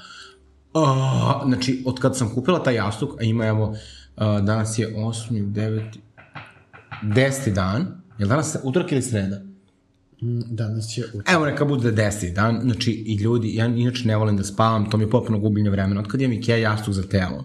Uh, 0.75 1.49
znači, 1.49 1.83
od 1.87 2.01
kad 2.01 2.17
sam 2.17 2.35
kupila 2.35 2.63
taj 2.63 2.75
jastuk, 2.75 3.21
a 3.21 3.25
ima 3.25 3.47
evo, 3.47 3.65
uh, 3.69 3.77
danas 4.41 4.79
je 4.79 4.95
8. 4.97 5.53
9. 5.53 5.83
10. 7.03 7.53
dan, 7.53 8.00
je 8.21 8.25
li 8.25 8.29
danas 8.29 8.57
utorak 8.62 8.93
ili 8.93 9.03
sreda? 9.03 9.37
Mm, 10.23 10.41
Danas 10.47 10.99
je 10.99 11.05
utorak. 11.07 11.31
Evo 11.31 11.45
neka 11.45 11.64
bude 11.64 11.91
deseti 11.91 12.33
dan, 12.33 12.61
znači 12.62 12.93
i 12.93 13.14
ljudi, 13.14 13.55
ja 13.55 13.66
inače 13.66 14.09
ne 14.09 14.16
volim 14.16 14.37
da 14.37 14.45
spavam, 14.45 14.91
to 14.91 14.97
mi 14.97 15.05
je 15.05 15.11
potpuno 15.11 15.39
gubljenje 15.39 15.71
vremena. 15.71 16.01
Otkad 16.01 16.21
imam 16.21 16.33
Ikea 16.33 16.57
jastuk 16.57 16.95
za 16.95 17.03
telo. 17.03 17.45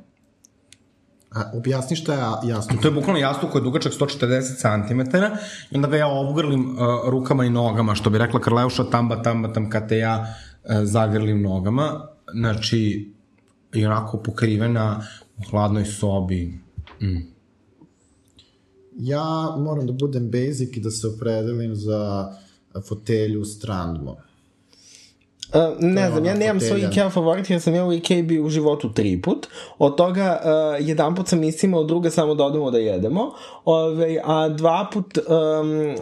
A 1.31 1.51
objasni 1.53 1.95
šta 1.95 2.13
je 2.13 2.49
jasno. 2.49 2.77
To 2.81 2.87
je 2.87 2.91
bukvalno 2.91 3.19
jastuk 3.19 3.51
koji 3.51 3.61
je 3.61 3.63
dugačak 3.63 3.93
140 3.93 4.87
cm 4.87 5.01
i 5.71 5.75
onda 5.75 5.87
ga 5.87 5.97
ja 5.97 6.07
obgrlim 6.07 6.69
uh, 6.69 6.77
rukama 7.09 7.45
i 7.45 7.49
nogama, 7.49 7.95
što 7.95 8.09
bi 8.09 8.17
rekla 8.17 8.39
Karleuša, 8.39 8.83
tamba, 8.83 9.21
tamba, 9.21 9.53
tam, 9.53 9.69
kad 9.69 9.89
te 9.89 9.97
ja 9.97 10.19
uh, 10.19 10.71
zagrlim 10.83 11.41
nogama. 11.41 12.07
Znači, 12.33 13.11
i 13.73 13.85
onako 13.85 14.17
pokrivena 14.17 15.01
u 15.37 15.49
hladnoj 15.49 15.85
sobi. 15.85 16.59
Mm. 17.01 17.34
Ja 18.97 19.55
moram 19.57 19.87
da 19.87 19.93
budem 19.93 20.31
basic 20.31 20.77
i 20.77 20.79
da 20.79 20.91
se 20.91 21.07
opredelim 21.07 21.75
za 21.75 22.31
fotelju 22.87 23.45
Strandmo. 23.45 24.11
Uh, 24.11 25.75
ne 25.79 26.09
znam, 26.09 26.25
ja 26.25 26.33
nemam 26.33 26.59
svoj. 26.59 26.81
Ikea 26.91 27.09
favorit 27.09 27.49
jer 27.49 27.61
sam 27.61 27.75
ja 27.75 27.85
u 27.85 27.93
Ikea 27.93 28.23
bio 28.23 28.43
u 28.43 28.49
životu 28.49 28.93
tri 28.93 29.21
put. 29.21 29.47
Od 29.77 29.97
toga 29.97 30.41
uh, 30.43 30.87
jedan 30.87 31.15
put 31.15 31.27
sam 31.27 31.43
istimao, 31.43 31.83
druga 31.83 32.09
samo 32.09 32.35
da 32.35 32.43
odemo 32.43 32.71
da 32.71 32.77
jedemo. 32.77 33.31
Ove, 33.65 34.21
a 34.25 34.49
dva 34.49 34.89
put... 34.93 35.17
Um, 35.17 35.95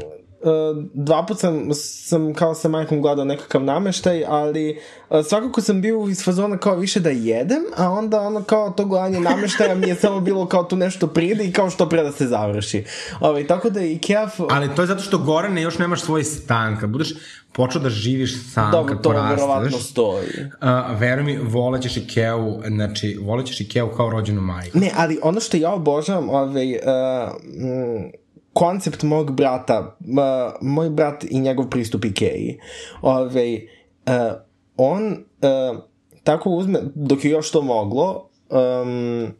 dva 0.94 1.26
put 1.26 1.40
sam, 1.40 1.70
sam 1.74 2.34
kao 2.34 2.56
sa 2.56 2.70
majkom 2.70 3.02
gledao 3.02 3.26
nekakav 3.26 3.64
nameštaj, 3.64 4.26
ali 4.28 4.80
uh, 5.10 5.26
svakako 5.26 5.62
sam 5.62 5.82
bio 5.82 6.08
iz 6.10 6.24
fazona 6.24 6.58
kao 6.58 6.76
više 6.76 7.00
da 7.00 7.10
jedem, 7.10 7.64
a 7.78 7.90
onda 7.90 8.22
ono 8.22 8.44
kao 8.44 8.70
to 8.70 8.86
gledanje 8.86 9.20
nameštaja 9.20 9.76
mi 9.76 9.88
je 9.88 9.96
samo 9.96 10.20
bilo 10.20 10.46
kao 10.46 10.64
tu 10.64 10.76
nešto 10.76 11.08
pride 11.08 11.46
i 11.46 11.52
kao 11.52 11.70
što 11.70 11.90
pre 11.90 12.04
da 12.04 12.12
se 12.12 12.28
završi. 12.28 12.84
Ove, 13.20 13.48
tako 13.48 13.70
da 13.70 13.80
je 13.80 13.94
Ikea... 13.94 14.30
Ali 14.50 14.76
to 14.76 14.82
je 14.82 14.88
zato 14.88 15.02
što 15.02 15.18
Gorane 15.18 15.62
još 15.62 15.78
nemaš 15.78 16.02
svoj 16.02 16.24
stan. 16.24 16.78
Kad 16.80 16.90
budeš 16.90 17.14
počeo 17.52 17.82
da 17.82 17.90
živiš 17.90 18.54
sam, 18.54 18.72
Dobro, 18.72 18.94
kad 18.94 19.04
to 19.04 19.10
verovatno 19.10 19.80
stoji. 19.80 20.28
uh, 20.62 21.00
veruj 21.00 21.24
mi, 21.24 21.38
volećeš 21.38 21.98
Ikeu, 21.98 22.62
znači, 22.68 23.20
volećeš 23.22 23.62
Ikeu 23.62 23.90
kao 23.98 24.10
rođenu 24.10 24.42
majku. 24.42 24.80
Ne, 24.80 24.92
ali 24.96 25.20
ono 25.24 25.40
što 25.40 25.58
ja 25.58 25.74
obožavam, 25.74 26.30
ovaj, 26.30 26.72
uh, 26.72 26.80
mm, 27.44 28.23
koncept 28.54 29.04
mog 29.04 29.32
brata, 29.32 29.98
uh, 30.00 30.54
moj 30.62 30.90
brat 30.90 31.24
i 31.30 31.40
njegov 31.40 31.70
pristup 31.70 32.06
Ikeji, 32.06 32.60
ovaj, 33.02 33.56
uh, 33.56 33.62
on 34.78 35.12
uh, 35.12 35.80
tako 36.24 36.50
uzme, 36.50 36.80
dok 36.96 37.26
je 37.26 37.32
još 37.32 37.52
to 37.52 37.62
moglo, 37.62 38.30
um, 38.50 39.34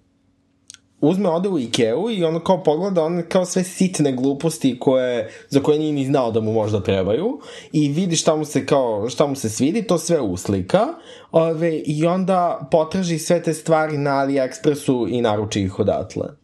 uzme, 1.04 1.30
ode 1.30 1.50
u 1.50 1.60
Ikeu 1.60 2.12
i 2.12 2.24
ono 2.24 2.40
kao 2.40 2.64
pogleda 2.64 3.04
one 3.04 3.30
kao 3.30 3.46
sve 3.46 3.64
sitne 3.64 4.12
gluposti 4.12 4.80
koje, 4.80 5.30
za 5.50 5.60
koje 5.60 5.80
nije 5.80 5.94
ni 5.94 6.06
znao 6.06 6.32
da 6.32 6.42
mu 6.42 6.54
možda 6.54 6.84
trebaju 6.84 7.40
i 7.72 7.90
vidi 7.90 8.16
šta 8.16 8.36
mu 8.36 8.46
se 8.46 8.66
kao, 8.66 9.10
šta 9.10 9.28
mu 9.28 9.36
se 9.36 9.50
svidi, 9.50 9.82
to 9.82 9.98
sve 9.98 10.22
uslika 10.22 10.88
ove, 11.32 11.78
i 11.86 12.06
onda 12.06 12.68
potraži 12.72 13.20
sve 13.20 13.44
te 13.44 13.54
stvari 13.54 13.98
na 13.98 14.12
AliExpressu 14.12 15.08
i 15.10 15.22
naruči 15.22 15.62
ih 15.62 15.80
odatle. 15.80 16.43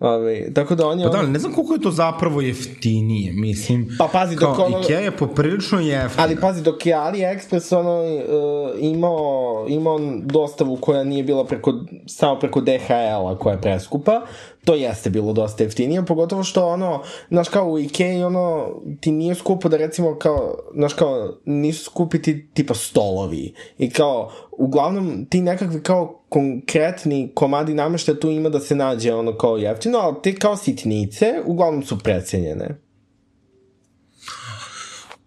Ove, 0.00 0.52
tako 0.54 0.74
da 0.74 0.86
on 0.86 1.00
je... 1.00 1.04
Pa 1.06 1.10
da, 1.10 1.18
ali 1.18 1.28
ne 1.30 1.38
znam 1.38 1.52
koliko 1.52 1.74
je 1.74 1.80
to 1.80 1.90
zapravo 1.90 2.40
jeftinije, 2.40 3.32
mislim. 3.32 3.88
Pa 3.98 4.08
pazi, 4.12 4.36
kao, 4.36 4.50
dok 4.56 4.66
ono- 4.66 4.80
Ikea 4.80 5.00
je 5.00 5.10
poprilično 5.10 5.80
jeftina. 5.80 6.22
Ali 6.22 6.36
pazi, 6.40 6.62
dok 6.62 6.86
je 6.86 6.94
AliExpress 6.94 7.76
ono, 7.76 8.02
uh, 8.02 8.70
imao, 8.80 9.66
imao 9.68 9.98
dostavu 10.22 10.76
koja 10.76 11.04
nije 11.04 11.22
bila 11.22 11.44
preko, 11.44 11.72
samo 12.06 12.38
preko 12.38 12.60
DHL-a 12.60 13.38
koja 13.38 13.54
je 13.54 13.60
preskupa, 13.60 14.20
to 14.66 14.74
jeste 14.74 15.10
bilo 15.10 15.32
dosta 15.32 15.64
jeftinije, 15.64 16.04
pogotovo 16.04 16.42
što 16.42 16.66
ono, 16.66 17.02
znaš 17.28 17.48
kao 17.48 17.68
u 17.68 17.78
Ikea 17.78 18.26
ono, 18.26 18.68
ti 19.00 19.12
nije 19.12 19.34
skupo 19.34 19.68
da 19.68 19.76
recimo 19.76 20.18
kao, 20.18 20.58
znaš 20.74 20.92
kao, 20.92 21.36
nisu 21.44 21.84
skupi 21.84 22.22
ti 22.22 22.48
tipa 22.54 22.74
stolovi 22.74 23.54
i 23.78 23.90
kao, 23.90 24.30
uglavnom 24.52 25.26
ti 25.30 25.40
nekakvi 25.40 25.82
kao 25.82 26.20
konkretni 26.28 27.30
komadi 27.34 27.74
nameštaja 27.74 28.20
tu 28.20 28.30
ima 28.30 28.48
da 28.48 28.60
se 28.60 28.74
nađe 28.74 29.14
ono 29.14 29.36
kao 29.38 29.56
jeftino, 29.56 29.98
ali 29.98 30.16
te 30.22 30.34
kao 30.34 30.56
sitnice 30.56 31.34
uglavnom 31.46 31.82
su 31.82 31.98
precenjene. 31.98 32.85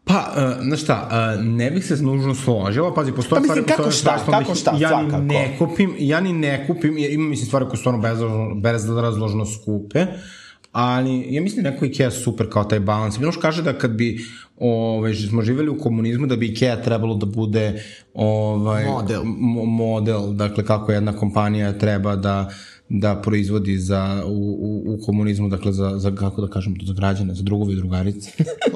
Pa, 0.09 0.33
uh, 0.57 0.63
znaš 0.63 0.81
šta, 0.81 1.09
uh, 1.37 1.45
ne 1.45 1.71
bih 1.71 1.85
se 1.85 1.95
nužno 1.95 2.35
složila, 2.35 2.93
pazi, 2.93 3.11
postoje 3.11 3.37
Pa 3.37 3.43
mislim, 3.43 3.63
stvari... 3.63 3.77
kako 3.77 3.91
šta, 3.91 4.17
što 4.17 4.31
kako 4.31 4.43
bih- 4.43 4.59
šta, 4.59 4.71
ja 4.73 4.89
svakako. 4.89 5.17
ne 5.17 5.55
kupim, 5.59 5.95
ja 5.99 6.21
ni 6.21 6.33
ne 6.33 6.67
kupim, 6.67 6.97
jer 6.97 7.11
ima 7.11 7.29
mislim 7.29 7.47
stvari 7.47 7.65
koje 7.65 7.77
su 7.77 7.89
ono 7.89 7.97
bezrazložno, 7.97 8.55
bezrazložno 8.55 9.45
skupe, 9.45 10.05
ali 10.71 11.25
ja 11.29 11.41
mislim 11.41 11.63
da 11.63 11.69
neko 11.71 11.85
Ikea 11.85 12.11
super 12.11 12.49
kao 12.49 12.63
taj 12.63 12.79
balans. 12.79 13.19
Miloš 13.19 13.37
kaže 13.37 13.63
da 13.63 13.73
kad 13.73 13.91
bi 13.91 14.19
ovaj, 14.57 15.13
smo 15.13 15.41
živjeli 15.41 15.69
u 15.69 15.77
komunizmu, 15.77 16.27
da 16.27 16.35
bi 16.35 16.47
Ikea 16.47 16.81
trebalo 16.81 17.15
da 17.15 17.25
bude 17.25 17.83
ovaj, 18.13 18.85
Model. 18.85 19.21
mo- 19.21 19.65
model, 19.67 20.33
dakle 20.33 20.65
kako 20.65 20.91
jedna 20.91 21.13
kompanija 21.13 21.73
treba 21.73 22.15
da 22.15 22.49
da 22.91 23.15
proizvodi 23.15 23.77
za, 23.77 24.23
u, 24.25 24.31
u, 24.59 24.93
u 24.93 25.05
komunizmu, 25.05 25.49
dakle 25.49 25.71
za, 25.71 25.93
za, 25.95 26.11
kako 26.11 26.41
da 26.41 26.47
kažem, 26.47 26.75
za 26.83 26.93
građane, 26.93 27.33
za 27.33 27.43
drugovi 27.43 27.73
i 27.73 27.77
drugarice, 27.77 28.31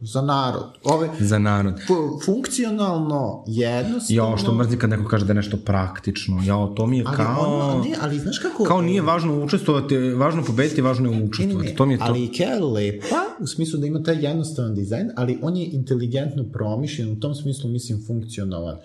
za 0.00 0.22
narod. 0.22 0.64
Ove, 0.84 1.08
za 1.20 1.38
narod. 1.38 1.74
fu- 1.88 2.24
funkcionalno, 2.24 3.44
jednostavno... 3.46 4.30
Ja, 4.30 4.36
što 4.36 4.54
mrzim 4.54 4.78
kad 4.78 4.90
neko 4.90 5.08
kaže 5.08 5.24
da 5.24 5.30
je 5.30 5.34
nešto 5.34 5.56
praktično. 5.56 6.42
Ja, 6.44 6.68
to 6.76 6.86
mi 6.86 6.98
je 6.98 7.04
Ali 7.06 7.16
kao... 7.16 7.40
ono, 7.40 7.84
ne, 7.84 7.96
ali 8.00 8.18
znaš 8.18 8.38
kako... 8.38 8.64
Kao 8.64 8.82
nije 8.82 9.02
važno 9.02 9.44
učestvovati, 9.44 9.98
važno 9.98 10.44
pobediti, 10.44 10.82
važno 10.82 11.08
je 11.08 11.14
Ne, 11.14 11.20
ne, 11.20 11.26
učestvovati. 11.26 11.70
ne, 11.70 11.76
To 11.76 11.86
mi 11.86 11.94
je 11.94 11.98
to. 11.98 12.04
ali 12.04 12.24
Ikea 12.24 12.48
je 12.48 12.60
lepa 12.60 13.16
u 13.40 13.46
smislu 13.46 13.80
da 13.80 13.86
ima 13.86 14.02
taj 14.02 14.16
jednostavan 14.20 14.74
dizajn, 14.74 15.10
ali 15.16 15.38
on 15.42 15.56
je 15.56 15.66
inteligentno 15.66 16.44
promišljen, 16.52 17.12
u 17.12 17.20
tom 17.20 17.34
smislu 17.34 17.70
mislim 17.70 18.04
funkcionalan. 18.06 18.76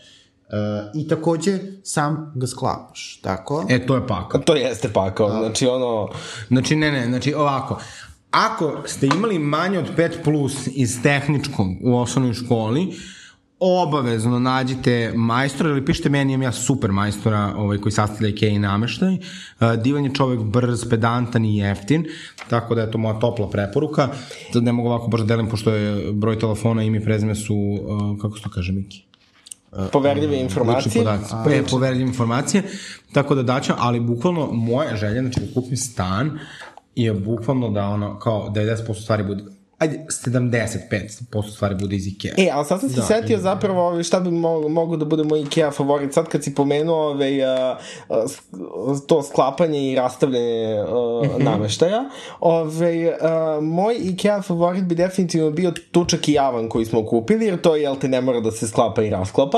Uh, 0.51 1.01
I 1.01 1.07
takođe 1.07 1.59
sam 1.83 2.33
ga 2.35 2.47
sklapaš, 2.47 3.19
tako? 3.23 3.65
E, 3.69 3.85
to 3.85 3.95
je 3.95 4.07
pakao. 4.07 4.41
To 4.41 4.55
jeste 4.55 4.89
pakao, 4.89 5.29
znači 5.29 5.67
ono... 5.67 6.09
Znači, 6.47 6.75
ne, 6.75 6.91
ne, 6.91 7.05
znači 7.07 7.33
ovako. 7.33 7.79
Ako 8.31 8.81
ste 8.85 9.07
imali 9.07 9.39
manje 9.39 9.79
od 9.79 9.95
5 9.97 10.23
plus 10.23 10.67
iz 10.67 11.01
tehničkog 11.03 11.67
u 11.81 11.97
osnovnoj 11.97 12.33
školi, 12.33 12.93
obavezno 13.59 14.39
nađite 14.39 15.13
majstora 15.15 15.69
ili 15.69 15.85
pišite 15.85 16.09
meni, 16.09 16.33
imam 16.33 16.43
ja 16.43 16.51
super 16.51 16.91
majstora 16.91 17.53
ovaj, 17.57 17.77
koji 17.77 17.91
sastavlja 17.91 18.29
Ikea 18.29 18.49
i 18.49 18.59
nameštaj. 18.59 19.17
Divan 19.83 20.05
je 20.05 20.13
čovek 20.13 20.39
brz, 20.39 20.89
pedantan 20.89 21.45
i 21.45 21.57
jeftin, 21.57 22.05
tako 22.49 22.75
da 22.75 22.81
je 22.81 22.91
to 22.91 22.97
moja 22.97 23.19
topla 23.19 23.49
preporuka. 23.49 24.09
Sad 24.53 24.63
ne 24.63 24.71
mogu 24.71 24.89
ovako 24.89 25.07
baš 25.07 25.21
da 25.21 25.25
delim, 25.25 25.49
pošto 25.49 25.71
je 25.71 26.11
broj 26.11 26.39
telefona 26.39 26.83
i 26.83 26.87
ime 26.87 26.97
i 26.97 27.03
prezime 27.03 27.35
su, 27.35 27.55
kako 28.21 28.37
se 28.37 28.43
to 28.43 28.49
kaže, 28.49 28.71
Miki? 28.71 29.03
Poverljive 29.91 30.39
informacije. 30.39 31.03
podaci, 31.03 31.33
je 31.49 31.63
poverljive 31.63 32.09
informacije, 32.09 32.63
tako 33.13 33.35
da 33.35 33.43
daću, 33.43 33.73
ali 33.77 33.99
bukvalno 33.99 34.51
moja 34.51 34.95
želja, 34.95 35.21
znači 35.21 35.39
da 35.39 35.53
kupim 35.53 35.77
stan, 35.77 36.39
je 37.03 37.13
bukvalno 37.13 37.69
da 37.69 37.87
ono, 37.87 38.19
kao 38.19 38.49
90% 38.49 39.01
stvari 39.03 39.23
bude, 39.23 39.43
ajde, 39.77 40.05
75% 40.25 41.51
stvari 41.55 41.75
bude 41.75 41.95
iz 41.95 42.07
Ikea. 42.07 42.33
E, 42.37 42.49
ali 42.53 42.65
sad 42.65 42.79
sam 42.79 42.89
se 42.89 42.95
da, 42.95 43.01
setio 43.01 43.37
zapravo 43.37 43.87
ovaj, 43.87 44.03
šta 44.03 44.19
bi 44.19 44.31
mogo, 44.31 44.69
mogo 44.69 44.97
da 44.97 45.05
bude 45.05 45.23
moj 45.23 45.41
Ikea 45.41 45.71
favorit. 45.71 46.13
Sad 46.13 46.27
kad 46.27 46.43
si 46.43 46.55
pomenuo 46.55 46.97
ovaj, 47.09 47.43
a, 47.45 47.77
a, 48.09 48.25
to 49.07 49.23
sklapanje 49.23 49.91
i 49.91 49.95
rastavljanje 49.95 50.77
a, 50.87 51.21
Mhm. 51.25 51.43
nameštaja, 51.43 52.03
ovaj, 52.39 53.07
a, 53.09 53.59
moj 53.61 53.95
Ikea 53.99 54.41
favorit 54.41 54.83
bi 54.83 54.95
definitivno 54.95 55.51
bio 55.51 55.71
tučak 55.91 56.29
i 56.29 56.33
javan 56.33 56.69
koji 56.69 56.85
smo 56.85 57.05
kupili, 57.05 57.45
jer 57.45 57.61
to, 57.61 57.75
jel 57.75 57.95
te, 57.95 58.07
ne 58.07 58.21
mora 58.21 58.39
da 58.39 58.51
se 58.51 58.67
sklapa 58.67 59.03
i 59.03 59.09
rasklapa. 59.09 59.57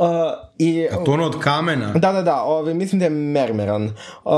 A, 0.00 0.34
i, 0.58 0.88
A 0.92 1.04
to 1.04 1.12
ono 1.12 1.26
od 1.26 1.38
kamena. 1.40 1.92
Da, 1.92 2.12
da, 2.12 2.22
da, 2.22 2.42
ove, 2.42 2.74
mislim 2.74 2.98
da 2.98 3.04
je 3.04 3.10
mermeran. 3.10 3.84
Uh, 3.84 4.32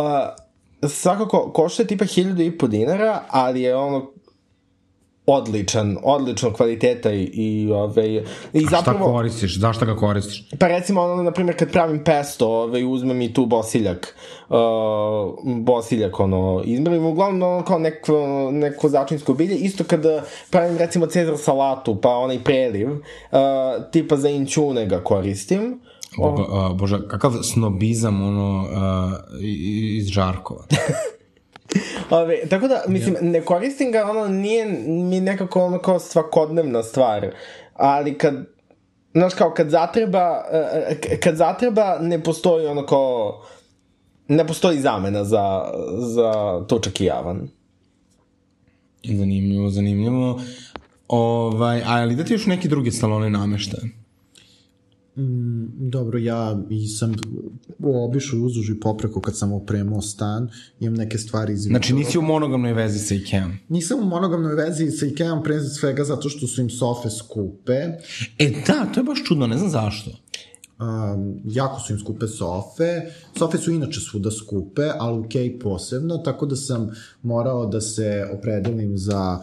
svakako, 0.89 1.53
košta 1.53 1.83
je 1.83 1.87
tipa 1.87 2.05
hiljadu 2.05 2.43
i 2.43 2.59
po 2.59 2.67
dinara, 2.67 3.23
ali 3.29 3.63
je 3.63 3.77
ono 3.77 4.13
odličan, 5.27 5.97
odličnog 6.03 6.53
kvaliteta 6.53 7.13
i, 7.13 7.23
i, 7.23 7.73
ove, 7.73 8.07
i 8.13 8.19
A 8.65 8.69
šta 8.69 8.77
zapravo... 8.77 9.13
koristiš? 9.13 9.59
Zašto 9.59 9.87
ga 9.87 9.97
koristiš? 9.97 10.49
Pa 10.59 10.67
recimo, 10.67 11.03
ono, 11.03 11.23
na 11.23 11.31
primjer, 11.31 11.59
kad 11.59 11.73
pravim 11.73 12.05
pesto, 12.05 12.49
ove, 12.49 12.85
uzmem 12.85 13.23
i 13.23 13.33
tu 13.33 13.47
bosiljak, 13.47 14.17
uh, 14.49 14.57
bosiljak, 15.45 16.21
ono, 16.21 16.63
izmerim, 16.65 17.07
uglavnom, 17.07 17.53
ono, 17.53 17.65
kao 17.65 17.79
neko, 17.79 18.49
neko 18.53 18.89
začinsko 18.89 19.35
bilje, 19.35 19.57
isto 19.57 19.85
kada 19.85 20.23
pravim, 20.51 20.79
recimo, 20.79 21.07
cezar 21.07 21.39
salatu, 21.39 22.01
pa 22.01 22.17
onaj 22.17 22.45
preliv, 22.45 22.91
uh, 22.91 22.99
tipa 23.93 24.17
za 24.17 24.29
inćune 24.29 24.87
ga 24.87 25.05
koristim, 25.05 25.81
Boga, 26.17 26.43
a, 26.51 26.73
bože, 26.73 27.09
kakav 27.09 27.33
snobizam, 27.43 28.23
ono, 28.23 28.69
a, 28.75 29.13
iz 29.41 30.07
Žarkova. 30.07 30.65
Ove, 32.11 32.49
tako 32.51 32.69
da, 32.69 32.83
mislim, 32.89 33.17
ne 33.21 33.41
koristim 33.41 33.93
ga, 33.93 34.11
ono, 34.11 34.29
nije 34.29 34.67
mi 34.89 35.21
nekako 35.21 35.65
ono 35.65 35.79
kao 35.79 35.99
svakodnevna 35.99 36.83
stvar, 36.83 37.35
ali 37.75 38.19
kad, 38.19 38.35
znaš, 39.15 39.35
kao 39.35 39.51
kad 39.51 39.71
zatreba, 39.71 40.45
e, 40.53 40.99
e, 41.11 41.21
kad 41.21 41.37
zatreba, 41.37 41.99
ne 42.01 42.23
postoji 42.23 42.67
ono 42.67 42.87
kao, 42.87 43.43
ne 44.29 44.47
postoji 44.47 44.81
zamena 44.81 45.25
za, 45.25 45.73
za 45.99 46.61
tučak 46.69 47.01
i 47.01 47.05
javan. 47.05 47.49
Zanimljivo, 49.05 49.71
zanimljivo. 49.71 50.41
Ovaj, 51.09 51.83
ali 51.87 52.17
da 52.17 52.25
ti 52.25 52.33
još 52.33 52.47
neki 52.47 52.69
drugi 52.69 52.91
salone 52.91 53.31
nameštaje? 53.31 54.02
Dobro, 55.77 56.19
ja 56.19 56.63
i 56.71 56.87
sam 56.89 57.15
obišao 57.83 58.41
uzduž 58.41 58.71
i 58.71 58.81
popreko 58.81 59.21
kad 59.21 59.39
sam 59.39 59.53
opremao 59.53 60.03
stan, 60.03 60.49
imam 60.81 60.95
neke 60.95 61.19
stvari 61.19 61.53
iz 61.53 61.61
Znači 61.63 61.95
nisi 61.95 62.19
u 62.19 62.23
monogamnoj 62.23 62.73
vezi 62.73 62.99
sa 62.99 63.15
Ikeom. 63.15 63.53
Nisam 63.69 63.99
u 63.99 64.05
monogamnoj 64.05 64.55
vezi 64.55 64.91
sa 64.91 65.07
Ikeom 65.07 65.43
pre 65.43 65.61
svega 65.61 66.05
zato 66.05 66.29
što 66.29 66.47
su 66.47 66.61
im 66.61 66.71
sofe 66.71 67.11
skupe. 67.11 67.73
E 68.39 68.63
da, 68.67 68.87
to 68.95 69.01
je 69.01 69.05
baš 69.05 69.25
čudno, 69.25 69.47
ne 69.47 69.59
znam 69.59 69.71
zašto. 69.71 70.11
Um, 70.11 71.41
jako 71.45 71.81
su 71.81 71.93
im 71.93 71.99
skupe 71.99 72.27
sofe. 72.27 73.01
Sofe 73.39 73.59
su 73.59 73.71
inače 73.71 74.01
svuda 74.01 74.31
skupe, 74.31 74.83
ali 74.99 75.19
u 75.19 75.29
Kej 75.29 75.59
posebno, 75.59 76.19
tako 76.19 76.47
da 76.47 76.57
sam 76.57 76.91
morao 77.23 77.67
da 77.67 77.81
se 77.81 78.27
opredelim 78.39 78.99
za 78.99 79.39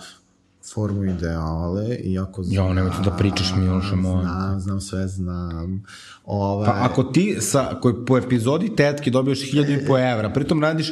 formu 0.73 1.03
ideale, 1.03 1.95
iako 1.95 2.43
znam... 2.43 2.67
Jo, 2.67 2.73
nemoj 2.73 2.91
da 3.03 3.11
pričaš, 3.11 3.53
Miloše, 3.57 3.95
molim. 3.95 4.21
Znam, 4.21 4.59
znam, 4.59 4.81
sve 4.81 5.07
znam. 5.07 5.83
Ovaj, 6.25 6.65
Pa 6.65 6.77
ako 6.81 7.03
ti 7.03 7.37
sa, 7.39 7.79
koji 7.81 7.95
po 8.07 8.17
epizodi 8.17 8.75
tetke 8.75 9.11
dobiješ 9.11 9.51
1000 9.51 9.83
i 9.83 9.87
po 9.87 9.97
evra, 9.97 10.29
pritom 10.29 10.61
radiš, 10.61 10.91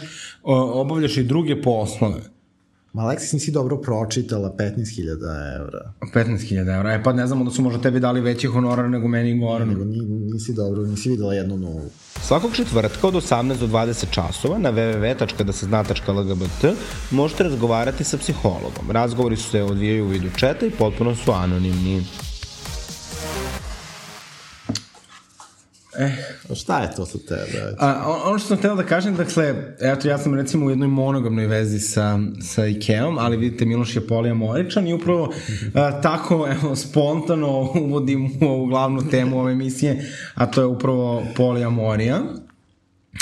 obavljaš 0.74 1.18
i 1.18 1.24
druge 1.24 1.62
poslove, 1.62 2.22
Ma 2.94 3.04
Aleksis 3.04 3.34
nisi 3.34 3.52
dobro 3.52 3.78
pročitala 3.78 4.56
15.000 4.58 5.56
evra. 5.56 5.94
15.000 6.02 6.78
evra, 6.78 6.94
e 6.94 7.04
pa 7.04 7.14
ne 7.14 7.28
znam, 7.28 7.40
onda 7.40 7.52
su 7.52 7.62
možda 7.62 7.82
tebi 7.82 8.00
dali 8.00 8.22
veći 8.22 8.48
honorar 8.48 8.90
nego 8.90 9.08
meni 9.08 9.32
i 9.32 9.40
Goranu. 9.40 9.72
Nego 9.72 9.86
ni, 9.86 10.02
nisi 10.06 10.54
dobro, 10.54 10.82
nisi 10.82 11.10
videla 11.10 11.34
jednu 11.34 11.58
nulu. 11.58 11.90
Svakog 12.22 12.56
četvrtka 12.56 13.08
od 13.08 13.14
18 13.14 13.60
do 13.60 13.68
20 13.68 14.06
časova 14.12 14.58
na 14.58 14.72
www.dasezna.lgbt 14.72 16.66
možete 17.12 17.44
razgovarati 17.44 18.04
sa 18.04 18.18
psihologom. 18.18 18.92
Razgovori 18.92 19.36
su 19.36 19.50
se 19.50 19.64
odvijaju 19.64 20.06
u 20.06 20.08
vidu 20.08 20.30
četa 20.36 20.66
i 20.66 20.72
potpuno 20.72 21.16
su 21.16 21.32
anonimni. 21.32 22.04
A 26.50 26.56
šta 26.56 26.80
je 26.80 26.96
to 26.96 27.06
sa 27.06 27.18
tebe? 27.18 27.76
A, 27.80 28.04
on- 28.08 28.30
ono 28.30 28.40
što 28.40 28.48
sam 28.48 28.58
htela 28.58 28.76
da 28.76 28.84
kažem, 28.84 29.16
dakle, 29.16 29.56
eto, 29.80 30.08
ja 30.08 30.18
sam 30.18 30.36
recimo 30.36 30.66
u 30.66 30.70
jednoj 30.70 30.88
monogamnoj 30.88 31.48
vezi 31.48 31.80
sa, 31.80 32.20
sa 32.42 32.66
Ikeom, 32.66 33.18
ali 33.20 33.38
vidite, 33.38 33.66
Miloš 33.66 33.96
je 33.96 34.08
polijamoričan 34.08 34.88
i 34.88 34.94
upravo 34.94 35.34
a, 35.74 36.02
tako, 36.02 36.48
evo, 36.52 36.76
spontano 36.76 37.60
uvodim 37.76 38.26
u 38.42 38.46
ovu 38.46 38.66
glavnu 38.66 39.10
temu 39.10 39.40
ove 39.40 39.52
emisije, 39.52 40.06
a 40.36 40.46
to 40.46 40.62
je 40.62 40.68
upravo 40.68 41.24
polijamorija. 41.36 42.22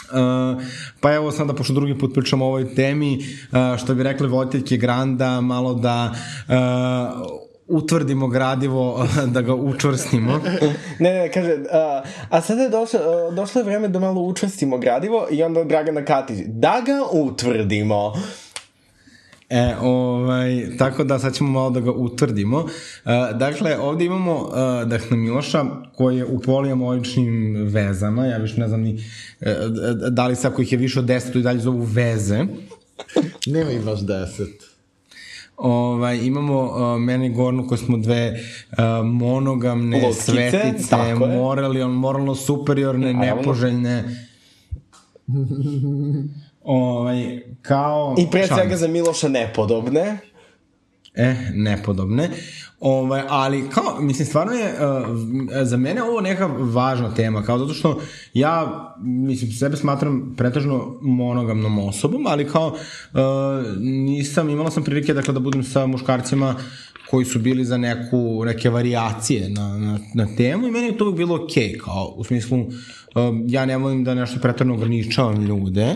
Uh, 0.05 0.61
pa 0.99 1.13
evo 1.13 1.31
sada, 1.31 1.53
pošto 1.53 1.73
drugi 1.73 1.97
put 1.97 2.13
pričamo 2.13 2.45
o 2.45 2.47
ovoj 2.47 2.75
temi, 2.75 3.17
uh, 3.17 3.77
što 3.83 3.95
bi 3.95 4.03
rekli 4.03 4.27
voditeljke 4.27 4.77
Granda, 4.77 5.41
malo 5.41 5.73
da 5.73 6.11
uh, 6.47 6.55
utvrdimo 7.67 8.27
gradivo, 8.27 9.07
da 9.33 9.41
ga 9.41 9.55
učvrstimo. 9.55 10.41
Ne, 10.99 11.13
ne, 11.13 11.31
kaže, 11.31 11.57
a, 11.71 12.03
a 12.29 12.41
sada 12.41 12.61
je 12.61 12.69
došlo, 12.69 12.99
a, 12.99 13.31
došlo 13.31 13.61
je 13.61 13.65
vreme 13.65 13.87
da 13.87 13.99
malo 13.99 14.21
učvrstimo 14.21 14.77
gradivo 14.77 15.27
i 15.31 15.43
onda 15.43 15.63
Dragana 15.63 16.05
Katić, 16.05 16.37
da 16.47 16.81
ga 16.85 17.19
utvrdimo. 17.21 18.13
E, 19.49 19.75
ovaj, 19.81 20.77
tako 20.77 21.03
da 21.03 21.19
sad 21.19 21.35
ćemo 21.35 21.49
malo 21.49 21.69
da 21.69 21.79
ga 21.79 21.91
utvrdimo. 21.91 22.57
Uh, 22.57 23.37
dakle, 23.37 23.77
ovde 23.77 24.05
imamo 24.05 24.33
uh, 24.35 24.89
dakle, 24.89 25.17
Miloša 25.17 25.65
koji 25.95 26.17
je 26.17 26.25
u 26.25 26.39
polijamoričnim 26.39 27.55
vezama, 27.67 28.25
ja 28.25 28.37
više 28.37 28.59
ne 28.59 28.67
znam 28.67 28.81
ni 28.81 28.93
uh, 28.93 29.47
da 30.09 30.27
li 30.27 30.35
sad 30.35 30.51
ako 30.51 30.61
ih 30.61 30.71
je 30.71 30.77
više 30.77 30.99
od 30.99 31.05
deset, 31.05 31.35
i 31.35 31.41
dalje 31.41 31.59
zovu 31.59 31.81
veze. 31.81 32.45
Nema 33.45 33.71
ih 33.71 33.81
baš 33.85 33.99
deset. 34.01 34.74
Ovaj, 35.57 36.17
imamo 36.17 36.61
uh, 36.61 36.99
mene 36.99 37.25
i 37.25 37.29
Gornu 37.29 37.67
koji 37.67 37.77
smo 37.77 37.97
dve 37.97 38.33
uh, 38.33 38.77
monogamne 39.05 40.07
Lutkice, 40.07 40.51
svetice, 40.51 40.95
morali, 41.37 41.87
moralno 41.87 42.35
superiorne, 42.35 43.13
nepoželjne. 43.13 44.03
ovaj, 46.63 47.41
kao... 47.61 48.15
I 48.17 48.27
pre 48.31 48.47
svega 48.47 48.77
za 48.77 48.87
Miloša 48.87 49.27
nepodobne. 49.27 50.17
E, 51.15 51.35
nepodobne. 51.53 52.29
Ovaj, 52.79 53.21
ali 53.29 53.69
kao, 53.69 54.01
mislim, 54.01 54.25
stvarno 54.27 54.53
je, 54.53 54.73
uh, 54.73 55.67
za 55.67 55.77
mene 55.77 56.03
ovo 56.03 56.21
neka 56.21 56.45
važna 56.59 57.13
tema, 57.13 57.43
kao 57.43 57.59
zato 57.59 57.73
što 57.73 58.01
ja, 58.33 58.85
mislim, 59.01 59.51
sebe 59.51 59.77
smatram 59.77 60.33
pretežno 60.37 60.97
monogamnom 61.01 61.79
osobom, 61.79 62.27
ali 62.27 62.47
kao 62.47 62.67
uh, 62.67 63.19
nisam, 63.79 64.49
imala 64.49 64.71
sam 64.71 64.83
prilike, 64.83 65.13
dakle, 65.13 65.33
da 65.33 65.39
budem 65.39 65.63
sa 65.63 65.85
muškarcima 65.85 66.55
koji 67.09 67.25
su 67.25 67.39
bili 67.39 67.65
za 67.65 67.77
neku, 67.77 68.45
neke 68.45 68.69
variacije 68.69 69.49
na, 69.49 69.77
na, 69.77 69.99
na 70.13 70.27
temu 70.37 70.67
i 70.67 70.71
meni 70.71 70.85
je 70.85 70.97
to 70.97 71.11
bilo 71.11 71.35
okej, 71.35 71.63
okay, 71.63 71.79
kao, 71.79 72.13
u 72.17 72.23
smislu, 72.23 72.59
uh, 72.59 72.69
ja 73.47 73.65
ne 73.65 73.77
volim 73.77 74.03
da 74.03 74.13
nešto 74.13 74.39
pretarno 74.39 74.73
ograničavam 74.73 75.45
ljude, 75.45 75.95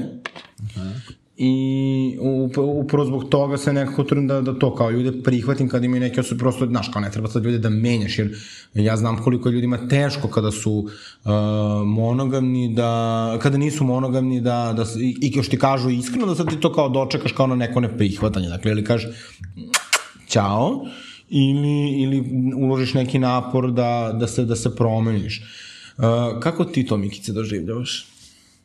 I 1.41 2.17
up- 2.21 2.57
upravo 2.57 3.05
zbog 3.05 3.29
toga 3.29 3.57
se 3.57 3.73
nekako 3.73 4.03
trudim 4.03 4.27
da, 4.27 4.41
da 4.41 4.59
to 4.59 4.75
kao 4.75 4.91
ljude 4.91 5.23
prihvatim 5.23 5.69
kad 5.69 5.83
imaju 5.83 5.99
neke 5.99 6.19
osobe, 6.19 6.39
prosto, 6.39 6.65
znaš, 6.65 6.89
kao 6.93 7.01
ne 7.01 7.11
treba 7.11 7.27
sad 7.27 7.45
ljude 7.45 7.57
da 7.57 7.69
menjaš, 7.69 8.19
jer 8.19 8.37
ja 8.73 8.97
znam 8.97 9.23
koliko 9.23 9.49
je 9.49 9.53
ljudima 9.53 9.87
teško 9.87 10.27
kada 10.27 10.51
su 10.51 10.71
uh, 10.71 11.31
monogamni, 11.85 12.73
da, 12.75 13.37
kada 13.41 13.57
nisu 13.57 13.83
monogamni, 13.83 14.41
da, 14.41 14.73
da, 14.77 14.83
i, 14.99 15.15
i 15.21 15.31
još 15.35 15.49
ti 15.49 15.59
kažu 15.59 15.89
iskreno 15.89 16.25
da 16.25 16.35
sad 16.35 16.49
ti 16.49 16.59
to 16.59 16.73
kao 16.73 16.89
dočekaš 16.89 17.31
kao 17.31 17.47
na 17.47 17.55
neko 17.55 17.79
neprihvatanje, 17.79 18.49
dakle, 18.49 18.71
ili 18.71 18.83
kažeš 18.83 19.09
ćao, 20.27 20.85
ili, 21.29 22.01
ili 22.01 22.23
uložiš 22.55 22.93
neki 22.93 23.19
napor 23.19 23.71
da, 23.71 24.15
da, 24.19 24.27
se, 24.27 24.45
da 24.45 24.55
se 24.55 24.75
promeniš. 24.75 25.41
Uh, 25.97 26.03
kako 26.39 26.65
ti 26.65 26.85
to, 26.85 26.97
Mikice, 26.97 27.33
doživljavaš? 27.33 28.07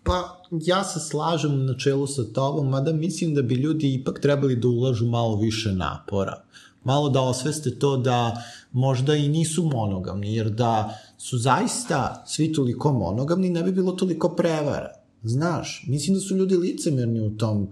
Pa, 0.02 0.42
ja 0.62 0.84
se 0.84 1.00
slažem 1.00 1.52
u 1.54 1.56
načelu 1.56 2.06
sa 2.06 2.24
tobom, 2.24 2.68
mada 2.68 2.92
mislim 2.92 3.34
da 3.34 3.42
bi 3.42 3.54
ljudi 3.54 3.94
ipak 3.94 4.20
trebali 4.20 4.56
da 4.56 4.68
ulažu 4.68 5.06
malo 5.06 5.36
više 5.36 5.72
napora. 5.72 6.42
Malo 6.84 7.08
da 7.08 7.20
osveste 7.20 7.78
to 7.78 7.96
da 7.96 8.42
možda 8.72 9.14
i 9.14 9.28
nisu 9.28 9.62
monogamni, 9.62 10.34
jer 10.34 10.50
da 10.50 10.98
su 11.18 11.38
zaista 11.38 12.24
svi 12.26 12.52
toliko 12.52 12.92
monogamni, 12.92 13.50
ne 13.50 13.62
bi 13.62 13.72
bilo 13.72 13.92
toliko 13.92 14.28
prevara. 14.28 14.92
Znaš, 15.22 15.84
mislim 15.88 16.14
da 16.14 16.20
su 16.20 16.36
ljudi 16.36 16.56
licemerni 16.56 17.20
u 17.20 17.36
tom 17.36 17.62
uh, 17.62 17.68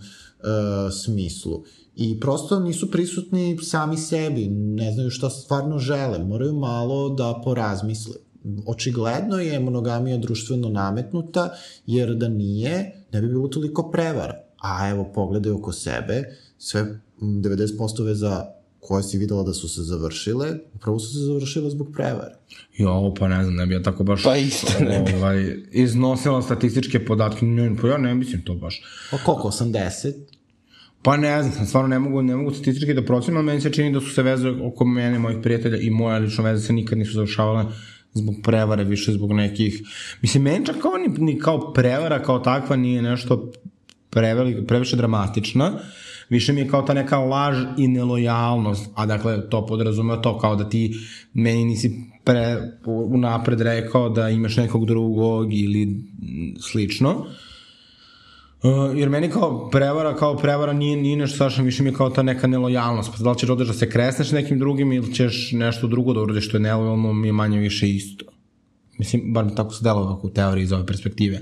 smislu 1.04 1.62
i 1.96 2.20
prosto 2.20 2.60
nisu 2.60 2.90
prisutni 2.90 3.58
sami 3.62 3.96
sebi, 3.96 4.48
ne 4.48 4.92
znaju 4.92 5.10
šta 5.10 5.30
stvarno 5.30 5.78
žele, 5.78 6.18
moraju 6.18 6.54
malo 6.54 7.08
da 7.08 7.40
porazmisle 7.44 8.14
očigledno 8.66 9.38
je 9.38 9.60
monogamija 9.60 10.16
društveno 10.18 10.68
nametnuta, 10.68 11.50
jer 11.86 12.14
da 12.14 12.28
nije, 12.28 12.92
ne 13.12 13.20
bi 13.20 13.28
bilo 13.28 13.48
toliko 13.48 13.90
prevara. 13.90 14.34
A 14.62 14.88
evo, 14.88 15.10
pogledaj 15.14 15.52
oko 15.52 15.72
sebe, 15.72 16.24
sve 16.58 16.80
m, 16.80 17.00
90% 17.20 18.04
veza 18.04 18.44
koje 18.80 19.02
si 19.02 19.18
videla 19.18 19.42
da 19.42 19.54
su 19.54 19.68
se 19.68 19.82
završile, 19.82 20.48
upravo 20.74 20.98
su 20.98 21.12
se 21.12 21.18
završile 21.18 21.70
zbog 21.70 21.88
prevara. 21.92 22.36
Jo, 22.78 23.14
pa 23.18 23.28
ne 23.28 23.42
znam, 23.44 23.54
ne 23.56 23.66
bi 23.66 23.74
ja 23.74 23.82
tako 23.82 24.04
baš 24.04 24.22
Pa 24.22 24.36
isto 24.36 24.84
ne 24.84 25.02
bi. 25.06 25.12
ovaj, 25.12 25.56
iznosila 25.70 26.42
statističke 26.42 27.04
podatke, 27.04 27.46
ne, 27.46 27.76
pa 27.82 27.88
ja 27.88 27.98
ne 27.98 28.14
mislim 28.14 28.42
to 28.42 28.54
baš. 28.54 28.82
Pa 29.10 29.18
koliko, 29.18 29.48
80? 29.48 30.12
Pa 31.02 31.16
ne 31.16 31.42
znam, 31.42 31.66
stvarno 31.66 31.88
ne 31.88 31.98
mogu, 31.98 32.22
ne 32.22 32.36
mogu 32.36 32.50
statistički 32.50 32.94
da 32.94 33.04
procenim, 33.04 33.36
ali 33.36 33.46
meni 33.46 33.60
se 33.60 33.72
čini 33.72 33.92
da 33.92 34.00
su 34.00 34.10
se 34.10 34.22
veze 34.22 34.48
oko 34.48 34.84
mene, 34.84 35.18
mojih 35.18 35.38
prijatelja 35.42 35.76
i 35.76 35.90
moja 35.90 36.18
lična 36.18 36.44
veze 36.44 36.66
se 36.66 36.72
nikad 36.72 36.98
nisu 36.98 37.12
završavale 37.12 37.64
zbog 38.14 38.34
prevare, 38.42 38.84
više 38.84 39.12
zbog 39.12 39.32
nekih... 39.32 39.82
Mislim, 40.22 40.42
meni 40.42 40.66
čak 40.66 40.76
kao 40.78 40.92
ni, 40.98 41.08
ni 41.18 41.38
kao 41.38 41.72
prevara 41.72 42.22
kao 42.22 42.38
takva 42.38 42.76
nije 42.76 43.02
nešto 43.02 43.50
prevelik, 44.10 44.66
previše 44.66 44.96
dramatična, 44.96 45.72
više 46.28 46.52
mi 46.52 46.60
je 46.60 46.68
kao 46.68 46.82
ta 46.82 46.94
neka 46.94 47.18
laž 47.18 47.56
i 47.78 47.88
nelojalnost, 47.88 48.90
a 48.94 49.06
dakle 49.06 49.50
to 49.50 49.66
podrazumeva 49.66 50.22
to 50.22 50.38
kao 50.38 50.56
da 50.56 50.68
ti 50.68 50.94
meni 51.32 51.64
nisi 51.64 52.00
pre, 52.24 52.56
unapred 52.86 53.60
rekao 53.60 54.08
da 54.08 54.28
imaš 54.28 54.56
nekog 54.56 54.86
drugog 54.86 55.54
ili 55.54 56.00
slično. 56.60 57.10
Uh, 57.10 57.26
jer 58.96 59.08
meni 59.08 59.30
kao 59.30 59.70
prevara, 59.70 60.16
kao 60.16 60.36
prevara 60.36 60.72
nije, 60.72 60.96
nije 60.96 61.16
nešto 61.16 61.34
strašno, 61.34 61.64
više 61.64 61.82
mi 61.82 61.88
je 61.88 61.94
kao 61.94 62.10
ta 62.10 62.22
neka 62.22 62.46
nelojalnost. 62.46 63.12
Pa 63.16 63.24
da 63.24 63.30
li 63.30 63.38
ćeš 63.38 63.50
odeš 63.50 63.68
da 63.68 63.74
se 63.74 63.90
kresneš 63.90 64.30
nekim 64.30 64.58
drugim 64.58 64.92
ili 64.92 65.14
ćeš 65.14 65.52
nešto 65.52 65.86
drugo 65.86 66.12
da 66.12 66.20
uradiš 66.20 66.48
što 66.48 66.56
je 66.56 66.60
nelojalno, 66.60 67.12
mi 67.12 67.28
je 67.28 67.32
manje 67.32 67.58
više 67.58 67.88
isto. 67.88 68.24
Mislim, 68.98 69.32
bar 69.32 69.44
mi 69.44 69.54
tako 69.54 69.74
se 69.74 69.84
delo 69.84 70.20
u 70.22 70.30
teoriji 70.30 70.64
iz 70.64 70.72
ove 70.72 70.86
perspektive. 70.86 71.40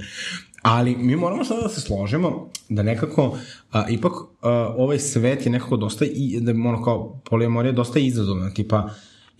Ali 0.63 0.97
mi 0.97 1.17
moramo 1.17 1.45
sada 1.45 1.61
da 1.61 1.69
se 1.69 1.81
složimo 1.81 2.51
da 2.69 2.83
nekako, 2.83 3.39
a, 3.73 3.89
ipak 3.89 4.13
a, 4.41 4.75
ovaj 4.77 4.99
svet 4.99 5.47
je 5.47 5.53
nekako 5.53 5.77
dosta, 5.77 6.05
i, 6.05 6.41
da 6.41 6.51
ono 6.53 6.83
kao 6.85 7.21
polijamorija 7.25 7.73
dosta 7.73 7.99
izazovna, 7.99 8.55
tipa, 8.55 8.91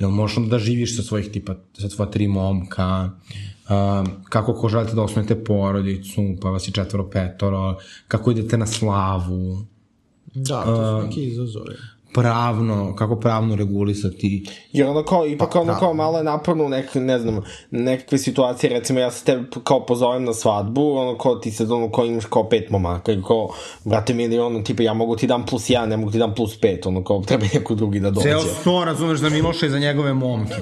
jel 0.01 0.11
možeš 0.11 0.37
onda 0.37 0.49
da 0.49 0.59
živiš 0.59 0.97
sa 0.97 1.03
svojih 1.03 1.31
tipa, 1.33 1.55
sa 1.79 1.89
tvoja 1.89 2.11
tri 2.11 2.29
momka, 2.29 3.11
a, 3.69 4.05
kako 4.29 4.55
ko 4.55 4.69
želite 4.69 4.95
da 4.95 5.03
osnovite 5.03 5.45
porodicu, 5.45 6.23
pa 6.41 6.51
vas 6.51 6.69
je 6.69 6.73
četvoro, 6.73 7.11
petoro, 7.11 7.77
kako 8.09 8.31
idete 8.31 8.59
na 8.59 8.67
slavu, 8.67 9.67
Da, 10.35 10.63
to 10.65 11.01
su 11.01 11.07
neki 11.07 11.25
izazovi. 11.25 11.75
Pravno, 12.15 12.97
kako 12.97 13.17
pravno 13.17 13.57
regulisati. 13.57 14.47
Jer 14.73 14.87
ono 14.87 15.05
kao, 15.05 15.27
ipak 15.27 15.53
Pa, 15.53 15.61
ono 15.61 15.79
kao 15.79 15.95
malo 15.95 16.19
je 16.19 16.25
naporno 16.25 16.65
u 16.65 16.69
nek, 16.69 16.95
ne 16.95 17.19
znam, 17.19 17.43
nekakve 17.71 18.19
situacije, 18.19 18.71
recimo 18.71 19.01
ja 19.01 19.11
se 19.11 19.25
tebe 19.25 19.49
kao 19.65 19.87
pozovem 19.87 20.25
na 20.25 20.35
svadbu, 20.35 20.97
ono 20.97 21.19
kao 21.19 21.37
ti 21.37 21.51
se 21.51 21.65
ono 21.65 21.93
kao 21.93 22.05
imaš 22.05 22.25
kao 22.25 22.49
pet 22.49 22.71
momaka 22.71 23.13
i 23.13 23.23
kao, 23.27 23.49
brate 23.85 24.15
mili, 24.15 24.39
ono 24.39 24.63
tipa 24.63 24.83
ja 24.83 24.95
mogu 24.95 25.17
ti 25.17 25.27
dam 25.27 25.47
plus 25.47 25.71
jedan, 25.71 25.89
ne 25.89 25.97
mogu 25.97 26.13
ti 26.13 26.19
dam 26.19 26.35
plus 26.35 26.61
pet, 26.61 26.87
ono 26.87 27.05
kao 27.05 27.23
treba 27.23 27.47
neko 27.55 27.75
drugi 27.75 28.01
da 28.01 28.11
dođe. 28.11 28.29
Ceo 28.29 28.41
sto, 28.41 28.85
razumeš, 28.85 29.19
za 29.19 29.29
Miloša 29.29 29.67
i 29.67 29.71
za 29.71 29.79
njegove 29.79 30.15
momke. 30.15 30.55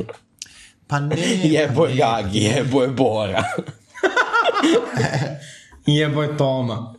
Pa 0.86 1.00
ne. 1.00 1.16
Jebo 1.54 1.86
je 1.86 1.96
Gagi, 1.96 2.38
jebo 2.38 2.82
je 2.82 2.88
Bora. 2.88 3.44
Jebo 5.86 6.22
je 6.22 6.36
Toma. 6.36 6.94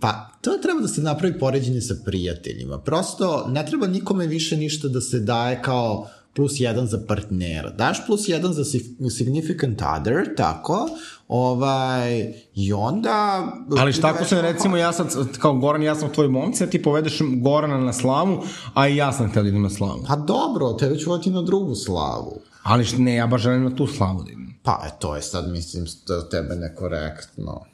Pa, 0.00 0.31
to 0.42 0.50
treba 0.62 0.80
da 0.80 0.88
se 0.88 1.02
napravi 1.02 1.38
poređenje 1.38 1.80
sa 1.80 1.94
prijateljima. 2.04 2.78
Prosto, 2.78 3.46
ne 3.48 3.66
treba 3.66 3.86
nikome 3.86 4.26
više 4.26 4.56
ništa 4.56 4.88
da 4.88 5.00
se 5.00 5.18
daje 5.20 5.62
kao 5.62 6.08
plus 6.34 6.60
jedan 6.60 6.86
za 6.86 7.00
partnera. 7.08 7.70
Daš 7.70 8.06
plus 8.06 8.28
jedan 8.28 8.52
za 8.52 8.64
sig- 8.64 9.10
significant 9.10 9.82
other, 9.96 10.34
tako, 10.36 10.88
ovaj, 11.28 12.34
i 12.54 12.72
onda... 12.72 13.46
Ali 13.78 13.92
šta 13.92 14.08
ako 14.08 14.24
se, 14.24 14.42
recimo, 14.42 14.76
ja 14.76 14.92
sad, 14.92 15.08
kao 15.38 15.54
Goran, 15.58 15.82
ja 15.82 15.94
sam 15.94 16.12
tvoj 16.12 16.28
momci, 16.28 16.64
a 16.64 16.70
ti 16.70 16.82
povedeš 16.82 17.18
Gorana 17.42 17.78
na 17.80 17.92
slavu, 17.92 18.42
a 18.74 18.88
i 18.88 18.96
ja 18.96 19.12
sam 19.12 19.30
htio 19.30 19.42
da 19.42 19.48
idem 19.48 19.62
na 19.62 19.70
slavu. 19.70 20.04
Pa 20.08 20.16
dobro, 20.16 20.72
tebe 20.72 20.98
ću 20.98 21.10
voditi 21.10 21.30
na 21.30 21.42
drugu 21.42 21.74
slavu. 21.74 22.40
Ali 22.62 22.86
ne, 22.98 23.14
ja 23.14 23.26
baš 23.26 23.42
želim 23.42 23.64
na 23.64 23.76
tu 23.76 23.86
slavu 23.86 24.22
da 24.22 24.30
idem. 24.30 24.54
Pa, 24.62 24.82
e, 24.86 24.90
to 24.98 25.16
je 25.16 25.22
sad, 25.22 25.50
mislim, 25.50 25.86
st- 25.86 26.30
tebe 26.30 26.54
nekorektno. 26.54 27.64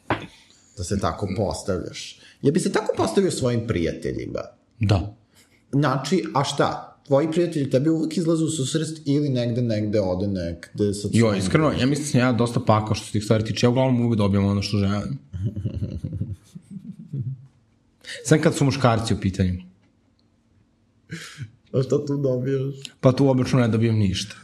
Da 0.76 0.84
se 0.84 0.98
tako 1.00 1.28
postavljaš. 1.36 2.17
Ja 2.42 2.52
bi 2.52 2.60
se 2.60 2.72
tako 2.72 2.92
postavio 2.96 3.30
svojim 3.30 3.66
prijateljima. 3.66 4.40
Da. 4.80 5.14
Znači, 5.72 6.24
a 6.34 6.44
šta? 6.44 6.98
Tvoji 7.06 7.30
prijatelji 7.30 7.70
tebi 7.70 7.90
uvek 7.90 8.16
izlazu 8.16 8.44
u 8.44 8.50
susret 8.50 8.88
ili 9.04 9.28
negde, 9.28 9.62
negde 9.62 10.00
ode 10.00 10.26
negde 10.26 10.94
sa 10.94 11.08
Jo, 11.12 11.34
iskreno, 11.34 11.72
ja 11.80 11.86
mislim 11.86 12.04
da 12.04 12.10
sam 12.10 12.20
ja 12.20 12.32
dosta 12.32 12.60
pakao 12.60 12.94
što 12.94 13.06
se 13.06 13.12
tih 13.12 13.24
stvari 13.24 13.44
tiče. 13.44 13.66
Ja 13.66 13.70
uglavnom 13.70 14.00
uvijek 14.00 14.18
dobijam 14.18 14.44
ono 14.44 14.62
što 14.62 14.76
želim. 14.76 15.18
Sam 18.24 18.40
kad 18.40 18.54
su 18.54 18.64
muškarci 18.64 19.14
u 19.14 19.20
pitanju. 19.20 19.62
A 21.72 21.82
šta 21.82 22.06
tu 22.06 22.16
dobijaš? 22.16 22.74
Pa 23.00 23.12
tu 23.12 23.28
obično 23.28 23.60
ne 23.60 23.68
dobijem 23.68 23.96
ništa. 23.96 24.34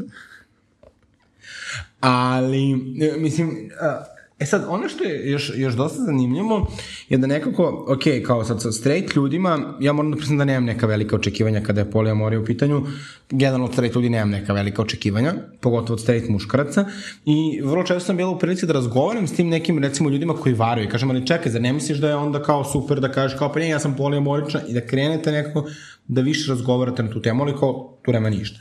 Ali, 2.00 2.72
e, 3.00 3.16
mislim, 3.18 3.70
a, 3.80 4.04
e 4.38 4.46
sad, 4.46 4.64
ono 4.68 4.88
što 4.88 5.04
je 5.04 5.30
još, 5.30 5.52
još 5.56 5.74
dosta 5.74 6.02
zanimljivo 6.02 6.66
je 7.08 7.18
da 7.18 7.26
nekako, 7.26 7.84
ok, 7.88 8.26
kao 8.26 8.44
sad 8.44 8.62
sa 8.62 8.72
straight 8.72 9.16
ljudima, 9.16 9.74
ja 9.80 9.92
moram 9.92 10.10
da 10.10 10.16
priznam 10.16 10.38
da 10.38 10.44
nemam 10.44 10.64
neka 10.64 10.86
velika 10.86 11.16
očekivanja 11.16 11.60
kada 11.60 11.80
je 11.80 11.90
poliamorija 11.90 12.40
u 12.40 12.44
pitanju, 12.44 12.86
generalno 13.30 13.66
od 13.66 13.72
straight 13.72 13.96
ljudi 13.96 14.08
nemam 14.08 14.30
neka 14.30 14.52
velika 14.52 14.82
očekivanja, 14.82 15.34
pogotovo 15.60 15.94
od 15.94 16.00
straight 16.00 16.28
muškaraca, 16.28 16.84
i 17.24 17.60
vrlo 17.64 17.82
često 17.82 18.00
sam 18.00 18.16
bila 18.16 18.30
u 18.30 18.38
prilici 18.38 18.66
da 18.66 18.72
razgovaram 18.72 19.26
s 19.26 19.32
tim 19.32 19.48
nekim, 19.48 19.78
recimo, 19.78 20.10
ljudima 20.10 20.34
koji 20.34 20.54
varuju, 20.54 20.86
i 20.86 20.90
kažem, 20.90 21.10
ali 21.10 21.26
čekaj, 21.26 21.52
zar 21.52 21.62
ne 21.62 21.72
misliš 21.72 21.98
da 21.98 22.08
je 22.08 22.16
onda 22.16 22.42
kao 22.42 22.64
super 22.64 23.00
da 23.00 23.12
kažeš 23.12 23.38
kao, 23.38 23.52
pa 23.52 23.58
ne, 23.58 23.68
ja 23.68 23.78
sam 23.78 23.96
poliamorična, 23.96 24.60
i 24.68 24.74
da 24.74 24.80
krenete 24.80 25.32
nekako 25.32 25.66
da 26.08 26.20
više 26.20 26.50
razgovarate 26.50 27.02
na 27.02 27.10
tu 27.10 27.22
temu, 27.22 27.42
ali 27.42 27.52
kao, 27.52 27.98
tu 28.02 28.12
nema 28.12 28.30
ništa. 28.30 28.60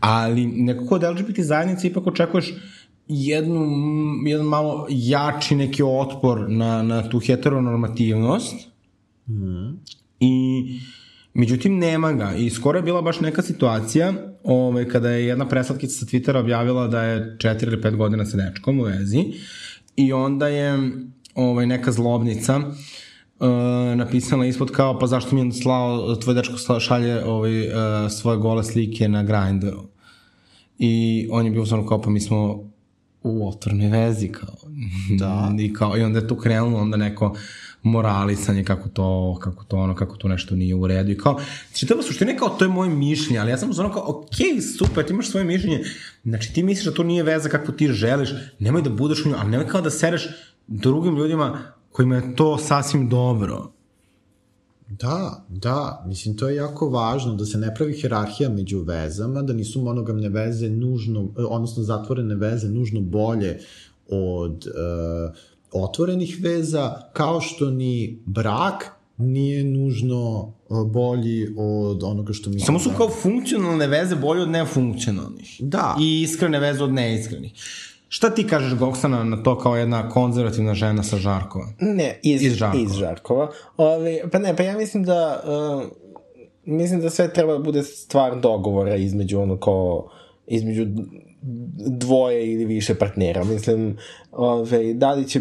Ali 0.00 0.46
nekako 0.46 0.94
od 0.94 1.02
LGBT 1.02 1.40
zajednice 1.40 1.86
ipak 1.86 2.06
očekuješ 2.06 2.54
jednu, 3.10 3.66
jedan 4.26 4.46
malo 4.46 4.86
jači 4.88 5.56
neki 5.56 5.82
otpor 5.82 6.50
na, 6.50 6.82
na 6.82 7.08
tu 7.08 7.18
heteronormativnost. 7.18 8.70
Mm. 9.28 9.78
i 10.20 10.64
međutim 11.34 11.78
nema 11.78 12.12
ga. 12.12 12.34
I 12.34 12.50
skoro 12.50 12.78
je 12.78 12.82
bila 12.82 13.02
baš 13.02 13.20
neka 13.20 13.42
situacija 13.42 14.12
ovaj, 14.44 14.88
kada 14.88 15.10
je 15.10 15.26
jedna 15.26 15.48
preslatkica 15.48 15.94
sa 15.94 16.06
Twittera 16.06 16.38
objavila 16.38 16.86
da 16.86 17.02
je 17.02 17.36
4 17.38 17.66
ili 17.66 17.76
5 17.76 17.96
godina 17.96 18.26
sa 18.26 18.36
dečkom 18.36 18.80
u 18.80 18.82
vezi. 18.82 19.24
I 19.96 20.12
onda 20.12 20.48
je 20.48 20.90
ovaj, 21.34 21.66
neka 21.66 21.92
zlobnica 21.92 22.56
uh, 22.56 23.46
napisala 23.96 24.46
ispod 24.46 24.70
kao 24.70 24.98
pa 24.98 25.06
zašto 25.06 25.34
mi 25.34 25.46
je 25.46 25.52
slao, 25.52 26.16
tvoj 26.16 26.34
dečko 26.34 26.80
šalje 26.80 27.24
ovaj, 27.24 27.68
uh, 27.68 27.74
svoje 28.10 28.38
gole 28.38 28.64
slike 28.64 29.08
na 29.08 29.22
Grindru 29.22 29.84
i 30.78 31.28
on 31.30 31.44
je 31.44 31.50
bio 31.50 31.64
stvarno 31.66 31.86
kao 31.86 32.00
pa 32.02 32.10
mi 32.10 32.20
smo 32.20 32.69
u 33.22 33.48
otvornoj 33.48 33.88
vezi 33.88 34.28
kao. 34.28 34.56
Da. 35.18 35.52
I, 35.58 35.72
kao, 35.72 35.98
I 35.98 36.02
onda 36.02 36.18
je 36.18 36.28
tu 36.28 36.36
krenulo 36.36 36.78
onda 36.78 36.96
neko 36.96 37.36
moralisanje 37.82 38.64
kako 38.64 38.88
to, 38.88 39.38
kako 39.42 39.64
to 39.64 39.76
ono, 39.76 39.94
kako 39.94 40.16
to 40.16 40.28
nešto 40.28 40.56
nije 40.56 40.74
u 40.74 40.86
redu 40.86 41.10
i 41.10 41.18
kao, 41.18 41.40
čitava 41.74 42.02
suština 42.02 42.30
je 42.30 42.36
kao 42.36 42.48
to 42.48 42.64
je 42.64 42.68
moje 42.68 42.90
mišljenje, 42.90 43.38
ali 43.38 43.50
ja 43.50 43.58
sam 43.58 43.70
ono 43.78 43.92
kao, 43.92 44.04
ok, 44.06 44.62
super, 44.78 45.06
ti 45.06 45.12
imaš 45.12 45.30
svoje 45.30 45.44
mišljenje, 45.44 45.84
znači 46.24 46.52
ti 46.52 46.62
misliš 46.62 46.86
da 46.86 46.94
to 46.94 47.02
nije 47.02 47.22
veza 47.22 47.48
kako 47.48 47.72
ti 47.72 47.88
želiš, 47.88 48.30
nemoj 48.58 48.82
da 48.82 48.90
budeš 48.90 49.24
u 49.24 49.28
nju, 49.28 49.34
ali 49.38 49.50
nemoj 49.50 49.66
kao 49.66 49.80
da 49.80 49.90
sereš 49.90 50.28
drugim 50.66 51.16
ljudima 51.16 51.58
kojima 51.92 52.16
je 52.16 52.36
to 52.36 52.58
sasvim 52.58 53.08
dobro. 53.08 53.72
Da, 54.90 55.44
da, 55.48 56.04
mislim 56.06 56.36
to 56.36 56.48
je 56.48 56.56
jako 56.56 56.88
važno 56.88 57.34
da 57.34 57.46
se 57.46 57.58
ne 57.58 57.74
pravi 57.74 57.92
hirarhija 57.92 58.48
među 58.48 58.82
vezama, 58.82 59.42
da 59.42 59.52
nisu 59.52 59.82
monogamne 59.82 60.28
veze 60.28 60.70
nužno, 60.70 61.28
odnosno 61.36 61.82
zatvorene 61.82 62.34
veze 62.34 62.68
nužno 62.68 63.00
bolje 63.00 63.58
od 64.08 64.66
uh, 64.66 65.34
otvorenih 65.72 66.38
veza, 66.40 66.94
kao 67.12 67.40
što 67.40 67.70
ni 67.70 68.22
brak 68.26 69.00
nije 69.20 69.64
nužno 69.64 70.52
eh, 70.70 70.74
bolji 70.86 71.54
od 71.56 72.02
onoga 72.02 72.32
što 72.32 72.50
mi... 72.50 72.60
Samo 72.60 72.78
su 72.78 72.90
kao 72.96 73.08
funkcionalne 73.08 73.86
veze 73.86 74.16
bolje 74.16 74.42
od 74.42 74.48
nefunkcionalnih. 74.48 75.56
Da. 75.60 75.96
I 76.00 76.22
iskrene 76.22 76.58
veze 76.58 76.84
od 76.84 76.92
neiskrenih. 76.92 77.52
Šta 78.12 78.30
ti 78.34 78.46
kažeš, 78.46 78.74
Goksana, 78.74 79.24
na 79.24 79.42
to 79.42 79.58
kao 79.58 79.76
jedna 79.76 80.08
konzervativna 80.08 80.74
žena 80.74 81.02
sa 81.02 81.16
Žarkova? 81.16 81.66
Ne, 81.80 82.18
iz, 82.22 82.42
Iz 82.42 82.52
Žarkova. 82.52 82.82
Iz 82.82 82.92
Žarkova. 82.92 83.50
Ove, 83.76 84.20
pa 84.32 84.38
ne, 84.38 84.56
pa 84.56 84.62
ja 84.62 84.76
mislim 84.76 85.04
da 85.04 85.42
uh, 85.44 85.82
mislim 86.64 87.00
da 87.00 87.10
sve 87.10 87.32
treba 87.32 87.52
da 87.52 87.58
bude 87.58 87.82
stvar 87.82 88.40
dogovora 88.40 88.96
između 88.96 89.40
ono 89.40 89.56
kao 89.56 90.08
između 90.46 90.86
dvoje 91.86 92.52
ili 92.52 92.64
više 92.64 92.94
partnera. 92.94 93.44
Mislim, 93.44 93.96
ove, 94.32 94.94
da 94.94 95.12
li 95.12 95.28
će 95.28 95.40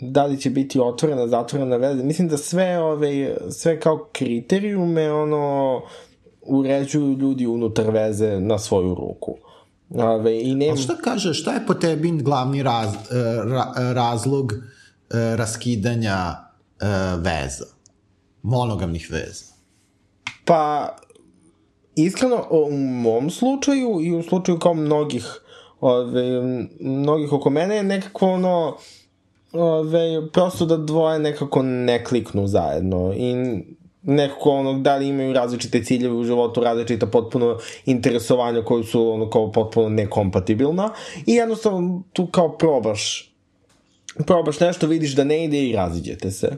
da 0.00 0.26
li 0.26 0.40
će 0.40 0.50
biti 0.50 0.80
otvorena, 0.80 1.26
zatvorena 1.26 1.76
veza. 1.76 2.02
Mislim 2.02 2.28
da 2.28 2.36
sve, 2.36 2.78
ove, 2.78 3.36
sve 3.50 3.80
kao 3.80 4.08
kriterijume 4.12 5.12
ono, 5.12 5.82
uređuju 6.42 7.18
ljudi 7.18 7.46
unutar 7.46 7.90
veze 7.90 8.40
na 8.40 8.58
svoju 8.58 8.94
ruku. 8.94 9.36
Ove, 9.90 10.42
i 10.42 10.54
nema... 10.54 10.72
Ali 10.72 10.82
šta 10.82 10.96
kaže, 10.96 11.34
šta 11.34 11.52
je 11.52 11.66
po 11.66 11.74
tebi 11.74 12.10
glavni 12.10 12.62
raz, 12.62 12.94
eh, 12.94 12.98
ra, 13.44 13.72
razlog 13.92 14.52
eh, 14.52 15.36
raskidanja 15.36 16.36
veza? 17.16 17.64
Monogamnih 18.42 19.10
veza? 19.10 19.44
Pa, 20.44 20.88
iskreno, 21.94 22.46
u 22.50 22.72
mom 22.76 23.30
slučaju 23.30 24.00
i 24.00 24.12
u 24.12 24.22
slučaju 24.22 24.58
kao 24.58 24.74
mnogih 24.74 25.40
ove, 25.80 26.42
mnogih 26.80 27.32
oko 27.32 27.50
mene 27.50 27.76
je 27.76 27.82
nekako 27.82 28.26
ono 28.26 28.76
ove, 29.52 30.30
prosto 30.32 30.66
da 30.66 30.76
dvoje 30.76 31.18
nekako 31.18 31.62
ne 31.62 32.04
kliknu 32.04 32.46
zajedno 32.46 33.12
i 33.16 33.34
nekako 34.02 34.50
ono, 34.50 34.78
da 34.78 34.96
li 34.96 35.08
imaju 35.08 35.32
različite 35.32 35.84
ciljeve 35.84 36.14
u 36.14 36.24
životu, 36.24 36.60
različita 36.60 37.06
potpuno 37.06 37.58
interesovanja 37.86 38.62
koji 38.62 38.84
su 38.84 39.12
ono 39.12 39.30
kao 39.30 39.52
potpuno 39.52 39.88
nekompatibilna 39.88 40.90
i 41.26 41.32
jednostavno 41.32 42.02
tu 42.12 42.26
kao 42.26 42.56
probaš 42.56 43.30
probaš 44.26 44.60
nešto, 44.60 44.86
vidiš 44.86 45.14
da 45.14 45.24
ne 45.24 45.44
ide 45.44 45.68
i 45.68 45.72
raziđete 45.72 46.30
se. 46.30 46.56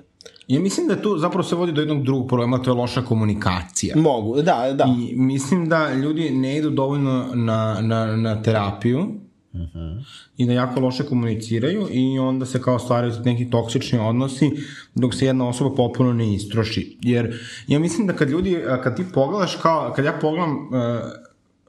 Ja 0.49 0.61
mislim 0.61 0.89
da 0.89 1.03
tu 1.03 1.19
zapravo 1.19 1.43
se 1.43 1.55
vodi 1.55 1.73
do 1.73 1.81
jednog 1.81 2.03
drugog 2.03 2.29
problema, 2.29 2.63
to 2.63 2.71
je 2.71 2.75
loša 2.75 3.03
komunikacija. 3.03 3.97
Mogu, 3.97 4.43
da, 4.43 4.73
da. 4.75 4.85
I 4.99 5.17
mislim 5.17 5.69
da 5.69 5.95
ljudi 5.95 6.31
ne 6.31 6.57
idu 6.57 6.71
dovoljno 6.71 7.29
na, 7.35 7.79
na, 7.81 8.17
na 8.17 8.43
terapiju 8.43 9.09
uh 9.53 9.61
-huh. 9.61 10.05
i 10.37 10.47
da 10.47 10.53
jako 10.53 10.81
loše 10.81 11.05
komuniciraju 11.05 11.89
i 11.91 12.19
onda 12.19 12.47
se 12.47 12.63
kao 12.63 12.79
stvaraju 12.79 13.13
neki 13.25 13.51
toksični 13.51 13.99
odnosi 13.99 14.51
dok 14.95 15.15
se 15.15 15.27
jedna 15.27 15.49
osoba 15.49 15.77
potpuno 15.77 16.13
ne 16.13 16.35
istroši. 16.35 16.99
Jer 17.03 17.41
ja 17.67 17.79
mislim 17.79 18.07
da 18.07 18.13
kad 18.13 18.31
ljudi, 18.31 18.59
kad 18.83 18.97
ti 18.97 19.05
pogledaš 19.15 19.57
kao, 19.57 19.93
kad 19.97 20.05
ja 20.05 20.19
pogledam 20.21 20.57
uh, 20.57 20.73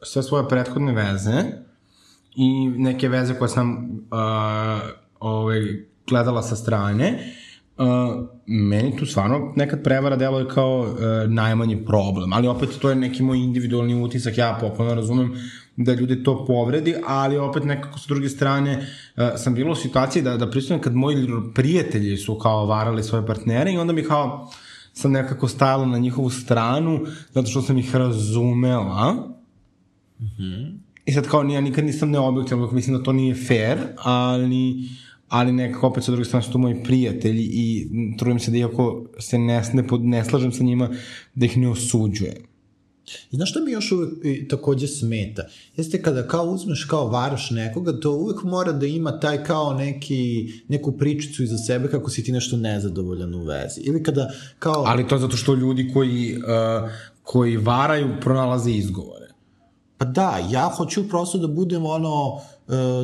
sve 0.02 0.24
svoje 0.24 0.50
prethodne 0.50 0.94
veze 0.94 1.44
i 2.36 2.68
neke 2.68 3.10
veze 3.10 3.34
koje 3.34 3.50
sam 3.50 3.70
uh, 3.74 4.90
ovaj, 5.20 5.62
gledala 6.08 6.42
sa 6.42 6.56
strane, 6.56 7.34
uh, 7.78 7.86
meni 8.46 8.98
tu 8.98 9.06
stvarno 9.06 9.54
nekad 9.56 9.84
prevara 9.84 10.16
deluje 10.16 10.48
kao 10.48 10.80
uh, 10.80 10.98
najmanji 11.28 11.86
problem, 11.86 12.34
ali 12.34 12.48
opet 12.48 12.70
to 12.82 12.90
je 12.90 12.96
neki 12.96 13.24
moj 13.24 13.38
individualni 13.38 14.04
utisak, 14.04 14.38
ja 14.38 14.58
popolno 14.62 14.96
razumem 14.96 15.34
da 15.76 15.94
ljudi 15.94 16.24
to 16.24 16.46
povredi, 16.46 16.96
ali 17.08 17.38
opet 17.38 17.64
nekako 17.64 18.00
sa 18.00 18.06
druge 18.08 18.30
strane 18.30 18.78
uh, 18.78 19.24
sam 19.38 19.54
bila 19.54 19.72
u 19.72 19.76
situaciji 19.76 20.24
da, 20.24 20.38
da 20.38 20.50
pristujem 20.50 20.82
kad 20.82 20.96
moji 20.96 21.28
prijatelji 21.56 22.18
su 22.18 22.38
kao 22.38 22.66
varali 22.66 23.04
svoje 23.04 23.26
partnere 23.26 23.74
i 23.74 23.78
onda 23.78 23.94
mi 23.94 24.04
kao 24.04 24.52
sam 24.94 25.12
nekako 25.12 25.48
stajala 25.48 25.86
na 25.86 25.98
njihovu 25.98 26.30
stranu, 26.30 27.00
zato 27.32 27.48
što 27.48 27.62
sam 27.62 27.78
ih 27.78 27.96
razumela. 27.96 29.14
Mm 30.20 30.26
-hmm. 30.40 30.78
I 31.06 31.12
sad 31.12 31.28
kao, 31.28 31.44
ja 31.44 31.62
nikad 31.62 31.86
nisam 31.86 32.12
neobjektivno, 32.12 32.72
mislim 32.72 32.98
da 32.98 33.04
to 33.04 33.14
nije 33.14 33.36
fair, 33.36 33.78
ali 33.98 34.90
ali 35.34 35.52
nekako 35.52 35.88
opet 35.88 36.04
sa 36.04 36.12
druge 36.12 36.26
strane 36.26 36.44
su 36.44 36.52
to 36.52 36.58
moji 36.58 36.84
prijatelji 36.84 37.44
i 37.44 37.88
trudim 38.18 38.40
se 38.40 38.52
da 38.52 38.58
iako 38.58 39.06
se 39.20 39.40
ne, 39.40 39.62
ne, 39.74 39.84
ne 40.00 40.26
slažem 40.26 40.52
sa 40.52 40.64
njima, 40.64 40.90
da 41.36 41.46
ih 41.46 41.58
ne 41.58 41.70
osuđujem. 41.70 42.53
I 43.32 43.36
znaš 43.36 43.50
što 43.50 43.62
mi 43.62 43.72
još 43.72 43.92
uvek 43.92 44.10
takođe 44.50 44.88
smeta? 44.88 45.44
Jeste 45.78 46.02
kada 46.02 46.28
kao 46.28 46.46
uzmeš 46.46 46.86
kao 46.86 47.08
varaš 47.08 47.50
nekoga, 47.52 48.00
to 48.00 48.12
uvek 48.12 48.44
mora 48.44 48.72
da 48.72 48.86
ima 48.86 49.20
taj 49.20 49.44
kao 49.44 49.74
neki, 49.74 50.52
neku 50.68 50.92
pričicu 50.92 51.44
iza 51.44 51.58
sebe 51.58 51.90
kako 51.90 52.10
si 52.10 52.24
ti 52.24 52.32
nešto 52.32 52.58
nezadovoljan 52.58 53.36
u 53.36 53.44
vezi. 53.44 53.82
Ili 53.82 54.04
kada 54.04 54.32
kao... 54.60 54.84
Ali 54.88 55.08
to 55.08 55.18
zato 55.18 55.38
što 55.38 55.54
ljudi 55.54 55.92
koji, 55.94 56.38
uh, 56.38 56.90
koji 57.24 57.58
varaju 57.58 58.10
pronalaze 58.22 58.72
izgovore. 58.72 59.28
Pa 59.98 60.06
da, 60.06 60.40
ja 60.52 60.72
hoću 60.78 61.10
prosto 61.10 61.38
da 61.38 61.48
budem 61.48 61.86
ono 61.86 62.42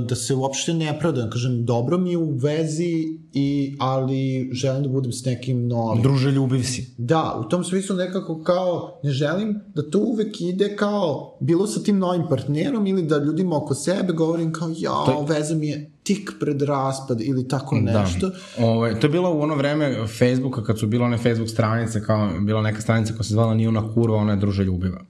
da 0.07 0.15
se 0.15 0.35
uopšte 0.35 0.73
ne 0.73 0.99
pravdam, 0.99 1.29
kažem, 1.29 1.65
dobro 1.65 1.97
mi 1.97 2.11
je 2.11 2.17
u 2.17 2.37
vezi, 2.37 3.19
i, 3.33 3.75
ali 3.79 4.49
želim 4.53 4.83
da 4.83 4.89
budem 4.89 5.11
s 5.11 5.25
nekim 5.25 5.67
novim. 5.67 6.03
Druže, 6.03 6.31
ljubiv 6.31 6.63
si. 6.63 6.93
Da, 6.97 7.41
u 7.45 7.49
tom 7.49 7.63
smislu 7.63 7.95
nekako 7.95 8.43
kao, 8.43 8.99
ne 9.03 9.11
želim 9.11 9.59
da 9.75 9.89
to 9.89 9.99
uvek 9.99 10.41
ide 10.41 10.75
kao, 10.75 11.37
bilo 11.39 11.67
sa 11.67 11.83
tim 11.83 11.97
novim 11.97 12.23
partnerom 12.29 12.87
ili 12.87 13.03
da 13.03 13.17
ljudima 13.17 13.57
oko 13.57 13.75
sebe 13.75 14.13
govorim 14.13 14.53
kao, 14.53 14.69
ja, 14.77 15.03
to... 15.05 15.25
veza 15.29 15.55
mi 15.55 15.67
je 15.67 15.91
tik 16.03 16.31
pred 16.39 16.61
raspad 16.61 17.21
ili 17.21 17.47
tako 17.47 17.75
da. 17.85 18.01
nešto. 18.01 18.29
Da. 18.29 18.65
Ove, 18.65 18.99
to 18.99 19.07
je 19.07 19.11
bilo 19.11 19.33
u 19.33 19.41
ono 19.41 19.55
vreme 19.55 20.07
Facebooka, 20.07 20.63
kad 20.63 20.79
su 20.79 20.87
bilo 20.87 21.05
one 21.05 21.17
Facebook 21.17 21.49
stranice, 21.49 22.03
kao 22.03 22.29
bila 22.39 22.61
neka 22.61 22.81
stranica 22.81 23.13
koja 23.13 23.23
se 23.23 23.33
zvala 23.33 23.53
Nije 23.53 23.69
ona 23.69 23.93
kurva, 23.93 24.17
ona 24.17 24.31
je 24.31 24.39
druže 24.39 24.63
ljubiva. 24.63 25.01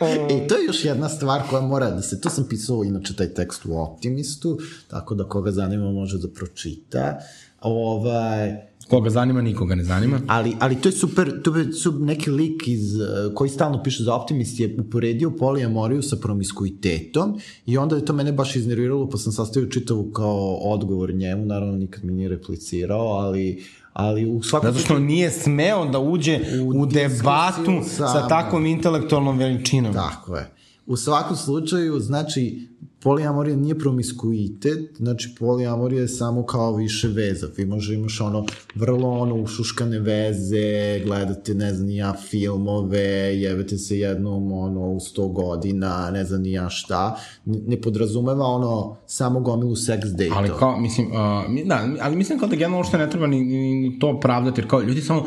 E, 0.00 0.48
to 0.48 0.56
je 0.56 0.64
još 0.66 0.84
jedna 0.84 1.08
stvar 1.08 1.42
koja 1.50 1.62
mora 1.62 1.90
da 1.90 2.02
se, 2.02 2.20
to 2.20 2.30
sam 2.30 2.46
pisao 2.48 2.84
inače 2.84 3.16
taj 3.16 3.34
tekst 3.34 3.66
u 3.66 3.78
Optimistu, 3.78 4.58
tako 4.88 5.14
da 5.14 5.28
koga 5.28 5.50
zanima 5.50 5.92
može 5.92 6.18
da 6.18 6.28
pročita. 6.28 7.18
Ovaj, 7.60 8.70
Koga 8.90 9.10
zanima, 9.10 9.42
nikoga 9.42 9.74
ne 9.74 9.84
zanima. 9.84 10.20
Ali, 10.26 10.56
ali 10.60 10.76
to 10.76 10.88
je 10.88 10.92
super, 10.92 11.42
to 11.42 11.56
je 11.56 11.72
su 11.72 11.92
neki 11.92 12.30
lik 12.30 12.68
iz, 12.68 12.98
koji 13.34 13.50
stalno 13.50 13.82
piše 13.82 14.02
za 14.02 14.14
Optimist 14.14 14.60
je 14.60 14.76
uporedio 14.80 15.30
polijamoriju 15.30 16.02
sa 16.02 16.16
promiskuitetom 16.16 17.38
i 17.66 17.78
onda 17.78 17.96
je 17.96 18.04
to 18.04 18.12
mene 18.12 18.32
baš 18.32 18.56
iznerviralo 18.56 19.08
pa 19.08 19.16
sam 19.16 19.32
sastavio 19.32 19.68
čitavu 19.68 20.10
kao 20.10 20.54
odgovor 20.54 21.14
njemu, 21.14 21.46
naravno 21.46 21.76
nikad 21.76 22.04
mi 22.04 22.12
nije 22.12 22.28
replicirao, 22.28 23.06
ali 23.06 23.64
ali 23.92 24.26
u 24.26 24.42
svakom 24.42 24.72
Zato 24.72 24.84
što 24.84 24.98
nije 24.98 25.30
smeo 25.30 25.84
da 25.84 25.98
uđe 25.98 26.40
u, 26.62 26.80
u 26.80 26.86
debatu 26.86 27.80
sa, 27.88 28.08
sa 28.08 28.28
takvom 28.28 28.66
intelektualnom 28.66 29.38
veličinom. 29.38 29.92
Tako 29.92 30.36
je. 30.36 30.50
U 30.86 30.96
svakom 30.96 31.36
slučaju, 31.36 32.00
znači, 32.00 32.69
poliamorija 33.02 33.56
nije 33.56 33.78
promiskuitet, 33.78 34.96
znači 34.96 35.34
poliamorija 35.38 36.00
je 36.02 36.08
samo 36.08 36.46
kao 36.46 36.76
više 36.76 37.08
veza. 37.08 37.48
Vi 37.56 37.66
možda 37.66 37.94
imaš 37.94 38.20
ono 38.20 38.46
vrlo 38.74 39.08
ono 39.08 39.34
ušuškane 39.34 39.98
veze, 39.98 41.00
gledate 41.04 41.54
ne 41.54 41.74
znam 41.74 41.90
ja 41.90 42.14
filmove, 42.30 43.40
jebete 43.40 43.78
se 43.78 43.98
jednom 43.98 44.52
ono 44.52 44.80
u 44.80 45.00
100 45.00 45.32
godina, 45.32 46.10
ne 46.10 46.24
znam 46.24 46.46
ja 46.46 46.68
šta. 46.68 47.16
Ne 47.44 47.80
podrazumeva 47.80 48.44
ono 48.44 48.96
samo 49.06 49.40
gomilu 49.40 49.76
seks 49.76 50.08
date. 50.08 50.30
Ali 50.34 50.50
kao, 50.58 50.80
mislim, 50.80 51.06
uh, 51.06 51.66
da, 51.66 51.88
ali 52.00 52.16
mislim 52.16 52.38
kao 52.38 52.48
da 52.48 52.56
generalno 52.56 52.84
što 52.84 52.98
ne 52.98 53.10
treba 53.10 53.26
ni, 53.26 53.44
ni 53.44 53.98
to 53.98 54.20
pravdati, 54.20 54.60
jer 54.60 54.68
kao 54.68 54.80
ljudi 54.80 55.00
samo, 55.00 55.24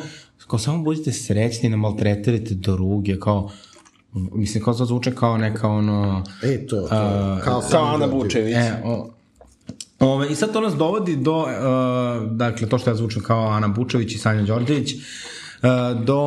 kao 0.47 0.59
samo 0.59 0.83
budite 0.83 1.11
srećni, 1.11 1.69
ne 1.69 1.77
maltretirate 1.77 2.53
druge, 2.53 3.19
kao 3.19 3.49
Mislim, 4.13 4.63
kao 4.63 4.73
to 4.73 4.85
zvuče 4.85 5.15
kao 5.15 5.37
neka 5.37 5.67
ono... 5.67 6.23
E, 6.43 6.67
to, 6.67 6.75
to. 6.75 6.83
Uh, 6.83 7.43
kao, 7.43 7.61
kao 7.71 7.85
Ana 7.85 8.07
Bučević. 8.07 8.55
E, 8.55 8.81
o, 8.85 9.09
Ove, 9.99 10.31
I 10.31 10.35
sad 10.35 10.53
to 10.53 10.61
nas 10.61 10.75
dovodi 10.75 11.15
do, 11.15 11.37
uh, 11.37 11.47
dakle, 12.31 12.69
to 12.69 12.77
što 12.77 12.89
ja 12.89 12.95
zvučam 12.95 13.23
kao 13.23 13.47
Ana 13.47 13.67
Bučević 13.67 14.15
i 14.15 14.17
Sanja 14.17 14.41
Đorđević, 14.41 14.93
uh, 14.93 16.03
do 16.05 16.19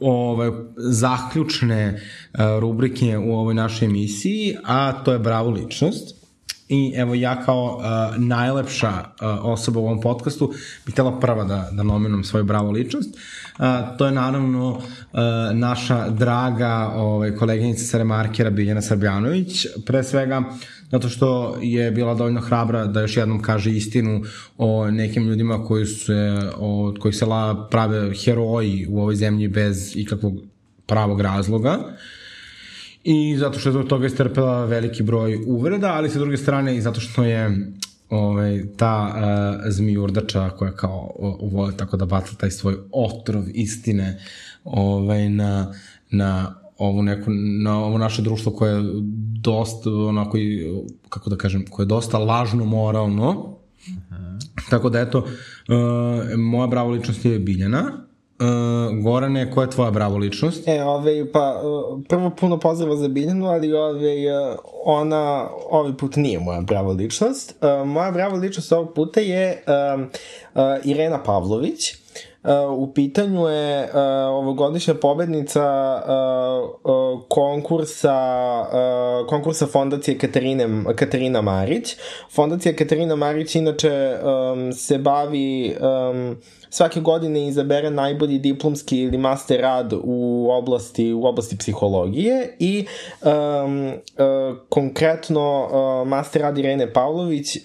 ove, 0.00 0.52
zaključne 0.76 1.92
uh, 1.94 2.40
rubrike 2.60 3.18
u 3.18 3.32
ovoj 3.38 3.54
našoj 3.54 3.86
emisiji, 3.86 4.56
a 4.64 4.92
to 4.92 5.12
je 5.12 5.18
Bravo 5.18 5.50
ličnost. 5.50 6.17
I 6.68 6.92
evo 6.96 7.14
ja 7.14 7.44
kao 7.44 7.76
uh, 7.76 8.24
najlepša 8.24 8.88
uh, 8.90 9.04
osoba 9.42 9.80
u 9.80 9.84
ovom 9.84 10.00
podcastu 10.00 10.52
bih 10.86 10.92
htela 10.92 11.20
prva 11.20 11.44
da, 11.44 11.68
da 11.72 11.82
nominujem 11.82 12.24
svoju 12.24 12.44
bravo 12.44 12.70
ličnost. 12.70 13.16
Uh, 13.58 13.64
to 13.98 14.06
je 14.06 14.12
naravno 14.12 14.70
uh, 14.70 14.80
naša 15.52 16.08
draga 16.08 16.92
ovaj, 16.94 17.34
koleginica 17.36 17.84
sa 17.84 17.98
remarkera 17.98 18.50
Biljana 18.50 18.82
Srbjanović. 18.82 19.66
Pre 19.86 20.04
svega 20.04 20.42
zato 20.90 21.08
što 21.08 21.56
je 21.62 21.90
bila 21.90 22.14
dovoljno 22.14 22.40
hrabra 22.40 22.86
da 22.86 23.00
još 23.00 23.16
jednom 23.16 23.42
kaže 23.42 23.70
istinu 23.70 24.22
o 24.58 24.90
nekim 24.90 25.28
ljudima 25.28 25.64
koji 25.64 25.86
se, 25.86 26.50
od 26.56 26.98
kojih 26.98 27.16
se 27.16 27.26
la 27.26 27.68
prave 27.70 28.14
heroji 28.24 28.86
u 28.90 29.00
ovoj 29.00 29.14
zemlji 29.14 29.48
bez 29.48 29.96
ikakvog 29.96 30.34
pravog 30.86 31.20
razloga. 31.20 31.78
Uh, 31.78 32.17
i 33.10 33.36
zato 33.36 33.58
što 33.58 33.68
je 33.68 33.72
zbog 33.72 33.86
toga 33.86 34.06
istrpela 34.06 34.64
veliki 34.64 35.02
broj 35.02 35.38
uvreda, 35.46 35.92
ali 35.92 36.10
sa 36.10 36.18
druge 36.18 36.36
strane 36.36 36.76
i 36.76 36.80
zato 36.80 37.00
što 37.00 37.24
je 37.24 37.72
ovaj, 38.10 38.62
ta 38.76 39.14
uh, 39.14 39.72
zmijurdača 39.72 40.50
koja 40.50 40.72
kao 40.72 41.10
vole 41.42 41.76
tako 41.76 41.96
da 41.96 42.06
baca 42.06 42.34
taj 42.36 42.50
svoj 42.50 42.76
otrov 42.92 43.44
istine 43.54 44.20
ovaj, 44.64 45.28
na, 45.28 45.72
na 46.10 46.54
ovu 46.78 47.02
neku, 47.02 47.30
na 47.64 47.78
ovo 47.78 47.98
naše 47.98 48.22
društvo 48.22 48.52
koje 48.52 48.74
je 48.74 48.82
dosta, 49.40 49.90
onako, 49.90 50.38
kako 51.08 51.30
da 51.30 51.36
kažem, 51.36 51.64
koje 51.70 51.84
je 51.84 51.88
dosta 51.88 52.18
lažno 52.18 52.64
moralno. 52.64 53.30
Uh 53.30 53.94
-huh. 54.10 54.68
Tako 54.70 54.90
da, 54.90 55.00
eto, 55.00 55.18
uh, 55.18 56.38
moja 56.38 56.66
bravo 56.66 56.90
ličnost 56.90 57.24
je 57.24 57.38
Biljana, 57.38 58.07
Uh, 58.40 59.02
Gorane, 59.02 59.50
koja 59.50 59.64
je 59.64 59.70
tvoja 59.70 59.90
bravo 59.90 60.16
ličnost? 60.16 60.68
E, 60.68 60.82
ove, 60.84 61.32
pa, 61.32 61.60
uh, 61.62 62.00
prvo 62.08 62.30
puno 62.30 62.58
pozdrava 62.58 62.96
za 62.96 63.08
Biljanu, 63.08 63.46
ali 63.46 63.72
ove, 63.72 64.14
uh, 64.50 64.58
ona 64.84 65.48
ovaj 65.70 65.92
put 65.96 66.16
nije 66.16 66.38
moja 66.40 66.60
bravo 66.60 66.92
ličnost. 66.92 67.54
Uh, 67.62 67.86
moja 67.86 68.10
bravo 68.10 68.36
ličnost 68.36 68.72
ovog 68.72 68.94
puta 68.94 69.20
je 69.20 69.64
uh, 69.66 70.00
uh, 70.54 70.60
Irena 70.84 71.22
Pavlović. 71.22 71.94
Uh, 72.42 72.78
u 72.78 72.92
pitanju 72.94 73.48
je 73.48 73.84
uh, 73.84 73.90
ovogodišnja 74.30 74.94
pobednica 74.94 75.64
uh, 76.06 76.70
uh, 76.92 77.20
konkursa 77.28 78.14
uh, 78.60 79.28
konkursa 79.28 79.66
fondacije 79.66 80.18
Katarine, 80.18 80.68
Katarina 80.96 81.42
Marić. 81.42 81.96
Fondacija 82.30 82.76
Katarina 82.76 83.16
Marić 83.16 83.54
inače 83.54 84.18
um, 84.22 84.72
se 84.72 84.98
bavi 84.98 85.76
um, 85.80 86.36
svake 86.70 87.00
godine 87.00 87.46
izabere 87.46 87.90
najbolji 87.90 88.38
diplomski 88.38 88.98
ili 88.98 89.18
master 89.18 89.60
rad 89.60 89.92
u 90.02 90.48
oblasti 90.50 91.12
u 91.12 91.24
oblasti 91.24 91.58
psihologije 91.58 92.56
i 92.58 92.86
um, 93.22 93.86
uh, 93.88 94.56
konkretno 94.68 95.68
uh, 96.02 96.08
master 96.08 96.42
rad 96.42 96.58
Irene 96.58 96.92
Pavlović 96.92 97.56
uh, 97.56 97.62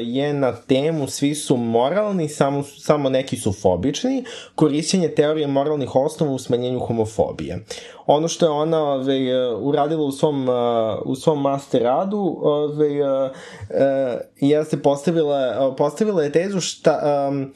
je 0.00 0.34
na 0.34 0.52
temu 0.56 1.06
svi 1.06 1.34
su 1.34 1.56
moralni, 1.56 2.28
samo, 2.28 2.62
samo 2.62 3.08
neki 3.08 3.36
su 3.36 3.52
fobični, 3.52 4.24
korišćenje 4.54 5.08
teorije 5.08 5.46
moralnih 5.46 5.96
osnova 5.96 6.32
u 6.32 6.38
smanjenju 6.38 6.78
homofobije 6.78 7.64
ono 8.06 8.28
što 8.28 8.46
je 8.46 8.50
ona 8.50 8.82
ove, 8.82 9.48
uradila 9.60 10.04
u 10.04 10.12
svom, 10.12 10.48
u 11.04 11.14
svom 11.14 11.42
master 11.42 11.82
radu 11.82 12.38
ove, 12.42 12.90
jeste 14.36 14.82
postavila, 14.82 15.74
postavila 15.78 16.22
je 16.22 16.32
tezu 16.32 16.60
šta, 16.60 17.28
um, 17.30 17.52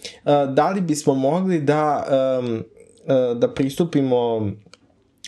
da 0.55 0.71
li 0.71 0.81
bismo 0.81 1.15
mogli 1.15 1.61
da, 1.61 2.05
da 3.35 3.55
pristupimo 3.55 4.51